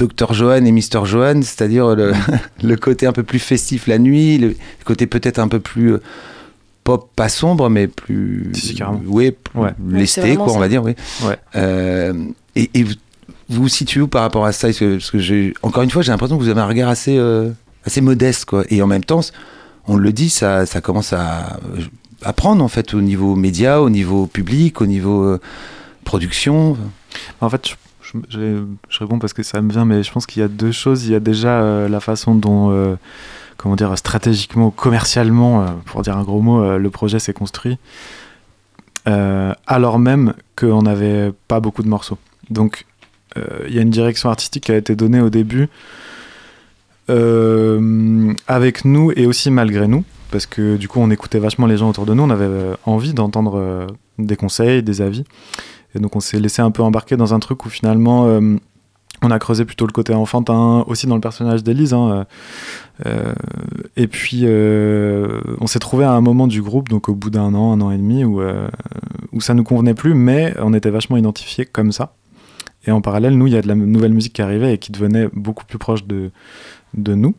Dr 0.00 0.32
Johan 0.32 0.64
et 0.64 0.72
Mister 0.72 1.00
Johan, 1.04 1.42
c'est-à-dire 1.42 1.94
le, 2.62 2.76
côté 2.76 3.06
un 3.06 3.12
peu 3.12 3.22
plus 3.22 3.38
festif 3.38 3.86
la 3.86 3.98
nuit, 3.98 4.38
le 4.38 4.56
côté 4.84 5.06
peut-être 5.06 5.38
un 5.38 5.48
peu 5.48 5.60
plus 5.60 5.94
euh, 5.94 6.02
pop, 6.84 7.10
pas 7.14 7.28
sombre, 7.28 7.68
mais 7.68 7.86
plus. 7.86 8.50
Oui, 9.06 9.34
ouais. 9.54 9.70
lesté, 9.86 10.36
quoi, 10.36 10.52
on 10.52 10.58
va 10.58 10.68
dire, 10.68 10.82
oui. 10.82 10.94
Euh, 11.56 12.14
et, 12.56 12.82
vous, 12.82 12.94
vous 13.48 13.68
situez 13.68 14.00
où 14.00 14.08
par 14.08 14.22
rapport 14.22 14.46
à 14.46 14.52
ça? 14.52 14.68
Parce 14.68 15.10
que 15.10 15.18
j'ai, 15.18 15.52
encore 15.62 15.82
une 15.82 15.90
fois, 15.90 16.02
j'ai 16.02 16.12
l'impression 16.12 16.38
que 16.38 16.42
vous 16.42 16.48
avez 16.48 16.60
un 16.60 16.66
regard 16.66 16.88
assez, 16.88 17.16
euh, 17.18 17.50
assez 17.84 18.00
modeste, 18.00 18.46
quoi. 18.46 18.64
Et 18.70 18.80
en 18.80 18.86
même 18.86 19.04
temps, 19.04 19.20
on 19.86 19.96
le 19.96 20.12
dit, 20.12 20.30
ça, 20.30 20.64
ça 20.66 20.80
commence 20.80 21.12
à, 21.12 21.60
à 22.22 22.32
prendre, 22.32 22.64
en 22.64 22.68
fait, 22.68 22.94
au 22.94 23.02
niveau 23.02 23.36
média, 23.36 23.82
au 23.82 23.90
niveau 23.90 24.26
public, 24.26 24.80
au 24.80 24.86
niveau 24.86 25.36
production. 26.04 26.76
En 27.40 27.50
fait, 27.50 27.68
je 27.68 27.74
je, 28.28 28.64
réponds 28.98 29.18
parce 29.18 29.32
que 29.32 29.42
ça 29.42 29.60
me 29.60 29.70
vient, 29.70 29.84
mais 29.84 30.02
je 30.02 30.12
pense 30.12 30.26
qu'il 30.26 30.40
y 30.40 30.44
a 30.44 30.48
deux 30.48 30.72
choses. 30.72 31.06
Il 31.06 31.12
y 31.12 31.14
a 31.14 31.20
déjà 31.20 31.60
euh, 31.60 31.88
la 31.88 32.00
façon 32.00 32.34
dont, 32.34 32.70
euh, 32.70 32.96
comment 33.56 33.76
dire, 33.76 33.96
stratégiquement, 33.96 34.70
commercialement, 34.70 35.62
euh, 35.62 35.66
pour 35.86 36.02
dire 36.02 36.16
un 36.16 36.24
gros 36.24 36.40
mot, 36.40 36.78
le 36.78 36.90
projet 36.90 37.18
s'est 37.18 37.32
construit, 37.32 37.78
alors 39.04 39.98
même 39.98 40.34
qu'on 40.56 40.82
n'avait 40.82 41.32
pas 41.48 41.60
beaucoup 41.60 41.82
de 41.82 41.88
morceaux. 41.88 42.18
Donc, 42.50 42.86
il 43.36 43.74
y 43.74 43.78
a 43.78 43.82
une 43.82 43.90
direction 43.90 44.28
artistique 44.28 44.64
qui 44.64 44.72
a 44.72 44.76
été 44.76 44.96
donnée 44.96 45.20
au 45.20 45.30
début 45.30 45.68
avec 48.46 48.84
nous 48.84 49.12
et 49.16 49.26
aussi 49.26 49.50
malgré 49.50 49.88
nous, 49.88 50.04
parce 50.30 50.46
que 50.46 50.76
du 50.76 50.86
coup, 50.86 51.00
on 51.00 51.10
écoutait 51.10 51.40
vachement 51.40 51.66
les 51.66 51.76
gens 51.76 51.88
autour 51.88 52.06
de 52.06 52.14
nous, 52.14 52.22
on 52.22 52.30
avait 52.30 52.76
envie 52.84 53.14
d'entendre 53.14 53.88
des 54.18 54.36
conseils, 54.36 54.82
des 54.82 55.00
avis. 55.00 55.24
Et 55.94 55.98
donc 55.98 56.16
on 56.16 56.20
s'est 56.20 56.40
laissé 56.40 56.62
un 56.62 56.70
peu 56.70 56.82
embarquer 56.82 57.16
dans 57.16 57.34
un 57.34 57.40
truc 57.40 57.64
où 57.64 57.68
finalement 57.68 58.26
euh, 58.26 58.56
on 59.22 59.30
a 59.30 59.38
creusé 59.38 59.64
plutôt 59.64 59.86
le 59.86 59.92
côté 59.92 60.14
enfantin, 60.14 60.84
aussi 60.86 61.06
dans 61.06 61.14
le 61.14 61.20
personnage 61.20 61.62
d'Élise. 61.62 61.92
Hein, 61.92 62.26
euh, 63.04 63.04
euh, 63.06 63.34
et 63.96 64.06
puis 64.06 64.46
on 65.60 65.66
s'est 65.66 65.78
trouvé 65.78 66.04
à 66.04 66.12
un 66.12 66.20
moment 66.20 66.46
du 66.46 66.62
groupe, 66.62 66.88
donc 66.88 67.08
au 67.08 67.14
bout 67.14 67.30
d'un 67.30 67.54
an, 67.54 67.72
un 67.72 67.80
an 67.80 67.90
et 67.90 67.98
demi, 67.98 68.24
où, 68.24 68.40
où 69.32 69.40
ça 69.40 69.54
nous 69.54 69.64
convenait 69.64 69.94
plus, 69.94 70.14
mais 70.14 70.54
on 70.58 70.72
était 70.72 70.90
vachement 70.90 71.16
identifiés 71.16 71.66
comme 71.66 71.92
ça. 71.92 72.14
Et 72.86 72.92
en 72.92 73.02
parallèle, 73.02 73.36
nous, 73.36 73.46
il 73.46 73.52
y 73.52 73.56
a 73.56 73.62
de 73.62 73.68
la 73.68 73.74
nouvelle 73.74 74.14
musique 74.14 74.32
qui 74.32 74.42
arrivait 74.42 74.74
et 74.74 74.78
qui 74.78 74.90
devenait 74.90 75.28
beaucoup 75.34 75.66
plus 75.66 75.76
proche 75.76 76.06
de, 76.06 76.30
de 76.94 77.14
nous. 77.14 77.34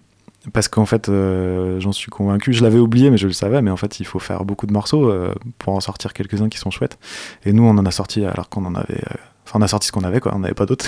Parce 0.53 0.67
qu'en 0.67 0.87
fait, 0.87 1.07
euh, 1.07 1.79
j'en 1.79 1.91
suis 1.91 2.09
convaincu. 2.09 2.51
Je 2.51 2.63
l'avais 2.63 2.79
oublié, 2.79 3.11
mais 3.11 3.17
je 3.17 3.27
le 3.27 3.33
savais. 3.33 3.61
Mais 3.61 3.69
en 3.69 3.77
fait, 3.77 3.99
il 3.99 4.05
faut 4.05 4.17
faire 4.17 4.43
beaucoup 4.43 4.65
de 4.65 4.73
morceaux 4.73 5.07
euh, 5.07 5.35
pour 5.59 5.73
en 5.73 5.79
sortir 5.79 6.13
quelques-uns 6.13 6.49
qui 6.49 6.57
sont 6.57 6.71
chouettes. 6.71 6.97
Et 7.45 7.53
nous, 7.53 7.63
on 7.63 7.77
en 7.77 7.85
a 7.85 7.91
sorti 7.91 8.25
alors 8.25 8.49
qu'on 8.49 8.65
en 8.65 8.73
avait. 8.73 8.95
Euh, 8.95 9.17
enfin, 9.45 9.59
on 9.59 9.61
a 9.61 9.67
sorti 9.67 9.87
ce 9.87 9.91
qu'on 9.91 10.03
avait, 10.03 10.19
quoi. 10.19 10.33
On 10.35 10.39
n'avait 10.39 10.55
pas 10.55 10.65
d'autres. 10.65 10.87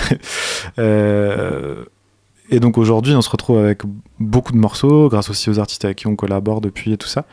et 2.50 2.60
donc 2.60 2.78
aujourd'hui, 2.78 3.14
on 3.14 3.22
se 3.22 3.30
retrouve 3.30 3.58
avec 3.58 3.82
beaucoup 4.18 4.52
de 4.52 4.58
morceaux, 4.58 5.08
grâce 5.08 5.30
aussi 5.30 5.48
aux 5.50 5.60
artistes 5.60 5.84
avec 5.84 5.98
qui 5.98 6.08
on 6.08 6.16
collabore 6.16 6.60
depuis 6.60 6.92
et 6.92 6.96
tout 6.96 7.08
ça. 7.08 7.24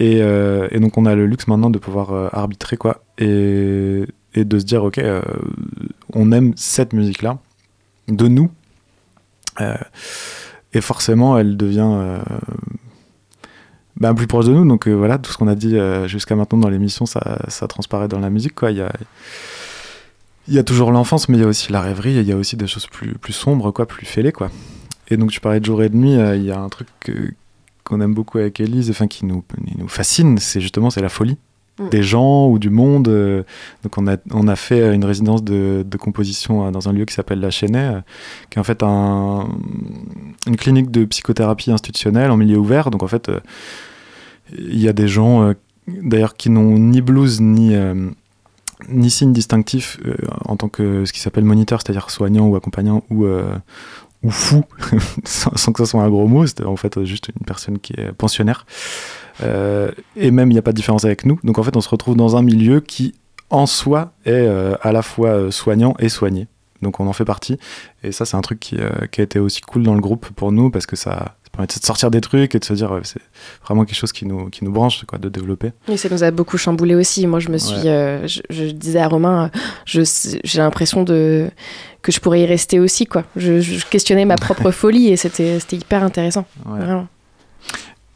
Et, 0.00 0.20
donc, 0.80 0.98
on 0.98 1.06
a 1.06 1.14
le 1.14 1.26
luxe 1.26 1.46
maintenant 1.46 1.70
de 1.70 1.78
pouvoir 1.78 2.34
arbitrer, 2.34 2.76
quoi. 2.76 3.04
Et, 3.18 4.04
de 4.34 4.58
se 4.58 4.64
dire, 4.64 4.82
ok, 4.82 5.00
on 6.12 6.32
aime 6.32 6.52
cette 6.56 6.92
musique-là, 6.92 7.38
de 8.08 8.26
nous. 8.26 8.50
Et 10.76 10.82
forcément, 10.82 11.38
elle 11.38 11.56
devient 11.56 11.88
euh, 11.90 12.18
ben, 13.96 14.14
plus 14.14 14.26
proche 14.26 14.44
de 14.44 14.52
nous. 14.52 14.68
Donc 14.68 14.86
euh, 14.86 14.92
voilà, 14.92 15.16
tout 15.16 15.32
ce 15.32 15.38
qu'on 15.38 15.48
a 15.48 15.54
dit 15.54 15.74
euh, 15.74 16.06
jusqu'à 16.06 16.36
maintenant 16.36 16.58
dans 16.58 16.68
l'émission, 16.68 17.06
ça, 17.06 17.38
ça, 17.48 17.66
transparaît 17.66 18.08
dans 18.08 18.18
la 18.18 18.28
musique. 18.28 18.54
Quoi. 18.54 18.72
Il, 18.72 18.76
y 18.76 18.82
a, 18.82 18.92
y 20.48 20.58
a 20.58 20.62
toujours 20.62 20.92
l'enfance, 20.92 21.30
mais 21.30 21.38
il 21.38 21.40
y 21.40 21.44
a 21.44 21.46
aussi 21.46 21.72
la 21.72 21.80
rêverie, 21.80 22.18
et 22.18 22.20
il 22.20 22.26
y 22.26 22.32
a 22.32 22.36
aussi 22.36 22.58
des 22.58 22.66
choses 22.66 22.86
plus, 22.88 23.14
plus 23.14 23.32
sombres, 23.32 23.70
quoi, 23.70 23.86
plus 23.86 24.04
fêlées. 24.04 24.32
Quoi. 24.32 24.50
Et 25.08 25.16
donc 25.16 25.30
tu 25.30 25.40
parlais 25.40 25.60
de 25.60 25.64
jour 25.64 25.82
et 25.82 25.88
de 25.88 25.96
nuit, 25.96 26.12
il 26.12 26.44
y 26.44 26.50
a 26.50 26.60
un 26.60 26.68
truc 26.68 26.88
qu'on 27.82 28.02
aime 28.02 28.12
beaucoup 28.12 28.36
avec 28.36 28.60
Elise, 28.60 28.90
enfin 28.90 29.06
qui 29.06 29.24
nous, 29.24 29.42
nous 29.78 29.88
fascine, 29.88 30.36
c'est 30.36 30.60
justement 30.60 30.90
c'est 30.90 31.00
la 31.00 31.08
folie. 31.08 31.38
Mm. 31.78 31.88
des 31.90 32.02
gens 32.02 32.48
ou 32.48 32.58
du 32.58 32.70
monde. 32.70 33.08
Euh, 33.08 33.42
donc 33.82 33.98
on 33.98 34.06
a, 34.06 34.16
on 34.32 34.48
a 34.48 34.56
fait 34.56 34.94
une 34.94 35.04
résidence 35.04 35.44
de, 35.44 35.84
composition 35.98 36.66
euh, 36.66 36.70
dans 36.70 36.88
un 36.88 36.92
lieu 36.92 37.04
qui 37.04 37.14
s'appelle 37.14 37.40
La 37.40 37.50
Chênaie, 37.50 37.96
euh, 37.96 38.00
qui 38.50 38.58
est 38.58 38.60
en 38.60 38.64
fait 38.64 38.82
un, 38.82 39.48
une 40.46 40.56
clinique 40.56 40.90
de 40.90 41.04
psychothérapie 41.04 41.70
institutionnelle 41.70 42.30
en 42.30 42.36
milieu 42.36 42.56
ouvert. 42.56 42.90
Donc 42.90 43.02
en 43.02 43.08
fait, 43.08 43.30
il 44.56 44.80
y 44.80 44.88
a 44.88 44.92
des 44.92 45.08
gens 45.08 45.52
d'ailleurs 45.86 46.36
qui 46.36 46.50
n'ont 46.50 46.78
ni 46.78 47.00
blues 47.00 47.40
ni 47.40 47.74
ni 48.88 49.10
signe 49.10 49.32
distinctif 49.32 49.98
en 50.44 50.56
tant 50.56 50.68
que 50.68 51.04
ce 51.04 51.12
qui 51.12 51.20
s'appelle 51.20 51.44
moniteur, 51.44 51.80
c'est-à-dire 51.80 52.10
soignant 52.10 52.46
ou 52.46 52.56
accompagnant 52.56 53.04
ou, 53.10 53.26
ou 54.22 54.30
fou, 54.30 54.64
sans, 55.24 55.72
que 55.72 55.84
ce 55.84 55.90
soit 55.90 56.02
un 56.02 56.10
gros 56.10 56.28
mot, 56.28 56.46
c'est 56.46 56.64
en 56.64 56.76
fait 56.76 57.02
juste 57.04 57.28
une 57.28 57.46
personne 57.46 57.78
qui 57.78 57.94
est 57.94 58.12
pensionnaire. 58.12 58.66
Euh, 59.42 59.90
et 60.16 60.30
même, 60.30 60.50
il 60.50 60.54
n'y 60.54 60.58
a 60.58 60.62
pas 60.62 60.72
de 60.72 60.76
différence 60.76 61.04
avec 61.04 61.24
nous. 61.24 61.38
Donc 61.44 61.58
en 61.58 61.62
fait, 61.62 61.76
on 61.76 61.80
se 61.80 61.88
retrouve 61.88 62.16
dans 62.16 62.36
un 62.36 62.42
milieu 62.42 62.80
qui, 62.80 63.14
en 63.50 63.66
soi, 63.66 64.12
est 64.24 64.32
euh, 64.32 64.74
à 64.82 64.92
la 64.92 65.02
fois 65.02 65.30
euh, 65.30 65.50
soignant 65.50 65.94
et 65.98 66.08
soigné. 66.08 66.48
Donc 66.82 67.00
on 67.00 67.06
en 67.06 67.12
fait 67.12 67.24
partie. 67.24 67.58
Et 68.02 68.12
ça, 68.12 68.24
c'est 68.24 68.36
un 68.36 68.42
truc 68.42 68.60
qui, 68.60 68.76
qui, 69.10 69.20
a 69.20 69.24
été 69.24 69.38
aussi 69.38 69.62
cool 69.62 69.82
dans 69.82 69.94
le 69.94 70.00
groupe 70.00 70.28
pour 70.36 70.52
nous 70.52 70.70
parce 70.70 70.84
que 70.84 70.94
ça, 70.94 71.36
permet 71.50 71.66
de 71.66 71.72
sortir 71.72 72.10
des 72.10 72.20
trucs 72.20 72.54
et 72.54 72.58
de 72.58 72.64
se 72.64 72.74
dire 72.74 73.00
c'est 73.02 73.22
vraiment 73.64 73.86
quelque 73.86 73.96
chose 73.96 74.12
qui 74.12 74.26
nous, 74.26 74.50
qui 74.50 74.62
nous 74.62 74.72
branche, 74.72 75.02
quoi, 75.06 75.18
de 75.18 75.30
développer. 75.30 75.72
Et 75.88 75.96
ça 75.96 76.10
nous 76.10 76.22
a 76.22 76.30
beaucoup 76.30 76.58
chamboulé 76.58 76.94
aussi. 76.94 77.26
Moi, 77.26 77.40
je 77.40 77.48
me 77.48 77.56
suis, 77.56 77.84
je, 77.84 78.70
disais 78.72 79.00
à 79.00 79.08
Romain, 79.08 79.50
j'ai 79.86 80.58
l'impression 80.58 81.02
de 81.02 81.50
que 82.02 82.12
je 82.12 82.20
pourrais 82.20 82.42
y 82.42 82.46
rester 82.46 82.78
aussi, 82.78 83.06
quoi. 83.06 83.24
Je, 83.36 83.84
questionnais 83.88 84.26
ma 84.26 84.36
propre 84.36 84.70
folie 84.70 85.08
et 85.08 85.16
c'était 85.16 85.58
hyper 85.72 86.04
intéressant. 86.04 86.44
Vraiment. 86.66 87.08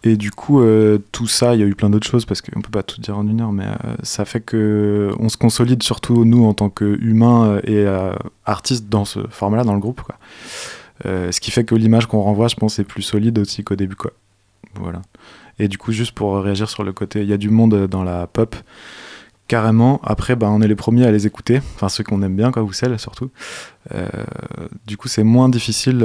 Et 0.02 0.16
du 0.16 0.30
coup, 0.30 0.60
euh, 0.60 0.98
tout 1.12 1.26
ça, 1.26 1.54
il 1.54 1.60
y 1.60 1.62
a 1.62 1.66
eu 1.66 1.74
plein 1.74 1.90
d'autres 1.90 2.06
choses 2.06 2.24
parce 2.24 2.40
qu'on 2.40 2.62
peut 2.62 2.70
pas 2.70 2.82
tout 2.82 3.00
dire 3.00 3.18
en 3.18 3.26
une 3.26 3.40
heure, 3.40 3.52
mais 3.52 3.66
euh, 3.66 3.96
ça 4.02 4.24
fait 4.24 4.40
que 4.40 5.10
on 5.18 5.28
se 5.28 5.36
consolide 5.36 5.82
surtout 5.82 6.24
nous 6.24 6.44
en 6.44 6.54
tant 6.54 6.70
qu'humains 6.70 7.60
euh, 7.66 8.08
et 8.16 8.20
artistes 8.46 8.88
dans 8.88 9.04
ce 9.04 9.20
format-là, 9.28 9.64
dans 9.64 9.74
le 9.74 9.80
groupe. 9.80 10.02
Ce 11.04 11.38
qui 11.40 11.50
fait 11.50 11.64
que 11.64 11.74
l'image 11.74 12.06
qu'on 12.06 12.20
renvoie, 12.20 12.48
je 12.48 12.56
pense, 12.56 12.78
est 12.78 12.84
plus 12.84 13.02
solide 13.02 13.38
aussi 13.38 13.62
qu'au 13.62 13.76
début. 13.76 13.96
Voilà. 14.74 15.02
Et 15.58 15.68
du 15.68 15.76
coup, 15.76 15.92
juste 15.92 16.12
pour 16.12 16.36
réagir 16.36 16.70
sur 16.70 16.84
le 16.84 16.92
côté, 16.92 17.22
il 17.22 17.28
y 17.28 17.32
a 17.32 17.38
du 17.38 17.50
monde 17.50 17.86
dans 17.86 18.02
la 18.02 18.26
pop, 18.26 18.56
carrément. 19.48 20.00
Après, 20.02 20.36
bah, 20.36 20.48
on 20.50 20.62
est 20.62 20.68
les 20.68 20.76
premiers 20.76 21.06
à 21.06 21.10
les 21.10 21.26
écouter, 21.26 21.60
enfin 21.74 21.88
ceux 21.90 22.04
qu'on 22.04 22.22
aime 22.22 22.36
bien, 22.36 22.52
quoi, 22.52 22.62
ou 22.62 22.72
celles 22.72 22.98
surtout. 22.98 23.30
Du 24.86 24.96
coup, 24.96 25.08
c'est 25.08 25.24
moins 25.24 25.50
difficile 25.50 26.04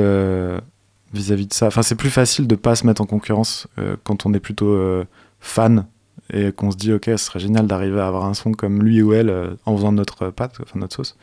vis-à-vis 1.13 1.47
de 1.47 1.53
ça. 1.53 1.67
Enfin, 1.67 1.81
c'est 1.81 1.95
plus 1.95 2.09
facile 2.09 2.47
de 2.47 2.55
pas 2.55 2.75
se 2.75 2.85
mettre 2.85 3.01
en 3.01 3.05
concurrence 3.05 3.67
euh, 3.79 3.95
quand 4.03 4.25
on 4.25 4.33
est 4.33 4.39
plutôt 4.39 4.73
euh, 4.73 5.05
fan 5.39 5.85
et 6.33 6.51
qu'on 6.51 6.71
se 6.71 6.77
dit, 6.77 6.91
ok, 6.91 7.05
ce 7.05 7.17
serait 7.17 7.39
génial 7.39 7.67
d'arriver 7.67 7.99
à 7.99 8.07
avoir 8.07 8.25
un 8.25 8.33
son 8.33 8.51
comme 8.51 8.83
lui 8.83 9.01
ou 9.01 9.13
elle 9.13 9.29
euh, 9.29 9.55
en 9.65 9.75
faisant 9.75 9.91
notre 9.91 10.29
pâte, 10.29 10.57
enfin 10.61 10.79
notre 10.79 10.95
sauce. 10.95 11.17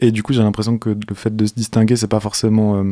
Et 0.00 0.12
du 0.12 0.22
coup, 0.22 0.32
j'ai 0.32 0.42
l'impression 0.42 0.78
que 0.78 0.90
le 0.90 1.14
fait 1.14 1.34
de 1.34 1.44
se 1.44 1.52
distinguer, 1.52 1.94
c'est 1.96 2.08
pas 2.08 2.20
forcément 2.20 2.82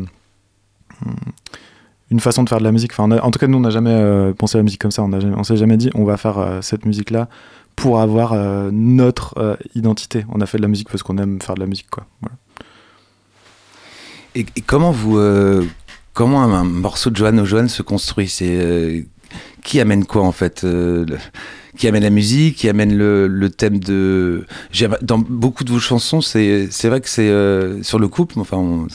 une 2.11 2.21
façon 2.21 2.43
de 2.43 2.51
faire 2.51 2.59
de 2.59 2.65
la 2.65 2.73
musique. 2.73 2.93
Enfin, 2.93 3.11
en 3.11 3.31
tout 3.31 3.39
cas, 3.39 3.47
nous, 3.47 3.57
on 3.57 3.63
n'a 3.63 3.71
jamais 3.71 4.35
pensé 4.35 4.59
à 4.59 4.61
la 4.61 4.65
musique 4.65 4.81
comme 4.81 4.91
ça. 4.91 5.03
On, 5.03 5.11
jamais- 5.11 5.43
s'est 5.45 5.57
jamais 5.57 5.79
dit, 5.79 5.89
on 5.95 6.05
va 6.05 6.19
faire 6.19 6.59
cette 6.61 6.85
musique-là 6.85 7.31
pour 7.77 7.99
avoir 7.99 8.35
notre 8.73 9.59
identité. 9.75 10.27
On 10.29 10.43
a 10.43 10.47
fait 10.47 10.59
de 10.59 10.63
la 10.63 10.69
musique 10.69 10.91
parce 10.91 11.03
qu'on 11.03 11.17
aime 11.17 11.41
faire 11.41 11.55
de 11.55 11.61
la 11.61 11.67
musique, 11.67 11.89
quoi. 11.89 12.05
Voilà. 12.21 12.37
Et, 14.35 14.47
et 14.57 14.61
comment 14.63 14.91
vous, 14.93 15.19
euh, 15.19 15.65
comment 16.15 16.43
un, 16.43 16.53
un 16.53 16.65
morceau 16.65 17.11
de 17.11 17.17
Johan 17.17 17.37
O'Johan 17.39 17.69
se 17.69 17.83
construit? 17.83 18.29
C'est 18.29 18.49
euh, 18.49 19.01
qui 19.63 19.81
amène 19.81 20.05
quoi 20.05 20.23
en 20.23 20.33
fait 20.33 20.65
euh, 20.65 21.05
le- 21.07 21.19
Qui 21.77 21.89
amène 21.89 22.03
la 22.03 22.11
musique 22.11 22.57
Qui 22.57 22.69
amène 22.69 22.97
le, 22.97 23.27
le 23.29 23.51
thème 23.51 23.79
de 23.79 24.47
Dans 25.03 25.19
beaucoup 25.19 25.65
de 25.65 25.71
vos 25.71 25.79
chansons, 25.81 26.21
c'est 26.21 26.69
c'est 26.71 26.89
vrai 26.89 27.01
que 27.01 27.09
c'est 27.09 27.29
euh, 27.29 27.83
sur 27.83 27.99
le 27.99 28.09
couple. 28.09 28.39
Enfin, 28.41 28.57
on- 28.59 28.87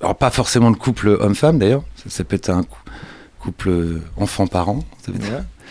alors 0.00 0.16
pas 0.16 0.30
forcément 0.30 0.68
le 0.68 0.76
couple 0.76 1.08
homme-femme 1.08 1.58
d'ailleurs. 1.58 1.84
Ça, 1.96 2.04
ça 2.10 2.24
peut 2.24 2.36
être 2.36 2.50
un 2.50 2.62
cou- 2.62 2.78
couple 3.40 4.00
enfant-parent. 4.18 4.80
ça 5.04 5.12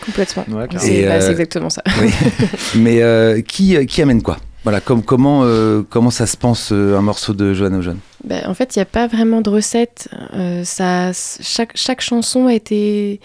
Complètement. 0.04 0.44
Ouais. 0.50 0.66
C'est 0.78 1.06
bah, 1.06 1.20
c'est 1.20 1.30
exactement 1.30 1.70
ça. 1.70 1.82
Oui. 2.02 2.10
Mais 2.76 3.00
euh, 3.02 3.40
qui, 3.40 3.84
qui 3.86 4.02
amène 4.02 4.22
quoi? 4.22 4.36
Voilà, 4.66 4.80
comme, 4.80 5.04
comment, 5.04 5.42
euh, 5.44 5.82
comment 5.88 6.10
ça 6.10 6.26
se 6.26 6.36
pense 6.36 6.72
euh, 6.72 6.98
un 6.98 7.00
morceau 7.00 7.34
de 7.34 7.54
Johan 7.54 7.72
O'Johan 7.74 7.98
Ben, 8.24 8.42
en 8.48 8.54
fait, 8.54 8.74
il 8.74 8.80
n'y 8.80 8.82
a 8.82 8.86
pas 8.86 9.06
vraiment 9.06 9.40
de 9.40 9.48
recette. 9.48 10.08
Euh, 10.34 10.64
ça, 10.64 11.12
chaque, 11.12 11.76
chaque 11.76 12.00
chanson 12.00 12.48
a 12.48 12.52
été 12.52 13.20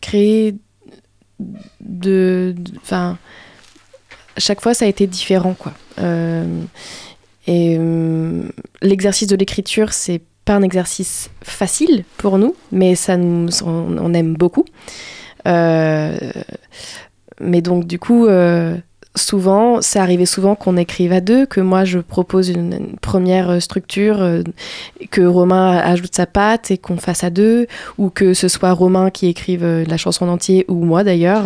créée 0.00 0.54
de. 1.82 2.54
Enfin. 2.80 3.18
chaque 4.38 4.62
fois, 4.62 4.72
ça 4.72 4.86
a 4.86 4.88
été 4.88 5.06
différent, 5.06 5.52
quoi. 5.52 5.74
Et 7.46 7.78
l'exercice 8.80 9.28
de 9.28 9.36
l'écriture, 9.36 9.92
c'est 9.92 10.22
pas 10.46 10.54
un 10.54 10.62
exercice 10.62 11.28
facile 11.42 12.04
pour 12.16 12.38
nous, 12.38 12.56
mais 12.72 12.94
ça 12.94 13.18
nous, 13.18 13.50
on, 13.66 14.14
aime 14.14 14.32
beaucoup. 14.32 14.64
Mais 15.44 16.22
donc, 17.60 17.86
du 17.86 17.98
coup. 17.98 18.26
Souvent, 19.16 19.80
c'est 19.80 19.98
arrivé 19.98 20.26
souvent 20.26 20.54
qu'on 20.54 20.76
écrive 20.76 21.12
à 21.12 21.20
deux, 21.20 21.46
que 21.46 21.60
moi 21.60 21.84
je 21.84 21.98
propose 21.98 22.48
une, 22.48 22.72
une 22.72 22.96
première 23.00 23.50
euh, 23.50 23.60
structure, 23.60 24.20
euh, 24.20 24.42
que 25.10 25.22
Romain 25.22 25.76
ajoute 25.78 26.14
sa 26.14 26.26
patte 26.26 26.70
et 26.70 26.78
qu'on 26.78 26.96
fasse 26.96 27.24
à 27.24 27.30
deux, 27.30 27.66
ou 27.98 28.10
que 28.10 28.34
ce 28.34 28.48
soit 28.48 28.72
Romain 28.72 29.10
qui 29.10 29.26
écrive 29.28 29.64
euh, 29.64 29.84
la 29.86 29.96
chanson 29.96 30.26
en 30.26 30.32
entier, 30.32 30.64
ou 30.68 30.84
moi 30.84 31.04
d'ailleurs. 31.04 31.44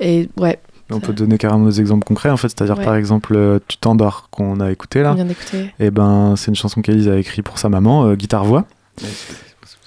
Et 0.00 0.28
ouais, 0.38 0.58
On 0.90 1.00
peut 1.00 1.12
donner 1.12 1.36
carrément 1.38 1.66
des 1.66 1.80
exemples 1.80 2.06
concrets, 2.06 2.30
en 2.30 2.36
fait. 2.38 2.48
C'est-à-dire, 2.48 2.78
Ouais. 2.78 2.84
par 2.84 2.94
exemple, 2.96 3.34
euh, 3.36 3.58
Tu 3.68 3.76
t'endors, 3.76 4.28
qu'on 4.30 4.58
a 4.60 4.70
écouté 4.70 5.00
on 5.00 5.04
là. 5.04 5.14
vient 5.14 5.24
d'écouter. 5.26 5.70
Et 5.80 5.90
ben, 5.90 6.34
c'est 6.36 6.48
une 6.48 6.54
chanson 6.56 6.80
qu'Élise 6.82 7.08
a 7.08 7.18
écrite 7.18 7.44
pour 7.44 7.58
sa 7.58 7.68
maman, 7.68 8.06
euh, 8.06 8.14
guitare-voix. 8.14 8.64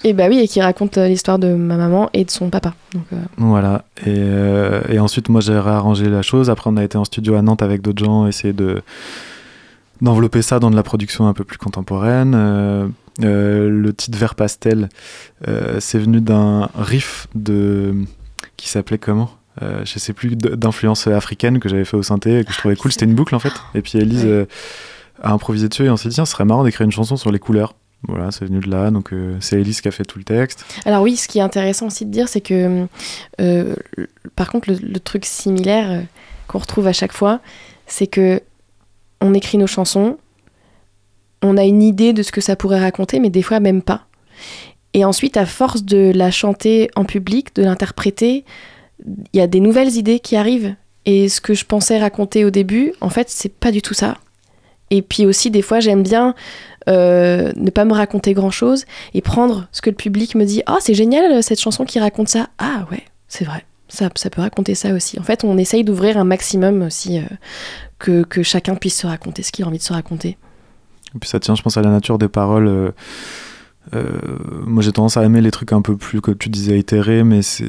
Et 0.04 0.12
bah 0.14 0.24
oui, 0.28 0.38
et 0.40 0.48
qui 0.48 0.60
raconte 0.60 0.98
euh, 0.98 1.06
l'histoire 1.06 1.38
de 1.38 1.54
ma 1.54 1.76
maman 1.76 2.10
et 2.12 2.24
de 2.24 2.30
son 2.30 2.50
papa. 2.50 2.74
Donc, 2.92 3.04
euh, 3.12 3.16
Voilà. 3.36 3.84
Et, 4.04 4.14
euh, 4.16 4.82
et 4.88 4.98
ensuite, 4.98 5.28
moi, 5.28 5.40
j'ai 5.40 5.56
réarrangé 5.58 6.08
la 6.08 6.22
chose. 6.22 6.50
Après, 6.50 6.68
on 6.70 6.76
a 6.76 6.82
été 6.84 6.98
en 6.98 7.04
studio 7.04 7.34
à 7.36 7.42
Nantes 7.42 7.62
avec 7.62 7.82
d'autres 7.82 8.04
gens, 8.04 8.26
essayer 8.26 8.52
de 8.52 8.82
d'envelopper 10.00 10.42
ça 10.42 10.58
dans 10.58 10.70
de 10.70 10.74
la 10.74 10.82
production 10.82 11.28
un 11.28 11.32
peu 11.32 11.44
plus 11.44 11.58
contemporaine. 11.58 12.32
Euh, 12.34 12.88
le 13.20 13.92
titre 13.92 14.18
Vert 14.18 14.34
Pastel, 14.34 14.88
c'est 15.78 15.98
venu 15.98 16.20
d'un 16.20 16.68
riff 16.76 17.28
de 17.36 17.94
qui 18.56 18.68
s'appelait 18.68 18.98
comment? 18.98 19.30
Je 19.60 19.98
sais 20.00 20.12
plus 20.12 20.34
d'influence 20.34 21.06
africaine 21.06 21.60
que 21.60 21.68
j'avais 21.68 21.84
fait 21.84 21.96
au 21.96 22.02
synthé 22.02 22.40
et 22.40 22.44
que 22.44 22.52
je 22.52 22.58
trouvais 22.58 22.74
cool 22.74 22.90
c'était 22.90 23.04
une 23.04 23.14
boucle 23.14 23.34
en 23.34 23.38
fait 23.38 23.52
et 23.76 23.82
puis 23.82 23.98
Elise 23.98 24.24
Ouais. 24.24 24.48
a 25.22 25.32
improvisé 25.32 25.68
dessus 25.68 25.84
et 25.84 25.90
on 25.90 25.96
s'est 25.96 26.08
dit 26.08 26.14
tiens 26.16 26.24
ce 26.24 26.32
serait 26.32 26.46
marrant 26.46 26.64
d'écrire 26.64 26.84
une 26.86 26.90
chanson 26.90 27.16
sur 27.16 27.30
les 27.30 27.38
couleurs 27.38 27.74
voilà 28.08 28.30
c'est 28.30 28.44
venu 28.44 28.60
de 28.60 28.68
là 28.68 28.90
donc 28.90 29.12
euh, 29.12 29.36
c'est 29.40 29.60
Elise 29.60 29.80
qui 29.80 29.88
a 29.88 29.92
fait 29.92 30.04
tout 30.04 30.18
le 30.18 30.24
texte 30.24 30.64
Alors 30.84 31.02
oui, 31.02 31.16
ce 31.16 31.28
qui 31.28 31.38
est 31.38 31.42
intéressant 31.42 31.86
aussi 31.86 32.04
de 32.04 32.10
dire, 32.10 32.28
c'est 32.28 32.40
que, 32.40 32.86
euh, 33.40 33.74
par 34.34 34.50
contre, 34.50 34.70
le, 34.70 34.76
le 34.76 35.00
truc 35.00 35.24
similaire 35.24 35.90
euh, 35.90 36.00
qu'on 36.48 36.58
retrouve 36.58 36.86
à 36.86 36.92
chaque 36.92 37.12
fois, 37.12 37.40
c'est 37.86 38.06
que 38.06 38.40
on 39.20 39.34
écrit 39.34 39.56
nos 39.56 39.68
chansons, 39.68 40.18
on 41.42 41.56
a 41.56 41.64
une 41.64 41.82
idée 41.82 42.12
de 42.12 42.22
ce 42.22 42.32
que 42.32 42.40
ça 42.40 42.56
pourrait 42.56 42.80
raconter, 42.80 43.20
mais 43.20 43.30
des 43.30 43.42
fois 43.42 43.60
même 43.60 43.82
pas. 43.82 44.06
Et 44.94 45.04
ensuite, 45.04 45.36
à 45.36 45.46
force 45.46 45.84
de 45.84 46.12
la 46.14 46.30
chanter 46.30 46.90
en 46.96 47.04
public, 47.04 47.54
de 47.54 47.62
l'interpréter, 47.62 48.44
il 49.04 49.38
y 49.38 49.40
a 49.40 49.46
des 49.46 49.60
nouvelles 49.60 49.96
idées 49.96 50.20
qui 50.20 50.36
arrivent. 50.36 50.74
Et 51.04 51.28
ce 51.28 51.40
que 51.40 51.54
je 51.54 51.64
pensais 51.64 51.98
raconter 51.98 52.44
au 52.44 52.50
début, 52.50 52.92
en 53.00 53.08
fait, 53.08 53.28
c'est 53.28 53.52
pas 53.52 53.72
du 53.72 53.82
tout 53.82 53.94
ça. 53.94 54.18
Et 54.92 55.02
puis 55.02 55.24
aussi, 55.26 55.50
des 55.50 55.62
fois, 55.62 55.80
j'aime 55.80 56.02
bien 56.02 56.34
euh, 56.88 57.50
ne 57.56 57.70
pas 57.70 57.84
me 57.84 57.94
raconter 57.94 58.34
grand 58.34 58.50
chose 58.50 58.84
et 59.14 59.22
prendre 59.22 59.66
ce 59.72 59.80
que 59.80 59.90
le 59.90 59.96
public 59.96 60.34
me 60.34 60.44
dit 60.44 60.62
Ah, 60.66 60.76
c'est 60.80 60.94
génial 60.94 61.42
cette 61.42 61.60
chanson 61.60 61.84
qui 61.84 61.98
raconte 61.98 62.28
ça. 62.28 62.50
Ah, 62.58 62.86
ouais, 62.90 63.02
c'est 63.26 63.44
vrai. 63.44 63.64
Ça, 63.88 64.10
ça 64.14 64.30
peut 64.30 64.42
raconter 64.42 64.74
ça 64.74 64.92
aussi. 64.92 65.18
En 65.18 65.22
fait, 65.22 65.44
on 65.44 65.56
essaye 65.58 65.82
d'ouvrir 65.82 66.18
un 66.18 66.24
maximum 66.24 66.82
aussi, 66.82 67.18
euh, 67.18 67.22
que, 67.98 68.22
que 68.22 68.42
chacun 68.42 68.74
puisse 68.74 69.00
se 69.00 69.06
raconter 69.06 69.42
ce 69.42 69.50
qu'il 69.50 69.64
a 69.64 69.68
envie 69.68 69.78
de 69.78 69.82
se 69.82 69.92
raconter. 69.92 70.36
Et 71.14 71.18
puis 71.18 71.28
ça 71.28 71.40
tient, 71.40 71.54
je 71.54 71.62
pense, 71.62 71.76
à 71.76 71.82
la 71.82 71.90
nature 71.90 72.18
des 72.18 72.28
paroles. 72.28 72.68
euh, 72.68 72.90
euh, 73.94 74.04
moi, 74.66 74.82
j'ai 74.82 74.92
tendance 74.92 75.16
à 75.16 75.24
aimer 75.24 75.40
les 75.40 75.50
trucs 75.50 75.72
un 75.72 75.82
peu 75.82 75.96
plus, 75.96 76.20
comme 76.20 76.36
tu 76.36 76.48
disais, 76.48 76.78
itérés, 76.78 77.24
mais 77.24 77.42
c'est 77.42 77.64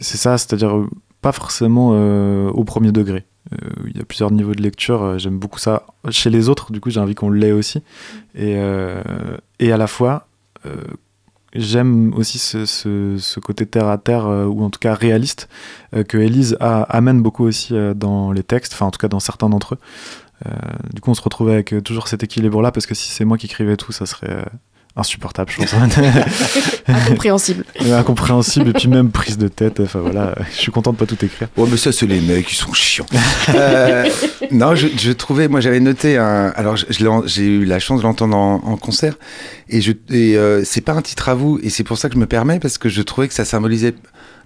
ça, 0.00 0.36
c'est-à-dire 0.36 0.76
euh, 0.76 0.88
pas 1.20 1.32
forcément 1.32 1.90
euh, 1.92 2.48
au 2.50 2.64
premier 2.64 2.92
degré. 2.92 3.24
Euh, 3.52 3.56
Il 3.86 3.96
y 3.96 4.00
a 4.00 4.04
plusieurs 4.04 4.30
niveaux 4.30 4.54
de 4.54 4.62
lecture, 4.62 5.02
euh, 5.02 5.18
j'aime 5.18 5.38
beaucoup 5.38 5.58
ça 5.58 5.86
chez 6.10 6.30
les 6.30 6.48
autres, 6.48 6.70
du 6.72 6.80
coup, 6.80 6.90
j'ai 6.90 7.00
envie 7.00 7.14
qu'on 7.14 7.30
l'ait 7.30 7.52
aussi. 7.52 7.78
Et, 8.34 8.54
euh, 8.58 9.02
et 9.58 9.72
à 9.72 9.76
la 9.76 9.86
fois, 9.86 10.26
j'aime 11.54 12.12
aussi 12.14 12.38
ce, 12.38 12.66
ce- 12.66 13.40
côté 13.40 13.64
terre 13.64 13.88
à 13.88 13.96
terre, 13.98 14.26
ou 14.26 14.62
en 14.62 14.70
tout 14.70 14.78
cas 14.80 14.94
réaliste, 14.94 15.48
que 16.08 16.18
Elise 16.18 16.56
amène 16.60 17.22
beaucoup 17.22 17.44
aussi 17.44 17.74
dans 17.96 18.32
les 18.32 18.42
textes, 18.42 18.74
enfin, 18.74 18.86
en 18.86 18.90
tout 18.90 18.98
cas 18.98 19.08
dans 19.08 19.20
certains 19.20 19.48
d'entre 19.48 19.74
eux. 19.74 19.78
Du 20.92 21.00
coup, 21.00 21.10
on 21.10 21.14
se 21.14 21.22
retrouve 21.22 21.48
avec 21.48 21.74
toujours 21.84 22.06
cet 22.08 22.22
équilibre-là, 22.22 22.70
parce 22.70 22.86
que 22.86 22.94
si 22.94 23.08
c'est 23.10 23.24
moi 23.24 23.38
qui 23.38 23.46
écrivais 23.46 23.76
tout, 23.76 23.92
ça 23.92 24.04
serait 24.04 24.44
insupportable, 24.98 25.50
je 25.50 25.58
pense. 25.58 25.74
Incompréhensible. 26.88 27.64
Incompréhensible, 27.90 28.70
et 28.70 28.72
puis 28.72 28.88
même 28.88 29.10
prise 29.10 29.38
de 29.38 29.48
tête. 29.48 29.80
Enfin 29.80 30.00
voilà, 30.00 30.34
je 30.52 30.56
suis 30.56 30.72
content 30.72 30.92
de 30.92 30.96
pas 30.96 31.06
tout 31.06 31.22
écrire. 31.24 31.48
Oh, 31.56 31.66
mais 31.70 31.76
ça, 31.76 31.92
c'est 31.92 32.06
les 32.06 32.20
mecs, 32.20 32.50
ils 32.50 32.56
sont 32.56 32.72
chiants. 32.72 33.06
Euh, 33.54 34.08
non, 34.50 34.74
je, 34.74 34.88
je 34.96 35.12
trouvais, 35.12 35.48
moi, 35.48 35.60
j'avais 35.60 35.80
noté 35.80 36.16
un. 36.16 36.52
Alors, 36.56 36.76
j'ai 36.76 37.46
eu 37.46 37.64
la 37.64 37.78
chance 37.78 38.00
de 38.00 38.04
l'entendre 38.04 38.36
en, 38.36 38.54
en 38.64 38.76
concert, 38.76 39.14
et, 39.68 39.80
je, 39.80 39.92
et 40.10 40.36
euh, 40.36 40.62
c'est 40.64 40.80
pas 40.80 40.92
un 40.92 41.02
titre 41.02 41.28
à 41.28 41.34
vous, 41.34 41.58
et 41.62 41.70
c'est 41.70 41.84
pour 41.84 41.98
ça 41.98 42.08
que 42.08 42.14
je 42.14 42.20
me 42.20 42.26
permets, 42.26 42.58
parce 42.58 42.78
que 42.78 42.88
je 42.88 43.02
trouvais 43.02 43.28
que 43.28 43.34
ça 43.34 43.44
symbolisait 43.44 43.94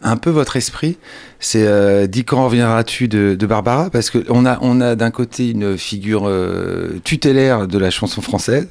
un 0.02 0.16
peu 0.16 0.30
votre 0.30 0.56
esprit. 0.56 0.98
C'est 1.40 1.64
euh, 1.66 2.06
Dis 2.06 2.24
quand 2.24 2.44
reviendras-tu 2.44 3.08
de, 3.08 3.34
de 3.38 3.46
Barbara, 3.46 3.90
parce 3.90 4.10
que 4.10 4.24
on 4.28 4.46
a, 4.46 4.58
on 4.60 4.80
a 4.80 4.94
d'un 4.96 5.10
côté 5.10 5.50
une 5.50 5.76
figure 5.78 6.28
euh, 6.28 7.00
tutélaire 7.04 7.66
de 7.66 7.78
la 7.78 7.90
chanson 7.90 8.20
française. 8.20 8.68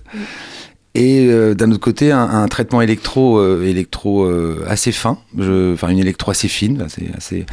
Et 0.94 1.28
euh, 1.28 1.54
d'un 1.54 1.72
autre 1.72 1.80
côté, 1.80 2.12
un, 2.12 2.20
un 2.22 2.48
traitement 2.48 2.82
électro, 2.82 3.40
euh, 3.40 3.64
électro 3.66 4.26
euh, 4.26 4.66
assez 4.68 4.92
fin, 4.92 5.18
enfin 5.40 5.88
une 5.88 6.00
électro 6.00 6.32
assez 6.32 6.50
fine, 6.50 6.82
assez, 6.82 7.10
assez, 7.16 7.46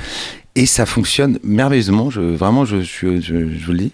et 0.57 0.67
ça 0.67 0.87
fonctionne 0.87 1.39
merveilleusement. 1.45 2.11
Je, 2.11 2.21
vraiment, 2.21 2.65
je, 2.65 2.81
je, 2.81 3.21
je, 3.21 3.35
vous 3.65 3.73
le 3.73 3.79
dis. 3.79 3.93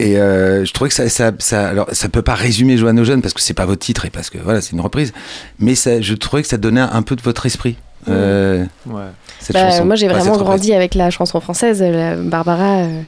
Et 0.00 0.14
je 0.14 0.72
trouvais 0.72 0.88
que 0.88 0.94
ça, 0.94 1.08
ça, 1.08 1.32
ça, 1.38 1.68
alors 1.68 1.88
ça 1.92 2.08
peut 2.08 2.22
pas 2.22 2.34
résumer 2.34 2.76
Joanne 2.76 3.02
Jeune 3.04 3.22
parce 3.22 3.32
que 3.32 3.40
c'est 3.40 3.54
pas 3.54 3.64
votre 3.64 3.80
titre 3.80 4.04
et 4.04 4.10
parce 4.10 4.28
que 4.28 4.38
voilà, 4.38 4.60
c'est 4.60 4.72
une 4.72 4.80
reprise, 4.80 5.12
mais 5.60 5.74
ça, 5.74 6.00
je 6.00 6.14
trouvais 6.14 6.42
que 6.42 6.48
ça 6.48 6.58
donnait 6.58 6.80
un 6.80 7.02
peu 7.02 7.14
de 7.14 7.22
votre 7.22 7.46
esprit. 7.46 7.76
Euh, 8.08 8.64
Ouais. 8.86 9.02
cette 9.40 9.54
Bah, 9.54 9.70
chanson. 9.70 9.84
moi, 9.84 9.96
j'ai 9.96 10.06
vraiment 10.06 10.36
grandi 10.36 10.72
avec 10.72 10.94
la 10.94 11.10
chanson 11.10 11.40
française. 11.40 11.82
La 11.82 12.14
Barbara, 12.16 12.82
euh, 12.82 13.02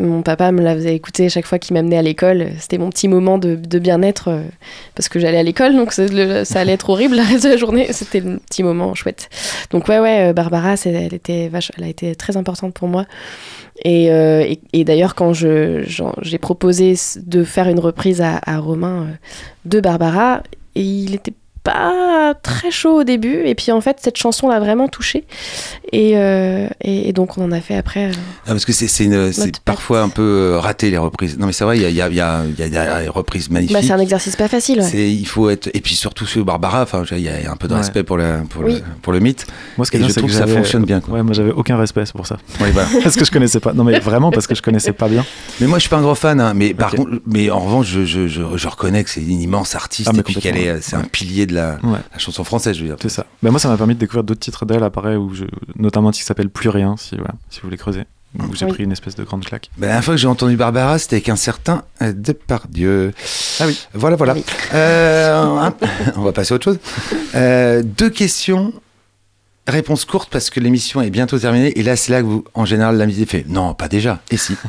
mon 0.00 0.22
papa 0.22 0.50
me 0.50 0.60
la 0.60 0.74
faisait 0.74 0.94
écouter 0.94 1.28
chaque 1.28 1.46
fois 1.46 1.58
qu'il 1.60 1.74
m'amenait 1.74 1.98
à 1.98 2.02
l'école. 2.02 2.48
C'était 2.58 2.78
mon 2.78 2.90
petit 2.90 3.06
moment 3.06 3.38
de, 3.38 3.54
de 3.54 3.78
bien-être 3.78 4.28
euh, 4.28 4.42
parce 4.96 5.08
que 5.08 5.20
j'allais 5.20 5.38
à 5.38 5.42
l'école, 5.42 5.76
donc 5.76 5.94
le- 5.96 6.42
ça 6.44 6.60
allait 6.60 6.72
être 6.72 6.90
horrible 6.90 7.16
le 7.16 7.22
reste 7.22 7.44
de 7.44 7.50
la 7.50 7.56
journée. 7.56 7.86
C'était 7.92 8.20
le 8.20 8.38
petit 8.38 8.62
moment 8.64 8.94
chouette. 8.94 9.28
Donc 9.70 9.86
ouais, 9.88 10.00
ouais, 10.00 10.32
Barbara, 10.32 10.74
elle 10.84 11.14
était 11.14 11.48
vache, 11.48 11.70
elle 11.78 11.84
a 11.84 11.88
été 11.88 12.16
très 12.16 12.36
importante 12.36 12.74
pour 12.74 12.88
moi. 12.88 13.06
Et, 13.84 14.10
euh, 14.10 14.40
et, 14.42 14.60
et 14.72 14.84
d'ailleurs, 14.84 15.14
quand 15.14 15.32
j'ai 15.32 16.38
proposé 16.40 16.94
de 17.24 17.44
faire 17.44 17.68
une 17.68 17.80
reprise 17.80 18.20
à, 18.20 18.40
à 18.44 18.58
Romain 18.58 19.02
euh, 19.02 19.14
de 19.64 19.80
Barbara, 19.80 20.42
et 20.76 20.82
il 20.82 21.14
était 21.14 21.34
pas 21.64 22.34
très 22.42 22.70
chaud 22.70 23.00
au 23.00 23.04
début. 23.04 23.42
Et 23.46 23.54
puis 23.54 23.72
en 23.72 23.80
fait, 23.80 23.96
cette 24.00 24.16
chanson 24.16 24.48
l'a 24.48 24.60
vraiment 24.60 24.86
touché. 24.88 25.24
Et, 25.92 26.12
euh, 26.16 26.68
et, 26.82 27.08
et 27.08 27.12
donc 27.12 27.36
on 27.38 27.44
en 27.44 27.52
a 27.52 27.60
fait 27.60 27.74
après. 27.76 28.06
euh, 28.10 28.12
Ah, 28.46 28.50
parce 28.50 28.64
que 28.64 28.72
c'est 28.72 29.60
parfois 29.64 30.02
un 30.02 30.08
peu 30.08 30.22
euh, 30.22 30.60
raté 30.60 30.90
les 30.90 30.98
reprises. 30.98 31.38
Non 31.38 31.46
mais 31.46 31.52
c'est 31.52 31.64
vrai, 31.64 31.78
il 31.78 31.82
y 31.82 31.86
a, 31.86 31.88
il 31.90 31.96
y, 31.96 32.00
a, 32.00 32.08
il 32.10 32.14
y, 32.14 32.20
a, 32.20 32.66
y 32.66 32.76
a 32.76 33.02
des 33.02 33.08
reprises 33.08 33.50
magnifiques. 33.50 33.74
bah, 33.74 33.82
c'est 33.82 33.92
un 33.92 33.98
exercice 33.98 34.36
pas 34.36 34.48
facile. 34.48 34.80
ouais. 34.80 34.90
Il 35.10 35.26
faut 35.26 35.50
être 35.50 35.68
et 35.74 35.80
puis 35.80 35.94
surtout 35.96 36.26
sur 36.26 36.44
Barbara. 36.44 36.82
Enfin, 36.82 37.02
il 37.12 37.20
y 37.20 37.28
a 37.28 37.50
un 37.50 37.56
peu 37.56 37.66
de 37.68 37.72
Ouais. 37.74 37.80
respect 37.80 38.04
pour 38.04 38.16
le 38.18 38.42
pour, 38.48 38.62
Oui. 38.62 38.74
le, 38.74 38.80
pour 39.02 39.12
le 39.12 39.20
mythe. 39.20 39.46
Moi, 39.76 39.84
ce 39.86 39.90
qui 39.90 39.96
Et 39.96 40.00
est 40.00 40.02
bien, 40.02 40.08
je 40.08 40.12
c'est 40.14 40.20
trouve 40.20 40.30
que 40.30 40.36
que 40.38 40.46
ça 40.46 40.52
fonctionne 40.52 40.84
bien, 40.84 41.00
quoi. 41.00 41.14
Ouais, 41.14 41.22
moi, 41.22 41.32
j'avais 41.32 41.50
aucun 41.50 41.76
respect, 41.76 42.04
c'est 42.06 42.14
pour 42.14 42.26
ça. 42.26 42.36
Ouais, 42.60 42.70
voilà. 42.70 42.88
Parce 43.02 43.16
que 43.16 43.24
je 43.24 43.30
connaissais 43.30 43.58
pas. 43.60 43.72
Non, 43.72 43.82
mais 43.84 43.98
vraiment, 44.00 44.30
parce 44.30 44.46
que 44.46 44.54
je 44.54 44.62
connaissais 44.62 44.92
pas 44.92 45.08
bien. 45.08 45.24
Mais 45.60 45.66
moi, 45.66 45.78
je 45.78 45.82
suis 45.82 45.88
pas 45.90 45.96
un 45.96 46.02
gros 46.02 46.14
fan. 46.14 46.40
hein, 46.40 46.52
mais 46.54 46.74
par 46.74 46.90
contre, 46.92 47.10
mais 47.26 47.50
en 47.50 47.60
revanche, 47.60 47.86
je, 47.88 48.04
je, 48.04 48.26
je, 48.28 48.42
je 48.54 48.68
reconnais 48.68 49.02
que 49.02 49.10
c'est 49.10 49.22
une 49.22 49.40
immense 49.40 49.74
artiste 49.74 50.08
Ah, 50.10 50.12
mais 50.12 50.20
et 50.20 50.22
puis 50.22 50.36
qu'elle 50.36 50.56
est, 50.56 50.80
c'est 50.82 50.96
un 50.96 51.02
pilier 51.02 51.46
de 51.46 51.53
la, 51.54 51.78
Ouais. 51.82 51.98
la 52.12 52.18
chanson 52.18 52.44
française. 52.44 52.76
Je 52.76 52.82
veux 52.82 52.88
dire. 52.88 52.96
C'est 53.00 53.08
ça. 53.08 53.24
Ben 53.42 53.50
moi, 53.50 53.58
ça 53.58 53.68
m'a 53.68 53.76
permis 53.76 53.94
de 53.94 54.00
découvrir 54.00 54.24
d'autres 54.24 54.40
titres 54.40 54.66
d'elle, 54.66 54.82
apparaît, 54.82 55.16
où 55.16 55.32
je... 55.34 55.44
notamment 55.76 56.08
un 56.08 56.12
titre 56.12 56.22
qui 56.24 56.26
s'appelle 56.26 56.50
Plus 56.50 56.68
rien, 56.68 56.96
si, 56.98 57.14
voilà, 57.16 57.34
si 57.50 57.60
vous 57.60 57.66
voulez 57.68 57.76
creuser. 57.78 58.04
Où 58.36 58.52
j'ai 58.56 58.64
Oui. 58.66 58.72
pris 58.72 58.82
une 58.82 58.90
espèce 58.90 59.14
de 59.14 59.22
grande 59.22 59.44
claque. 59.44 59.70
Ben, 59.76 59.82
la 59.82 59.86
dernière 59.92 60.04
fois 60.04 60.14
que 60.14 60.20
j'ai 60.20 60.26
entendu 60.26 60.56
Barbara, 60.56 60.98
c'était 60.98 61.14
avec 61.16 61.28
un 61.28 61.36
certain 61.36 61.84
euh, 62.02 62.12
Depardieu. 62.12 63.12
Ah 63.60 63.66
oui. 63.66 63.80
Voilà, 63.94 64.16
voilà. 64.16 64.34
Oui. 64.34 64.44
Euh, 64.74 65.70
on 66.16 66.22
va 66.22 66.32
passer 66.32 66.52
à 66.52 66.56
autre 66.56 66.64
chose. 66.64 66.78
Euh, 67.36 67.82
deux 67.84 68.10
questions. 68.10 68.72
Réponse 69.66 70.04
courte 70.04 70.28
parce 70.30 70.50
que 70.50 70.60
l'émission 70.60 71.00
est 71.00 71.08
bientôt 71.08 71.38
terminée. 71.38 71.78
Et 71.78 71.82
là, 71.82 71.96
c'est 71.96 72.12
là 72.12 72.20
que 72.20 72.26
vous, 72.26 72.44
en 72.52 72.66
général, 72.66 72.98
l'amitié 72.98 73.24
fait 73.24 73.46
non, 73.48 73.72
pas 73.72 73.88
déjà. 73.88 74.20
Et 74.30 74.36
si. 74.36 74.54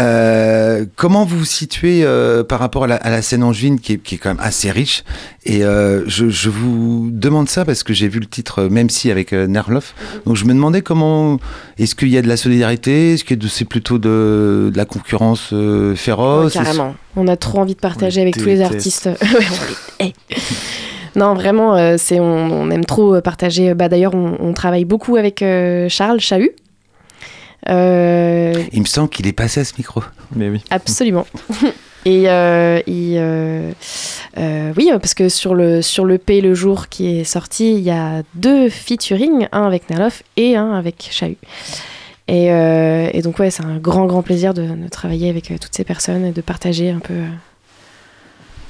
Euh, 0.00 0.84
comment 0.94 1.24
vous 1.24 1.38
vous 1.40 1.44
situez 1.44 2.04
euh, 2.04 2.44
par 2.44 2.60
rapport 2.60 2.84
à 2.84 2.86
la, 2.86 2.94
à 2.94 3.10
la 3.10 3.20
scène 3.20 3.42
angevine 3.42 3.80
qui 3.80 3.94
est, 3.94 3.98
qui 3.98 4.14
est 4.14 4.18
quand 4.18 4.28
même 4.28 4.38
assez 4.38 4.70
riche? 4.70 5.02
Et 5.44 5.64
euh, 5.64 6.04
je, 6.06 6.28
je 6.28 6.50
vous 6.50 7.08
demande 7.10 7.48
ça 7.48 7.64
parce 7.64 7.82
que 7.82 7.92
j'ai 7.92 8.06
vu 8.06 8.20
le 8.20 8.26
titre 8.26 8.62
Même 8.64 8.90
si 8.90 9.10
avec 9.10 9.32
Nerloff. 9.32 9.94
Donc 10.24 10.36
je 10.36 10.44
me 10.44 10.54
demandais 10.54 10.82
comment. 10.82 11.40
Est-ce 11.80 11.96
qu'il 11.96 12.10
y 12.10 12.16
a 12.16 12.22
de 12.22 12.28
la 12.28 12.36
solidarité? 12.36 13.14
Est-ce 13.14 13.24
que 13.24 13.34
c'est 13.48 13.64
plutôt 13.64 13.98
de, 13.98 14.70
de 14.72 14.76
la 14.76 14.84
concurrence 14.84 15.50
Ouais, 15.50 15.96
féroce? 15.96 16.52
Carrément. 16.52 16.94
On 17.16 17.26
a 17.26 17.36
trop 17.36 17.58
envie 17.58 17.74
de 17.74 17.80
partager 17.80 18.20
avec 18.20 18.36
tous 18.36 18.46
les 18.46 18.60
artistes. 18.60 19.08
Ouais, 19.20 19.26
on 20.00 20.02
les 20.02 20.06
hait. 20.10 20.14
Non, 21.18 21.34
vraiment, 21.34 21.74
euh, 21.76 21.96
c'est 21.98 22.20
on, 22.20 22.24
on 22.24 22.70
aime 22.70 22.84
trop 22.84 23.16
euh, 23.16 23.20
partager. 23.20 23.74
Bah, 23.74 23.88
D'ailleurs, 23.88 24.14
on, 24.14 24.36
on 24.38 24.52
travaille 24.52 24.84
beaucoup 24.84 25.16
avec 25.16 25.42
euh, 25.42 25.88
Charles 25.88 26.20
Chahut. 26.20 26.52
Euh, 27.68 28.54
Il 28.72 28.80
me 28.80 28.86
semble 28.86 29.08
qu'il 29.08 29.26
est 29.26 29.32
passé 29.32 29.60
à 29.60 29.64
ce 29.64 29.74
micro. 29.78 30.02
Mais 30.36 30.48
oui. 30.48 30.62
absolument. 30.70 31.26
Et 32.04 32.30
euh, 32.30 32.80
euh, 32.88 33.72
euh, 34.38 34.72
oui, 34.76 34.88
parce 34.92 35.14
que 35.14 35.28
sur 35.28 35.54
le 35.54 35.82
sur 35.82 36.04
le 36.04 36.16
P 36.16 36.40
le 36.40 36.54
jour 36.54 36.88
qui 36.88 37.18
est 37.18 37.24
sorti, 37.24 37.72
il 37.74 37.80
y 37.80 37.90
a 37.90 38.22
deux 38.34 38.68
featuring, 38.70 39.48
un 39.50 39.64
avec 39.66 39.90
Nerloff 39.90 40.22
et 40.36 40.54
un 40.56 40.72
avec 40.74 41.08
Chahut. 41.10 41.36
Et, 42.28 42.52
euh, 42.52 43.10
et 43.12 43.20
donc 43.22 43.38
ouais, 43.40 43.50
c'est 43.50 43.64
un 43.64 43.78
grand 43.78 44.06
grand 44.06 44.22
plaisir 44.22 44.54
de, 44.54 44.62
de 44.62 44.88
travailler 44.88 45.28
avec 45.28 45.46
toutes 45.60 45.74
ces 45.74 45.84
personnes 45.84 46.24
et 46.24 46.30
de 46.30 46.40
partager 46.40 46.90
un 46.90 47.00
peu. 47.00 47.14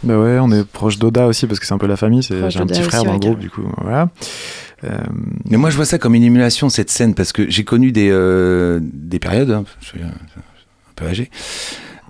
Bah 0.04 0.18
ouais, 0.18 0.38
on 0.40 0.50
est 0.52 0.64
proche 0.64 0.98
d'Oda 0.98 1.26
aussi, 1.26 1.46
parce 1.46 1.58
que 1.60 1.66
c'est 1.66 1.74
un 1.74 1.78
peu 1.78 1.86
la 1.88 1.96
famille. 1.96 2.22
c'est- 2.22 2.50
J'ai 2.50 2.60
un 2.60 2.66
petit 2.66 2.82
frère 2.82 3.00
aussi, 3.00 3.06
dans 3.06 3.12
le 3.14 3.18
groupe, 3.18 3.38
du 3.38 3.50
coup. 3.50 3.62
Voilà. 3.78 4.10
Euh, 4.84 4.96
Mais 5.50 5.56
moi, 5.56 5.70
je 5.70 5.76
vois 5.76 5.84
ça 5.86 5.98
comme 5.98 6.14
une 6.14 6.22
émulation, 6.22 6.68
cette 6.68 6.90
scène, 6.90 7.14
parce 7.14 7.32
que 7.32 7.50
j'ai 7.50 7.64
connu 7.64 7.90
des, 7.90 8.08
euh, 8.10 8.78
des 8.82 9.18
périodes, 9.18 9.50
hein, 9.50 9.64
je 9.80 9.86
suis 9.86 10.00
un 10.02 10.12
peu 10.94 11.06
âgé, 11.06 11.30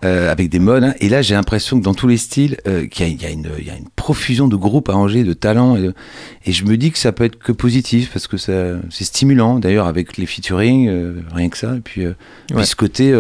euh, 0.05 0.31
avec 0.31 0.51
des 0.51 0.59
modes, 0.59 0.85
hein, 0.85 0.95
et 1.01 1.09
là, 1.09 1.23
j'ai 1.23 1.35
l'impression 1.35 1.79
que 1.79 1.85
dans 1.85 1.95
tous 1.95 2.09
les 2.09 2.19
styles, 2.19 2.59
euh, 2.67 2.87
qu'il 2.87 3.07
y, 3.07 3.09
a- 3.09 3.13
il 3.13 3.23
y 3.23 3.25
a 3.25 3.31
une- 3.31 3.49
il 3.59 3.67
y 3.67 3.71
a 3.71 3.77
une 3.77 3.89
profusion 3.97 4.49
de 4.49 4.57
groupes 4.57 4.91
à 4.91 4.95
Angers, 4.97 5.25
de 5.25 5.33
talents, 5.33 5.77
et, 5.77 6.53
je 6.53 6.65
me 6.67 6.77
dis 6.77 6.91
que 6.93 6.99
ça 6.99 7.11
peut 7.13 7.25
être 7.25 7.39
que 7.39 7.53
positif, 7.53 8.11
parce 8.13 8.27
que 8.27 8.37
c'est 8.37 9.05
stimulant, 9.05 9.59
d'ailleurs, 9.59 9.87
avec 9.87 10.19
les 10.19 10.27
featuring, 10.27 10.89
euh, 10.89 11.23
rien 11.35 11.49
que 11.49 11.57
ça, 11.57 11.75
et 11.77 11.81
puis, 11.81 12.05
euh, 12.05 12.11
Ouais. 12.51 12.57
puis 12.59 12.67
ce 12.67 12.77
côté... 12.77 13.13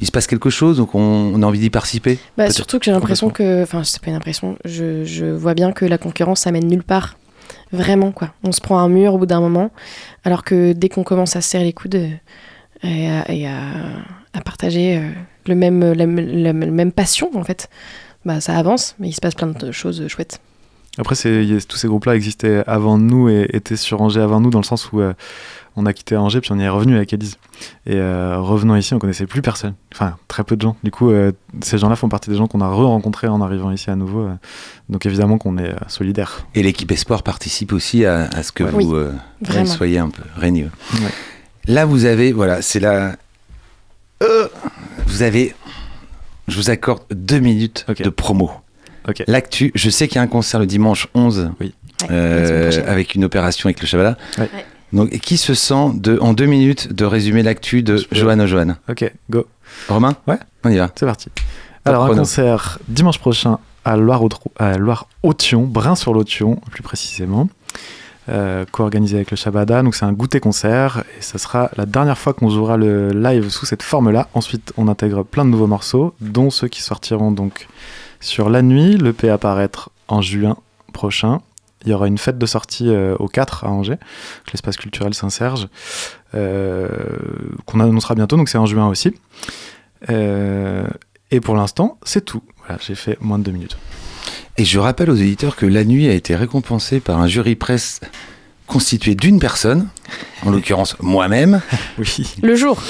il 0.00 0.06
se 0.06 0.12
passe 0.12 0.26
quelque 0.26 0.50
chose, 0.50 0.76
donc 0.78 0.94
on, 0.94 1.00
on 1.00 1.42
a 1.42 1.46
envie 1.46 1.58
d'y 1.60 1.70
participer? 1.70 2.18
Bah, 2.36 2.50
surtout 2.50 2.78
que 2.78 2.84
j'ai 2.84 2.90
l'impression 2.92 3.30
que, 3.30 3.62
enfin, 3.62 3.84
c'est 3.84 4.00
pas 4.02 4.10
une 4.10 4.16
impression, 4.16 4.56
je, 4.64 5.04
je 5.04 5.26
vois 5.26 5.54
bien 5.54 5.72
que 5.72 5.84
la 5.84 5.98
concurrence, 5.98 6.40
ça 6.40 6.52
mène 6.52 6.66
nulle 6.66 6.82
part. 6.84 7.16
Vraiment, 7.72 8.12
quoi. 8.12 8.32
On 8.44 8.52
se 8.52 8.60
prend 8.60 8.78
un 8.78 8.88
mur 8.88 9.14
au 9.14 9.18
bout 9.18 9.26
d'un 9.26 9.40
moment, 9.40 9.70
alors 10.24 10.44
que 10.44 10.72
dès 10.72 10.88
qu'on 10.88 11.02
commence 11.04 11.36
à 11.36 11.40
se 11.40 11.50
serrer 11.50 11.64
les 11.64 11.72
coudes 11.72 11.96
euh, 11.96 12.08
et 12.82 13.08
à, 13.10 13.30
et 13.32 13.46
à- 13.46 14.02
à 14.32 14.40
partager 14.40 14.96
euh, 14.98 15.08
le 15.46 15.54
même, 15.54 15.80
la, 15.92 16.06
la- 16.06 16.52
la 16.52 16.52
même 16.52 16.92
passion, 16.92 17.30
en 17.34 17.44
fait, 17.44 17.68
bah, 18.24 18.40
ça 18.40 18.56
avance, 18.56 18.94
mais 18.98 19.08
il 19.08 19.12
se 19.12 19.20
passe 19.20 19.34
plein 19.34 19.48
de 19.48 19.72
choses 19.72 20.06
chouettes. 20.08 20.40
Après, 20.98 21.14
c'est- 21.16 21.44
y 21.44 21.56
a- 21.56 21.60
tous 21.60 21.76
ces 21.76 21.88
groupes-là 21.88 22.14
existaient 22.14 22.62
avant 22.66 22.98
nous 22.98 23.28
et 23.28 23.48
étaient 23.52 23.76
sur 23.76 24.00
Angers 24.02 24.20
avant 24.20 24.40
nous, 24.40 24.50
dans 24.50 24.60
le 24.60 24.64
sens 24.64 24.92
où 24.92 25.00
euh, 25.00 25.12
on 25.76 25.86
a 25.86 25.92
quitté 25.92 26.16
Angers, 26.16 26.40
puis 26.40 26.52
on 26.52 26.58
y 26.58 26.62
est 26.62 26.68
revenu 26.68 26.96
avec 26.96 27.12
Elise. 27.12 27.36
Et 27.86 27.96
euh, 27.96 28.38
revenant 28.38 28.76
ici, 28.76 28.94
on 28.94 28.98
connaissait 28.98 29.26
plus 29.26 29.42
personne. 29.42 29.74
Enfin, 29.92 30.16
très 30.28 30.44
peu 30.44 30.56
de 30.56 30.62
gens. 30.62 30.76
Du 30.84 30.90
coup, 30.90 31.10
euh, 31.10 31.32
ces 31.62 31.78
gens-là 31.78 31.96
font 31.96 32.08
partie 32.08 32.30
des 32.30 32.36
gens 32.36 32.46
qu'on 32.46 32.60
a 32.60 32.68
re-rencontrés 32.68 33.28
en 33.28 33.40
arrivant 33.40 33.70
ici 33.70 33.90
à 33.90 33.96
nouveau. 33.96 34.20
euh. 34.26 34.34
donc 34.88 35.06
évidemment 35.06 35.38
qu'on 35.38 35.58
est 35.58 35.70
euh, 35.70 35.76
solidaires. 35.88 36.46
Et 36.54 36.62
l'équipe 36.62 36.90
Espoir 36.92 37.22
participe 37.22 37.72
aussi 37.72 38.04
à, 38.04 38.26
à 38.26 38.42
ce 38.42 38.52
que 38.52 38.64
Ouais. 38.64 38.70
vous 38.70 38.94
euh, 38.94 39.12
soyez 39.66 39.98
un 39.98 40.10
peu 40.10 40.22
régneux. 40.36 40.70
Ouais. 40.94 41.08
Là, 41.66 41.84
vous 41.86 42.04
avez, 42.04 42.32
voilà, 42.32 42.60
c'est 42.62 42.80
la. 42.80 43.16
Euh, 44.22 44.48
vous 45.06 45.22
avez. 45.22 45.54
Je 46.48 46.56
vous 46.56 46.70
accorde 46.70 47.02
deux 47.10 47.38
minutes 47.40 47.86
de 47.98 48.10
promo. 48.10 48.50
L'actu, 49.26 49.70
je 49.74 49.90
sais 49.90 50.08
qu'il 50.08 50.16
y 50.16 50.18
a 50.18 50.22
un 50.22 50.26
concert 50.26 50.60
le 50.60 50.66
dimanche 50.66 51.08
11 51.14 51.50
Oui. 51.60 51.74
Ouais, 52.02 52.08
euh, 52.10 52.40
la 52.40 52.46
semaine 52.46 52.62
prochaine. 52.62 52.88
avec 52.88 53.14
une 53.14 53.24
opération 53.24 53.66
avec 53.66 53.80
le 53.80 53.86
Chabala. 53.86 54.16
Ouais. 54.38 54.50
Donc, 54.92 55.10
qui 55.10 55.36
se 55.36 55.54
sent 55.54 55.92
de, 55.94 56.18
en 56.20 56.34
deux 56.34 56.46
minutes 56.46 56.92
de 56.92 57.04
résumer 57.04 57.42
l'actu 57.42 57.82
de. 57.82 58.04
Johan 58.12 58.46
Johan? 58.46 58.76
Ok, 58.88 59.12
go. 59.30 59.46
Romain? 59.88 60.14
Ouais. 60.26 60.38
On 60.62 60.70
y 60.70 60.76
va. 60.76 60.90
C'est 60.94 61.06
parti. 61.06 61.28
Alors, 61.84 62.04
un 62.04 62.14
concert 62.14 62.78
dimanche 62.88 63.18
prochain 63.18 63.58
à 63.84 63.96
Loire-Authion, 63.96 65.62
Brin-sur-l'Authion, 65.62 66.60
plus 66.70 66.82
précisément, 66.82 67.48
euh, 68.30 68.64
co-organisé 68.70 69.16
avec 69.16 69.30
le 69.30 69.36
Shabada. 69.36 69.82
Donc, 69.82 69.94
c'est 69.94 70.06
un 70.06 70.12
goûter-concert 70.12 71.04
et 71.18 71.22
ça 71.22 71.36
sera 71.38 71.70
la 71.76 71.84
dernière 71.84 72.16
fois 72.16 72.32
qu'on 72.32 72.48
jouera 72.48 72.78
le 72.78 73.10
live 73.10 73.50
sous 73.50 73.66
cette 73.66 73.82
forme-là. 73.82 74.28
Ensuite, 74.32 74.72
on 74.78 74.88
intègre 74.88 75.24
plein 75.24 75.44
de 75.44 75.50
nouveaux 75.50 75.66
morceaux, 75.66 76.14
dont 76.20 76.50
ceux 76.50 76.68
qui 76.68 76.80
sortiront 76.80 77.32
donc 77.32 77.68
sur 78.20 78.48
la 78.48 78.62
nuit. 78.62 78.96
Le 78.96 79.12
P 79.12 79.28
apparaître 79.28 79.90
en 80.08 80.22
juin 80.22 80.56
prochain. 80.94 81.40
Il 81.84 81.90
y 81.90 81.94
aura 81.94 82.06
une 82.06 82.18
fête 82.18 82.38
de 82.38 82.46
sortie 82.46 82.88
euh, 82.88 83.14
au 83.18 83.28
4 83.28 83.64
à 83.64 83.70
Angers, 83.70 83.98
l'espace 84.52 84.76
culturel 84.76 85.14
Saint-Serge, 85.14 85.68
euh, 86.34 86.88
qu'on 87.66 87.80
annoncera 87.80 88.14
bientôt, 88.14 88.36
donc 88.36 88.48
c'est 88.48 88.58
en 88.58 88.66
juin 88.66 88.88
aussi. 88.88 89.14
Euh, 90.10 90.86
et 91.30 91.40
pour 91.40 91.54
l'instant, 91.54 91.98
c'est 92.04 92.24
tout. 92.24 92.42
Voilà, 92.64 92.78
j'ai 92.84 92.94
fait 92.94 93.18
moins 93.20 93.38
de 93.38 93.44
deux 93.44 93.52
minutes. 93.52 93.76
Et 94.56 94.64
je 94.64 94.78
rappelle 94.78 95.10
aux 95.10 95.16
éditeurs 95.16 95.56
que 95.56 95.66
La 95.66 95.84
Nuit 95.84 96.08
a 96.08 96.12
été 96.12 96.36
récompensée 96.36 97.00
par 97.00 97.18
un 97.18 97.26
jury 97.26 97.56
presse 97.56 98.00
constitué 98.66 99.14
d'une 99.14 99.38
personne, 99.38 99.88
en 100.44 100.50
l'occurrence 100.50 100.96
moi-même. 101.00 101.60
Oui. 101.98 102.34
Le 102.42 102.56
jour. 102.56 102.80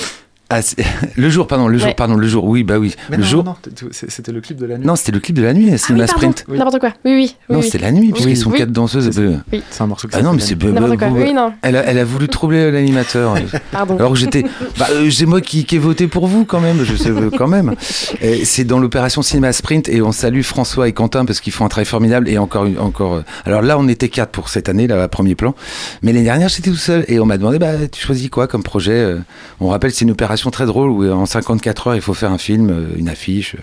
Ah, 0.57 0.63
c'est- 0.63 0.77
le 1.17 1.31
jour, 1.31 1.49
pardon, 1.49 1.67
le 1.67 1.79
jour, 1.79 1.93
pardon, 1.97 2.15
le 2.15 2.29
jour, 2.29 2.45
oui, 2.45 2.63
bah 2.63 2.79
oui. 2.79 2.95
le 3.11 3.23
jour. 3.25 3.43
non, 3.43 3.57
c'était 3.91 4.31
le 4.31 4.41
clip 4.41 4.57
de 4.57 4.67
la 4.67 4.79
nuit. 4.79 4.87
Non, 4.87 4.95
c'était 4.95 5.11
le 5.11 5.19
clip 5.19 5.37
de 5.37 5.43
la 5.43 5.53
nuit, 5.53 5.69
Ah 5.73 5.79
Cinema 5.79 6.05
oui, 6.05 6.07
pardon, 6.07 6.21
Sprint. 6.21 6.45
Oui. 6.49 6.59
n'importe 6.59 6.79
quoi. 6.79 6.91
Oui, 7.05 7.13
oui. 7.13 7.17
oui, 7.17 7.37
Non, 7.55 7.59
oui. 7.61 7.65
c'était 7.65 7.79
la 7.85 7.91
nuit, 7.91 8.13
puisqu'ils 8.13 8.31
Oui. 8.31 8.37
sont 8.37 8.51
Oui. 8.51 8.59
quatre 8.59 8.71
danseuses. 8.71 9.11
C'est 9.11 9.21
euh, 9.21 9.37
C'est 9.71 9.83
un 9.83 9.87
morceau 9.89 10.07
qui 10.07 10.17
Ah 10.17 10.23
non, 10.23 10.33
mais 10.33 10.41
c'est. 10.41 10.51
s'appelle 10.51 10.73
N'importe 10.73 10.97
quoi. 10.99 11.09
Oui, 11.09 11.33
non. 11.33 11.53
Elle 11.63 11.75
a, 11.77 11.85
elle 11.87 11.99
a 11.99 12.05
voulu 12.05 12.29
troubler 12.29 12.71
l'animateur. 12.71 13.35
Pardon. 13.73 13.97
Alors 13.97 14.13
que 14.13 14.19
j'étais. 14.19 14.45
Bah, 14.79 14.87
euh, 14.93 15.11
c'est 15.11 15.27
moi 15.27 15.41
qui, 15.41 15.65
qui 15.65 15.75
ai 15.75 15.79
voté 15.81 16.07
pour 16.07 16.29
vous 16.29 16.45
quand 16.45 16.61
même, 16.61 16.85
je 16.85 16.95
sais 16.95 17.11
euh, 17.11 17.31
quand 17.37 17.49
même. 17.49 17.75
C'est 18.45 18.65
dans 18.65 18.79
l'opération 18.79 19.23
Cinéma 19.23 19.53
Sprint 19.53 19.89
et 19.89 20.03
on 20.03 20.13
salue 20.13 20.43
François 20.43 20.89
et 20.89 20.93
Quentin 20.93 21.25
parce 21.25 21.41
qu'ils 21.41 21.53
font 21.53 21.65
un 21.65 21.69
travail 21.69 21.87
formidable 21.87 22.29
et 22.29 22.39
encore. 22.39 22.67
encore 22.79 23.23
alors 23.45 23.63
là, 23.63 23.77
on 23.79 23.89
était 23.89 24.09
quatre 24.09 24.31
pour 24.31 24.49
cette 24.49 24.69
année, 24.69 24.87
là, 24.87 25.03
à 25.03 25.09
premier 25.09 25.35
plan. 25.35 25.55
Mais 26.03 26.13
l'année 26.13 26.25
dernière, 26.25 26.49
j'étais 26.49 26.71
tout 26.71 26.77
seul 26.77 27.05
et 27.09 27.19
on 27.19 27.27
m'a 27.27 27.39
demandé 27.39 27.59
bah, 27.59 27.73
tu 27.91 28.01
choisis 28.01 28.29
quoi 28.31 28.47
comme 28.47 28.63
projet 28.63 29.17
On 29.61 29.69
rappelle, 29.69 29.91
c'est 29.93 30.05
une 30.05 30.11
opération 30.13 30.44
très 30.51 30.67
drôle 30.67 30.91
où 30.91 31.03
euh, 31.05 31.13
en 31.13 31.27
54 31.27 31.89
heures, 31.89 31.95
il 31.97 32.01
faut 32.03 32.15
faire 32.15 32.31
un 32.33 32.39
film, 32.39 32.71
euh, 32.71 32.87
une 32.97 33.09
affiche. 33.09 33.57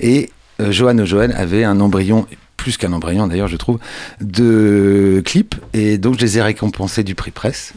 Et 0.00 0.30
euh, 0.60 0.70
Johan 0.72 1.04
Johan 1.04 1.30
avait 1.34 1.64
un 1.64 1.80
embryon 1.80 2.26
plus 2.56 2.76
qu'un 2.76 2.92
embryon 2.92 3.28
d'ailleurs 3.28 3.46
je 3.46 3.56
trouve 3.56 3.78
de 4.20 5.22
clips 5.24 5.54
et 5.74 5.96
donc 5.96 6.16
je 6.16 6.20
les 6.24 6.38
ai 6.38 6.42
récompensés 6.42 7.04
du 7.04 7.14
prix 7.14 7.30
presse 7.30 7.72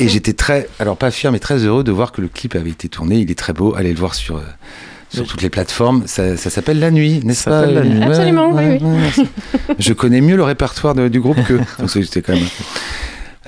et 0.00 0.08
j'étais 0.08 0.32
très 0.32 0.66
alors 0.80 0.96
pas 0.96 1.10
fier 1.10 1.30
mais 1.30 1.38
très 1.38 1.58
heureux 1.58 1.84
de 1.84 1.92
voir 1.92 2.10
que 2.12 2.22
le 2.22 2.28
clip 2.28 2.54
avait 2.54 2.70
été 2.70 2.88
tourné 2.88 3.16
il 3.18 3.30
est 3.30 3.38
très 3.38 3.52
beau 3.52 3.74
allez 3.76 3.92
le 3.92 3.98
voir 3.98 4.14
sur 4.14 4.40
sur 5.10 5.22
Oui. 5.24 5.28
toutes 5.28 5.42
les 5.42 5.50
plateformes 5.50 6.04
ça, 6.06 6.38
ça 6.38 6.48
s'appelle 6.48 6.78
La 6.78 6.90
Nuit 6.90 7.20
n'est-ce 7.22 7.44
pas 7.44 7.66
La 7.66 7.84
Nuit. 7.84 8.02
Absolument, 8.02 8.48
oui, 8.50 8.54
ouais, 8.64 8.78
oui. 8.80 8.86
ouais, 8.88 8.96
merci. 8.98 9.26
je 9.78 9.92
connais 9.92 10.22
mieux 10.22 10.36
le 10.36 10.42
répertoire 10.42 10.94
de- 10.94 11.08
du 11.08 11.20
groupe 11.20 11.42
que 11.44 11.54
donc 11.78 11.90
c'était 11.90 12.22
quand 12.22 12.32
même 12.34 12.48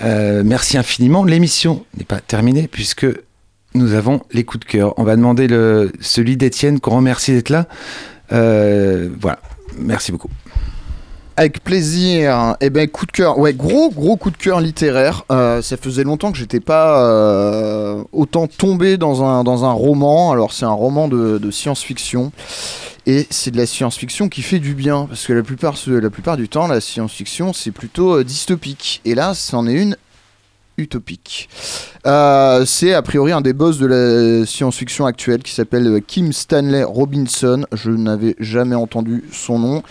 Euh, 0.02 0.42
merci 0.44 0.76
infiniment 0.78 1.24
l'émission 1.24 1.84
n'est 1.96 2.04
pas 2.04 2.20
terminée 2.20 2.68
puisque 2.70 3.06
nous 3.74 3.94
avons 3.94 4.20
les 4.32 4.44
coups 4.44 4.66
de 4.66 4.70
cœur 4.70 4.94
on 4.98 5.04
va 5.04 5.16
demander 5.16 5.46
celui 6.00 6.36
d'Étienne 6.36 6.80
qu'on 6.80 6.96
remercie 6.96 7.32
d'être 7.32 7.50
là 7.50 7.66
Euh, 8.32 9.08
voilà 9.20 9.38
merci 9.76 10.12
beaucoup 10.12 10.28
Avec 11.36 11.64
plaisir. 11.64 12.54
Eh 12.60 12.68
ben, 12.68 12.86
coup 12.88 13.06
de 13.06 13.12
cœur. 13.12 13.38
Ouais, 13.38 13.54
gros, 13.54 13.90
gros 13.90 14.16
coup 14.16 14.30
de 14.30 14.36
cœur 14.36 14.60
littéraire. 14.60 15.24
Euh, 15.30 15.62
ça 15.62 15.76
faisait 15.78 16.04
longtemps 16.04 16.32
que 16.32 16.38
j'étais 16.38 16.60
pas 16.60 17.02
euh, 17.08 18.04
autant 18.12 18.46
tombé 18.46 18.98
dans 18.98 19.24
un, 19.24 19.42
dans 19.42 19.64
un 19.64 19.72
roman. 19.72 20.32
Alors, 20.32 20.52
c'est 20.52 20.66
un 20.66 20.72
roman 20.72 21.08
de, 21.08 21.38
de 21.38 21.50
science-fiction. 21.50 22.30
Et 23.06 23.26
c'est 23.30 23.50
de 23.52 23.56
la 23.56 23.64
science-fiction 23.66 24.28
qui 24.28 24.42
fait 24.42 24.58
du 24.58 24.74
bien. 24.74 25.06
Parce 25.06 25.26
que 25.26 25.32
la 25.32 25.42
plupart, 25.42 25.76
la 25.86 26.10
plupart 26.10 26.36
du 26.36 26.48
temps, 26.50 26.66
la 26.66 26.80
science-fiction, 26.80 27.52
c'est 27.54 27.70
plutôt 27.72 28.22
dystopique. 28.22 29.00
Et 29.06 29.14
là, 29.14 29.32
c'en 29.34 29.66
est 29.66 29.74
une 29.74 29.96
utopique. 30.80 31.48
Euh, 32.06 32.64
c'est 32.66 32.94
a 32.94 33.02
priori 33.02 33.32
un 33.32 33.40
des 33.40 33.52
boss 33.52 33.78
de 33.78 33.86
la 33.86 34.46
science-fiction 34.46 35.06
actuelle 35.06 35.42
qui 35.42 35.52
s'appelle 35.52 36.02
Kim 36.06 36.32
Stanley 36.32 36.82
Robinson. 36.82 37.64
Je 37.72 37.90
n'avais 37.90 38.36
jamais 38.38 38.74
entendu 38.74 39.24
son 39.32 39.58
nom. 39.58 39.82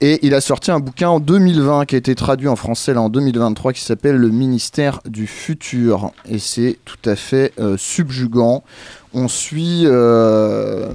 Et 0.00 0.20
il 0.22 0.32
a 0.34 0.40
sorti 0.40 0.70
un 0.70 0.78
bouquin 0.78 1.08
en 1.08 1.18
2020 1.18 1.84
qui 1.86 1.96
a 1.96 1.98
été 1.98 2.14
traduit 2.14 2.46
en 2.46 2.54
français 2.54 2.96
en 2.96 3.08
2023 3.08 3.72
qui 3.72 3.80
s'appelle 3.80 4.16
Le 4.16 4.28
ministère 4.28 5.00
du 5.04 5.26
futur. 5.26 6.12
Et 6.28 6.38
c'est 6.38 6.78
tout 6.84 6.98
à 7.04 7.16
fait 7.16 7.52
euh, 7.58 7.76
subjugant. 7.76 8.62
On 9.12 9.26
suit 9.26 9.82
euh, 9.86 10.92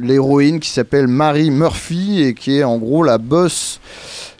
l'héroïne 0.00 0.60
qui 0.60 0.70
s'appelle 0.70 1.08
Mary 1.08 1.50
Murphy 1.50 2.22
et 2.22 2.32
qui 2.32 2.56
est 2.56 2.64
en 2.64 2.78
gros 2.78 3.02
la 3.02 3.18
boss 3.18 3.80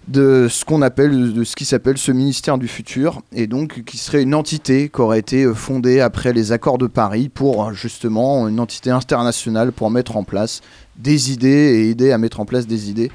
de 0.09 0.48
ce 0.50 0.64
qu'on 0.64 0.82
appelle 0.82 1.32
de 1.32 1.44
ce 1.44 1.55
qui 1.55 1.64
s'appelle 1.64 1.96
ce 1.96 2.11
ministère 2.11 2.59
du 2.59 2.68
futur 2.68 3.22
et 3.32 3.46
donc 3.46 3.84
qui 3.84 3.98
serait 3.98 4.22
une 4.22 4.34
entité 4.34 4.88
qui 4.88 5.00
aurait 5.00 5.20
été 5.20 5.44
euh, 5.44 5.55
fondée 5.55 6.00
après 6.00 6.32
les 6.32 6.50
accords 6.50 6.78
de 6.78 6.88
Paris 6.88 7.28
pour 7.28 7.72
justement 7.72 8.48
une 8.48 8.59
entité 8.59 8.90
internationale 8.90 9.70
pour 9.72 9.90
mettre 9.90 10.16
en 10.16 10.24
place 10.24 10.61
des 10.96 11.32
idées 11.32 11.48
et 11.48 11.90
aider 11.90 12.11
à 12.11 12.18
mettre 12.18 12.40
en 12.40 12.44
place 12.44 12.66
des 12.66 12.90
idées 12.90 13.11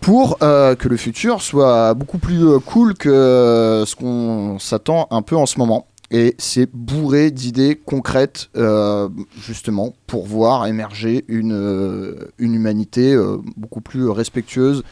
pour 0.00 0.38
euh, 0.42 0.74
que 0.74 0.88
le 0.88 0.96
futur 0.96 1.42
soit 1.42 1.94
beaucoup 1.94 2.18
plus 2.18 2.46
euh, 2.46 2.58
cool 2.58 2.94
que 2.94 3.08
euh, 3.08 3.84
ce 3.84 3.94
qu'on 3.94 4.58
s'attend 4.58 5.06
un 5.10 5.22
peu 5.22 5.36
en 5.36 5.46
ce 5.46 5.58
moment. 5.58 5.86
Et 6.10 6.34
c'est 6.38 6.68
bourré 6.72 7.30
d'idées 7.30 7.76
concrètes, 7.76 8.50
justement, 9.40 9.94
pour 10.08 10.26
voir 10.26 10.66
émerger 10.66 11.24
une, 11.28 12.16
une 12.38 12.54
humanité 12.54 13.16
beaucoup 13.56 13.80
plus 13.80 14.08
respectueuse. 14.08 14.82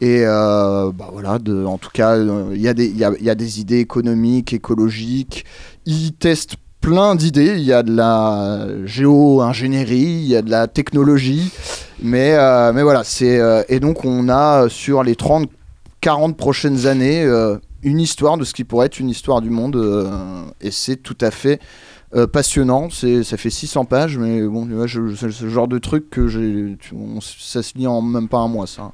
Et 0.00 0.24
bah 0.24 1.10
voilà, 1.12 1.38
en 1.66 1.78
tout 1.78 1.90
cas, 1.92 2.16
il 2.18 2.56
y, 2.56 2.62
y 2.62 3.04
a, 3.04 3.12
y 3.20 3.30
a 3.30 3.34
des 3.34 3.60
idées 3.60 3.80
économiques, 3.80 4.54
écologiques. 4.54 5.44
Ils 5.84 6.12
testent 6.12 6.56
plein 6.84 7.14
d'idées. 7.14 7.54
Il 7.56 7.64
y 7.64 7.72
a 7.72 7.82
de 7.82 7.94
la 7.94 8.66
géo-ingénierie, 8.84 10.20
il 10.22 10.26
y 10.26 10.36
a 10.36 10.42
de 10.42 10.50
la 10.50 10.68
technologie. 10.68 11.50
Mais, 12.02 12.34
euh, 12.34 12.72
mais 12.74 12.82
voilà, 12.82 13.02
c'est. 13.04 13.40
euh, 13.40 13.62
et 13.70 13.80
donc, 13.80 14.04
on 14.04 14.28
a 14.28 14.64
euh, 14.64 14.68
sur 14.68 15.02
les 15.02 15.16
30, 15.16 15.48
40 16.02 16.36
prochaines 16.36 16.86
années 16.86 17.24
euh, 17.24 17.56
une 17.84 18.00
histoire 18.00 18.36
de 18.38 18.44
ce 18.44 18.54
qui 18.54 18.64
pourrait 18.64 18.86
être 18.86 18.98
une 19.00 19.10
histoire 19.10 19.40
du 19.40 19.50
monde. 19.50 19.76
euh, 19.76 20.44
et 20.60 20.70
c'est 20.70 20.96
tout 20.96 21.18
à 21.20 21.30
fait. 21.30 21.60
euh, 22.14 22.26
passionnant, 22.28 22.90
c'est 22.90 23.24
ça 23.24 23.36
fait 23.36 23.50
600 23.50 23.86
pages, 23.86 24.18
mais 24.18 24.40
bon, 24.46 24.68
c'est 25.16 25.30
ce 25.32 25.48
genre 25.48 25.66
de 25.66 25.78
truc 25.78 26.10
que 26.10 26.28
j'ai, 26.28 26.76
on- 26.94 27.20
ça 27.20 27.60
se 27.62 27.76
lit 27.76 27.88
en 27.88 28.02
même 28.02 28.28
pas 28.28 28.38
un 28.38 28.46
mois, 28.48 28.68
ça. 28.68 28.92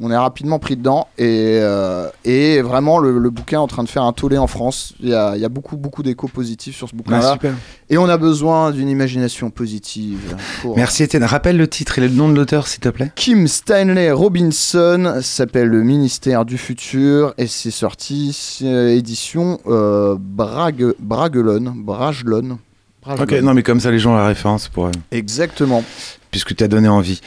On 0.00 0.10
est 0.10 0.16
rapidement 0.16 0.58
pris 0.58 0.76
dedans 0.76 1.08
et, 1.18 1.58
euh, 1.60 2.08
et 2.24 2.62
vraiment 2.62 2.98
le, 2.98 3.18
le 3.18 3.30
bouquin 3.30 3.56
est 3.58 3.60
en 3.62 3.66
train 3.66 3.82
de 3.82 3.88
faire 3.88 4.04
un 4.04 4.12
tollé 4.12 4.38
en 4.38 4.46
France. 4.46 4.94
Il 5.00 5.08
y 5.08 5.14
a, 5.14 5.34
il 5.36 5.42
y 5.42 5.44
a 5.44 5.48
beaucoup 5.48 5.76
beaucoup 5.76 6.02
d'échos 6.02 6.28
positifs 6.28 6.76
sur 6.76 6.88
ce 6.88 6.94
bouquin-là 6.94 7.32
super. 7.32 7.54
et 7.90 7.98
on 7.98 8.08
a 8.08 8.16
besoin 8.16 8.70
d'une 8.70 8.88
imagination 8.88 9.50
positive. 9.50 10.36
pour- 10.62 10.76
Merci 10.76 11.02
Étienne. 11.02 11.24
Rappelle 11.24 11.56
le 11.56 11.66
titre 11.68 11.98
et 11.98 12.02
le 12.02 12.08
nom 12.08 12.28
de 12.28 12.34
l'auteur, 12.36 12.66
s'il 12.68 12.80
te 12.80 12.88
plaît. 12.88 13.10
Kim 13.16 13.48
Stanley 13.48 14.10
Robinson 14.12 15.18
s'appelle 15.20 15.68
Le 15.68 15.82
ministère 15.82 16.44
du 16.44 16.58
futur 16.58 17.34
et 17.38 17.46
c'est 17.46 17.70
sorti 17.72 18.36
édition 18.62 19.58
euh, 19.66 20.16
Brague, 20.18 20.94
Bragelonne. 20.98 21.72
Bragelonne. 21.76 22.58
Ok, 23.06 23.32
non, 23.42 23.54
mais 23.54 23.62
comme 23.62 23.80
ça, 23.80 23.90
les 23.90 23.98
gens 23.98 24.12
ont 24.12 24.16
la 24.16 24.26
référence 24.26 24.68
pour, 24.68 24.86
euh, 24.86 24.90
Exactement, 25.10 25.82
puisque 26.30 26.54
tu 26.54 26.62
as 26.62 26.68
donné 26.68 26.88
envie. 26.88 27.20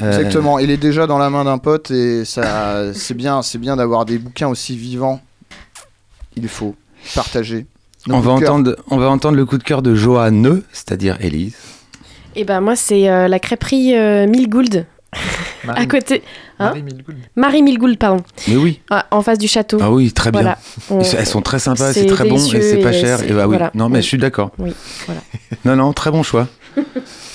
Euh, 0.00 0.18
exactement. 0.18 0.58
Il 0.58 0.70
est 0.70 0.76
déjà 0.76 1.06
dans 1.06 1.18
la 1.18 1.28
main 1.30 1.44
d'un 1.44 1.58
pote 1.58 1.90
et 1.90 2.24
ça, 2.24 2.92
c'est 2.94 3.14
bien, 3.14 3.42
c'est 3.42 3.58
bien 3.58 3.76
d'avoir 3.76 4.04
des 4.04 4.18
bouquins 4.18 4.48
aussi 4.48 4.76
vivants. 4.76 5.20
Il 6.36 6.48
faut 6.48 6.74
partager. 7.14 7.66
Nos 8.06 8.14
On 8.16 8.20
va, 8.20 8.30
entendre, 8.32 8.76
on 8.90 8.96
va 8.96 9.08
entendre 9.10 9.36
le 9.36 9.44
coup 9.44 9.58
de 9.58 9.64
cœur 9.64 9.82
de 9.82 9.94
Joanne, 9.94 10.62
c'est-à-dire 10.72 11.16
Élise. 11.20 11.56
Et 12.36 12.44
ben 12.44 12.60
moi, 12.60 12.76
c'est 12.76 13.08
euh, 13.10 13.26
la 13.26 13.40
crêperie 13.40 13.96
euh, 13.96 14.26
Milgould, 14.28 14.86
à 15.68 15.86
côté. 15.86 16.22
Hein 16.60 16.66
Marie 16.68 16.82
Milgould. 16.82 17.16
Marie 17.34 17.62
Milgould, 17.62 17.98
pardon. 17.98 18.22
Mais 18.46 18.56
oui. 18.56 18.80
Ah, 18.90 19.06
en 19.10 19.22
face 19.22 19.38
du 19.38 19.48
château. 19.48 19.78
Ah 19.80 19.90
oui, 19.90 20.12
très 20.12 20.30
bien. 20.30 20.42
Voilà. 20.42 20.58
On- 20.90 21.00
Elles 21.00 21.26
sont 21.26 21.42
très 21.42 21.58
sympas, 21.58 21.92
c'est 21.92 22.06
très 22.06 22.28
bon 22.28 22.36
et 22.36 22.60
c'est 22.62 22.78
pas 22.78 22.92
et 22.92 23.00
cher. 23.00 23.22
Et 23.24 23.32
bah 23.32 23.42
oui. 23.48 23.56
voilà. 23.56 23.72
Non, 23.74 23.88
mais 23.88 23.96
Oui. 23.96 24.02
je 24.02 24.06
suis 24.08 24.18
d'accord. 24.18 24.52
Oui, 24.58 24.72
voilà. 25.06 25.20
Non, 25.64 25.74
non, 25.76 25.92
très 25.92 26.10
bon 26.12 26.22
choix. 26.22 26.46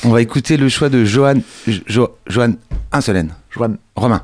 On 0.05 0.09
va 0.09 0.21
écouter 0.21 0.57
le 0.57 0.67
choix 0.67 0.89
de 0.89 1.05
Joanne, 1.05 1.41
Jo, 1.65 2.17
Joanne 2.27 2.57
Insolène. 2.91 3.33
Joanne. 3.51 3.77
Romain. 3.95 4.23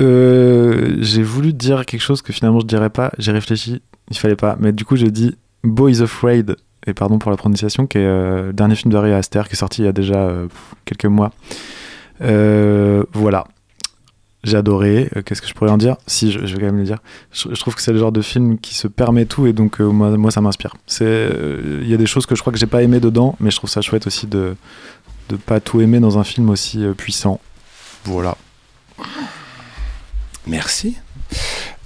Euh, 0.00 0.96
j'ai 1.00 1.22
voulu 1.22 1.52
dire 1.52 1.84
quelque 1.84 2.00
chose 2.00 2.22
que 2.22 2.32
finalement 2.32 2.60
je 2.60 2.66
dirais 2.66 2.90
pas. 2.90 3.10
J'ai 3.18 3.32
réfléchi, 3.32 3.82
il 4.10 4.16
fallait 4.16 4.36
pas. 4.36 4.56
Mais 4.60 4.72
du 4.72 4.84
coup, 4.84 4.96
j'ai 4.96 5.10
dit 5.10 5.36
Boys 5.64 6.02
Afraid, 6.02 6.56
et 6.86 6.94
pardon 6.94 7.18
pour 7.18 7.30
la 7.30 7.36
prononciation, 7.36 7.86
qui 7.86 7.98
est 7.98 8.06
euh, 8.06 8.46
le 8.46 8.52
dernier 8.52 8.76
film 8.76 8.92
d'Ari 8.92 9.12
Aster 9.12 9.42
qui 9.46 9.54
est 9.54 9.56
sorti 9.56 9.82
il 9.82 9.86
y 9.86 9.88
a 9.88 9.92
déjà 9.92 10.14
euh, 10.14 10.46
quelques 10.84 11.06
mois. 11.06 11.32
Voilà. 12.20 13.46
J'ai 14.42 14.56
adoré. 14.56 15.10
Euh, 15.16 15.22
Qu'est-ce 15.22 15.42
que 15.42 15.48
je 15.48 15.54
pourrais 15.54 15.70
en 15.70 15.76
dire? 15.76 15.96
Si, 16.06 16.32
je, 16.32 16.38
vais 16.38 16.54
quand 16.54 16.66
même 16.66 16.78
le 16.78 16.84
dire. 16.84 16.98
Je, 17.32 17.48
trouve 17.60 17.74
que 17.74 17.82
c'est 17.82 17.92
le 17.92 17.98
genre 17.98 18.12
de 18.12 18.22
film 18.22 18.58
qui 18.58 18.74
se 18.74 18.88
permet 18.88 19.26
tout 19.26 19.46
et 19.46 19.52
donc 19.52 19.80
euh, 19.80 19.84
moi, 19.84 20.16
moi 20.16 20.30
ça 20.30 20.40
m'inspire. 20.40 20.74
C'est, 20.86 21.04
euh, 21.04 21.80
Il 21.82 21.88
y 21.88 21.94
a 21.94 21.98
des 21.98 22.06
choses 22.06 22.26
que 22.26 22.34
je 22.34 22.40
crois 22.40 22.52
que 22.52 22.58
j'ai 22.58 22.66
pas 22.66 22.82
aimé 22.82 23.00
dedans, 23.00 23.36
mais 23.40 23.50
je 23.50 23.56
trouve 23.56 23.70
ça 23.70 23.82
chouette 23.82 24.06
aussi 24.06 24.26
de 24.26 24.56
de 25.30 25.36
pas 25.36 25.60
tout 25.60 25.80
aimer 25.80 26.00
dans 26.00 26.18
un 26.18 26.24
film 26.24 26.50
aussi 26.50 26.84
euh, 26.84 26.92
puissant. 26.92 27.40
Voilà. 28.04 28.36
Merci. 30.46 30.96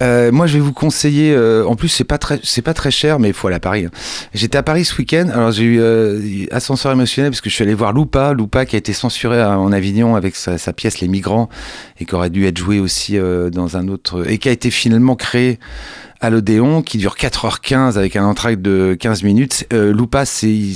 Euh, 0.01 0.31
moi, 0.31 0.47
je 0.47 0.55
vais 0.55 0.59
vous 0.59 0.73
conseiller. 0.73 1.33
euh, 1.33 1.65
en 1.65 1.75
plus, 1.75 1.87
c'est 1.87 2.03
pas 2.03 2.17
très, 2.17 2.39
c'est 2.43 2.61
pas 2.61 2.73
très 2.73 2.91
cher, 2.91 3.19
mais 3.19 3.29
il 3.29 3.33
faut 3.33 3.47
aller 3.47 3.55
à 3.55 3.61
Paris. 3.61 3.85
hein. 3.85 3.91
J'étais 4.33 4.57
à 4.57 4.63
Paris 4.63 4.85
ce 4.85 4.97
week-end. 4.97 5.29
Alors, 5.33 5.51
j'ai 5.51 5.63
eu 5.63 5.79
euh, 5.79 6.45
ascenseur 6.51 6.91
émotionnel 6.91 7.31
parce 7.31 7.41
que 7.41 7.49
je 7.49 7.55
suis 7.55 7.63
allé 7.63 7.73
voir 7.73 7.93
Lupa, 7.93 8.33
Lupa 8.33 8.65
qui 8.65 8.75
a 8.75 8.79
été 8.79 8.93
censuré 8.93 9.41
en 9.43 9.71
Avignon 9.71 10.15
avec 10.15 10.35
sa, 10.35 10.57
pièce 10.73 10.99
Les 10.99 11.07
Migrants 11.07 11.49
et 11.99 12.05
qui 12.05 12.15
aurait 12.15 12.29
dû 12.29 12.45
être 12.45 12.57
joué 12.57 12.79
aussi 12.79 13.17
dans 13.51 13.77
un 13.77 13.87
autre 13.87 14.29
et 14.29 14.37
qui 14.37 14.49
a 14.49 14.51
été 14.51 14.69
finalement 14.71 15.15
créé 15.15 15.59
à 16.19 16.29
l'Odéon, 16.29 16.81
qui 16.81 16.97
dure 16.97 17.15
4h15 17.15 17.97
avec 17.97 18.15
un 18.15 18.25
entracte 18.25 18.61
de 18.61 18.97
15 18.99 19.23
minutes. 19.23 19.67
Lupa, 19.71 20.25
c'est 20.25 20.73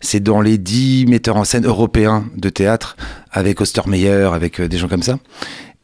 c'est 0.00 0.20
dans 0.20 0.40
les 0.40 0.58
10 0.58 1.06
metteurs 1.06 1.36
en 1.36 1.44
scène 1.44 1.64
européens 1.64 2.26
de 2.36 2.48
théâtre 2.48 2.96
avec 3.30 3.60
Ostermeyer, 3.60 4.28
avec 4.32 4.60
des 4.60 4.76
gens 4.78 4.88
comme 4.88 5.02
ça. 5.02 5.18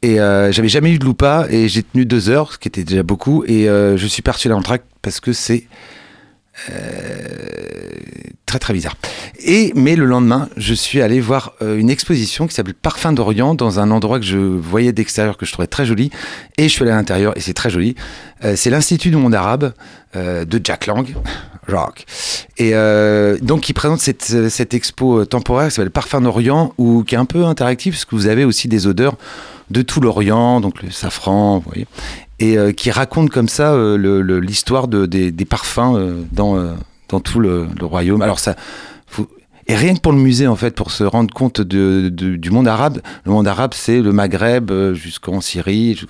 Et 0.02 0.20
euh, 0.20 0.50
j'avais 0.50 0.68
jamais 0.68 0.92
eu 0.92 0.98
de 0.98 1.04
Lupa 1.04 1.46
et 1.50 1.68
j'ai 1.68 1.82
tenu 1.82 2.06
deux 2.06 2.30
heures, 2.30 2.52
ce 2.52 2.58
qui 2.58 2.68
était 2.68 2.84
déjà 2.84 3.02
beaucoup. 3.02 3.44
Et 3.46 3.68
euh, 3.68 3.96
je 3.96 4.06
suis 4.06 4.22
parti 4.22 4.48
à 4.48 4.50
l'entracte 4.50 4.86
parce 5.02 5.20
que 5.20 5.32
c'est 5.32 5.64
euh, 6.70 7.50
très 8.46 8.58
très 8.58 8.74
bizarre. 8.74 8.96
Et 9.38 9.72
mais 9.74 9.96
le 9.96 10.04
lendemain, 10.04 10.48
je 10.56 10.74
suis 10.74 11.00
allé 11.00 11.20
voir 11.20 11.52
euh, 11.62 11.78
une 11.78 11.88
exposition 11.88 12.46
qui 12.46 12.54
s'appelle 12.54 12.74
Parfum 12.74 13.12
d'Orient 13.12 13.54
dans 13.54 13.78
un 13.78 13.90
endroit 13.90 14.18
que 14.18 14.26
je 14.26 14.36
voyais 14.36 14.92
d'extérieur 14.92 15.36
que 15.36 15.46
je 15.46 15.52
trouvais 15.52 15.68
très 15.68 15.86
joli. 15.86 16.10
Et 16.58 16.64
je 16.64 16.68
suis 16.68 16.82
allé 16.82 16.90
à 16.90 16.96
l'intérieur 16.96 17.36
et 17.36 17.40
c'est 17.40 17.54
très 17.54 17.70
joli. 17.70 17.94
Euh, 18.44 18.54
c'est 18.56 18.70
l'Institut 18.70 19.10
du 19.10 19.16
monde 19.16 19.34
arabe 19.34 19.72
euh, 20.16 20.44
de 20.44 20.60
Jack 20.62 20.86
Lang. 20.86 21.06
Rock. 21.68 22.04
Et 22.56 22.70
euh, 22.74 23.38
donc, 23.40 23.68
il 23.68 23.74
présente 23.74 24.00
cette, 24.00 24.24
cette 24.48 24.74
expo 24.74 25.24
temporaire 25.24 25.68
qui 25.68 25.74
s'appelle 25.74 25.92
Parfum 25.92 26.20
d'Orient, 26.20 26.74
ou 26.78 27.04
qui 27.04 27.14
est 27.14 27.18
un 27.18 27.26
peu 27.26 27.44
interactive, 27.44 27.92
parce 27.92 28.04
que 28.04 28.16
vous 28.16 28.26
avez 28.26 28.44
aussi 28.44 28.66
des 28.66 28.88
odeurs 28.88 29.16
de 29.70 29.82
tout 29.82 30.00
l'Orient, 30.00 30.60
donc 30.60 30.82
le 30.82 30.90
safran, 30.90 31.58
vous 31.58 31.64
voyez, 31.70 31.86
et 32.40 32.58
euh, 32.58 32.72
qui 32.72 32.90
raconte 32.90 33.30
comme 33.30 33.48
ça 33.48 33.72
euh, 33.72 34.40
l'histoire 34.40 34.88
de, 34.88 35.06
des, 35.06 35.44
parfums 35.44 35.94
euh, 35.94 36.22
dans, 36.32 36.74
dans 37.08 37.20
tout 37.20 37.38
le, 37.38 37.68
royaume. 37.80 38.22
Alors 38.22 38.38
ça, 38.38 38.56
et 39.66 39.76
rien 39.76 39.94
que 39.94 40.00
pour 40.00 40.12
le 40.12 40.18
musée 40.18 40.48
en 40.48 40.56
fait, 40.56 40.74
pour 40.74 40.90
se 40.90 41.04
rendre 41.04 41.32
compte 41.32 41.60
du 41.60 42.50
monde 42.50 42.66
arabe, 42.66 43.00
le 43.24 43.30
monde 43.30 43.46
arabe 43.46 43.72
c'est 43.74 44.00
le 44.00 44.12
Maghreb 44.12 44.72
jusqu'en 44.94 45.40
Syrie, 45.40 46.00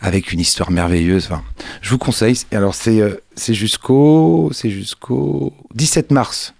avec 0.00 0.32
une 0.32 0.40
histoire 0.40 0.70
merveilleuse. 0.70 1.30
Je 1.80 1.90
vous 1.90 1.98
conseille. 1.98 2.38
Alors 2.52 2.74
c'est 2.74 3.00
c'est 3.34 3.54
jusqu'au 3.54 4.50
c'est 4.52 4.70
jusqu'au 4.70 5.54
17 5.74 6.10
mars. 6.10 6.52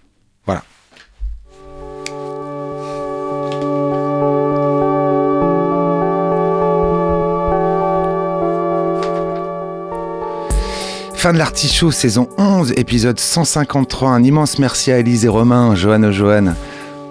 Fin 11.21 11.33
de 11.33 11.37
l'artichaut, 11.37 11.91
saison 11.91 12.29
11, 12.39 12.73
épisode 12.77 13.19
153. 13.19 14.09
Un 14.09 14.23
immense 14.23 14.57
merci 14.57 14.91
à 14.91 14.97
Élise 14.97 15.23
et 15.23 15.27
Romain, 15.27 15.75
Joanne 15.75 16.05
et 16.05 16.11
Joanne, 16.11 16.55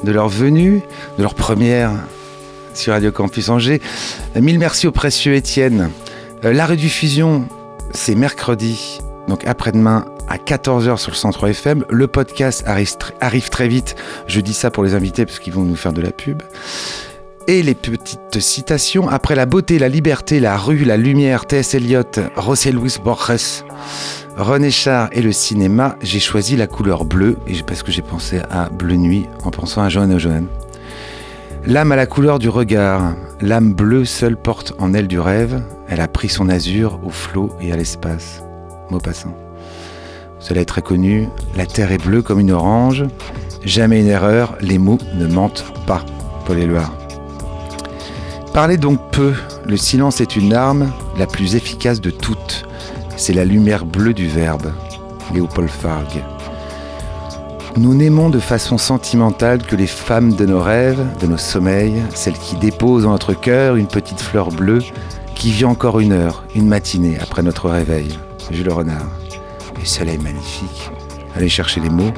de 0.03 0.11
leur 0.11 0.29
venue, 0.29 0.83
de 1.17 1.23
leur 1.23 1.37
première 1.37 1.93
sur 2.75 2.93
Radio 2.93 3.13
Campus 3.13 3.51
Angers. 3.51 3.81
Mille 4.35 4.59
merci 4.59 4.89
au 4.89 4.91
précieux 4.91 5.37
Étienne. 5.37 5.91
Euh, 6.45 6.53
la 6.53 6.67
rediffusion, 6.67 7.47
c'est 7.93 8.17
mercredi, 8.17 8.99
donc 9.29 9.47
après-demain 9.47 10.07
à 10.29 10.39
14h 10.39 10.97
sur 10.97 11.13
le 11.13 11.17
Centre 11.17 11.47
FM. 11.47 11.85
Le 11.89 12.09
podcast 12.09 12.65
arrive, 12.67 12.97
arrive 13.21 13.49
très 13.49 13.69
vite. 13.69 13.95
Je 14.27 14.41
dis 14.41 14.55
ça 14.55 14.73
pour 14.73 14.83
les 14.83 14.97
invités 14.97 15.25
parce 15.25 15.39
qu'ils 15.39 15.53
vont 15.53 15.63
nous 15.63 15.77
faire 15.77 15.93
de 15.93 16.03
la 16.03 16.11
pub. 16.11 16.43
Et 17.53 17.65
les 17.65 17.75
petites 17.75 18.39
citations. 18.39 19.09
Après 19.09 19.35
la 19.35 19.45
beauté, 19.45 19.81
la 19.81 19.89
liberté, 19.89 20.39
la 20.39 20.57
rue, 20.57 20.85
la 20.85 20.97
lumière, 20.97 21.47
T.S. 21.47 21.75
Eliot, 21.75 22.05
José 22.41 22.71
Luis 22.71 22.95
Borges, 23.03 23.65
René 24.37 24.71
Char 24.71 25.09
et 25.11 25.21
le 25.21 25.33
cinéma, 25.33 25.97
j'ai 26.01 26.21
choisi 26.21 26.55
la 26.55 26.69
couleur 26.69 27.05
bleue 27.05 27.39
et 27.49 27.61
parce 27.67 27.83
que 27.83 27.91
j'ai 27.91 28.03
pensé 28.03 28.41
à 28.53 28.69
Bleu 28.69 28.95
Nuit 28.95 29.27
en 29.43 29.51
pensant 29.51 29.83
à 29.83 29.89
Johanna 29.89 30.17
Johan. 30.19 30.45
L'âme 31.67 31.91
a 31.91 31.97
la 31.97 32.07
couleur 32.07 32.39
du 32.39 32.49
regard, 32.49 33.17
l'âme 33.41 33.75
bleue 33.75 34.05
seule 34.05 34.37
porte 34.37 34.73
en 34.79 34.95
elle 34.95 35.09
du 35.09 35.19
rêve, 35.19 35.61
elle 35.89 36.01
a 36.01 36.07
pris 36.07 36.29
son 36.29 36.49
azur 36.49 37.01
au 37.03 37.11
flot 37.11 37.51
et 37.61 37.73
à 37.73 37.77
l'espace. 37.77 38.45
Maupassant. 38.91 39.35
Cela 40.39 40.61
est 40.61 40.67
très 40.67 40.83
connu, 40.83 41.27
la 41.57 41.67
terre 41.67 41.91
est 41.91 42.07
bleue 42.07 42.23
comme 42.23 42.39
une 42.39 42.53
orange, 42.53 43.07
jamais 43.65 43.99
une 43.99 44.07
erreur, 44.07 44.57
les 44.61 44.79
mots 44.79 44.99
ne 45.17 45.27
mentent 45.27 45.65
pas. 45.89 46.07
Paul 46.47 46.57
Éluard. 46.61 47.10
Parlez 48.53 48.79
donc 48.79 48.99
peu, 49.13 49.35
le 49.65 49.77
silence 49.77 50.21
est 50.21 50.35
une 50.35 50.53
arme, 50.55 50.91
la 51.17 51.27
plus 51.27 51.55
efficace 51.55 52.01
de 52.01 52.11
toutes. 52.11 52.65
C'est 53.17 53.33
la 53.33 53.45
lumière 53.45 53.87
bleue 53.87 54.13
du 54.13 54.27
verbe. 54.27 54.73
Léopold 55.33 55.71
Fargue. 55.71 56.25
Nous 57.77 57.95
n'aimons 57.95 58.29
de 58.29 58.41
façon 58.41 58.77
sentimentale 58.77 59.63
que 59.63 59.77
les 59.77 59.87
femmes 59.87 60.35
de 60.35 60.45
nos 60.45 60.61
rêves, 60.61 61.01
de 61.21 61.29
nos 61.29 61.37
sommeils, 61.37 62.03
celles 62.13 62.39
qui 62.39 62.57
déposent 62.57 63.05
dans 63.05 63.13
notre 63.13 63.35
cœur 63.35 63.77
une 63.77 63.87
petite 63.87 64.21
fleur 64.21 64.49
bleue 64.51 64.83
qui 65.37 65.53
vit 65.53 65.65
encore 65.65 66.01
une 66.01 66.13
heure, 66.13 66.43
une 66.57 66.67
matinée 66.67 67.19
après 67.21 67.43
notre 67.43 67.71
réveil. 67.71 68.19
Jules 68.51 68.73
Renard. 68.73 69.09
Et 69.81 69.87
soleil 69.87 70.19
magnifique. 70.19 70.91
Allez 71.37 71.49
chercher 71.49 71.81
les 71.81 71.89
mots. 71.89 72.13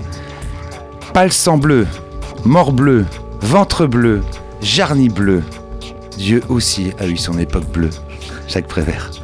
Palsant 1.13 1.59
bleu, 1.59 1.87
mort 2.45 2.73
bleu, 2.73 3.05
ventre 3.43 3.87
bleu, 3.87 4.23
jarni 4.63 5.11
bleu. 5.11 5.43
Dieu 6.17 6.43
aussi 6.49 6.93
a 6.99 7.07
eu 7.07 7.17
son 7.17 7.39
époque 7.39 7.71
bleue. 7.71 7.91
Jacques 8.49 8.69
Prévert. 8.69 9.22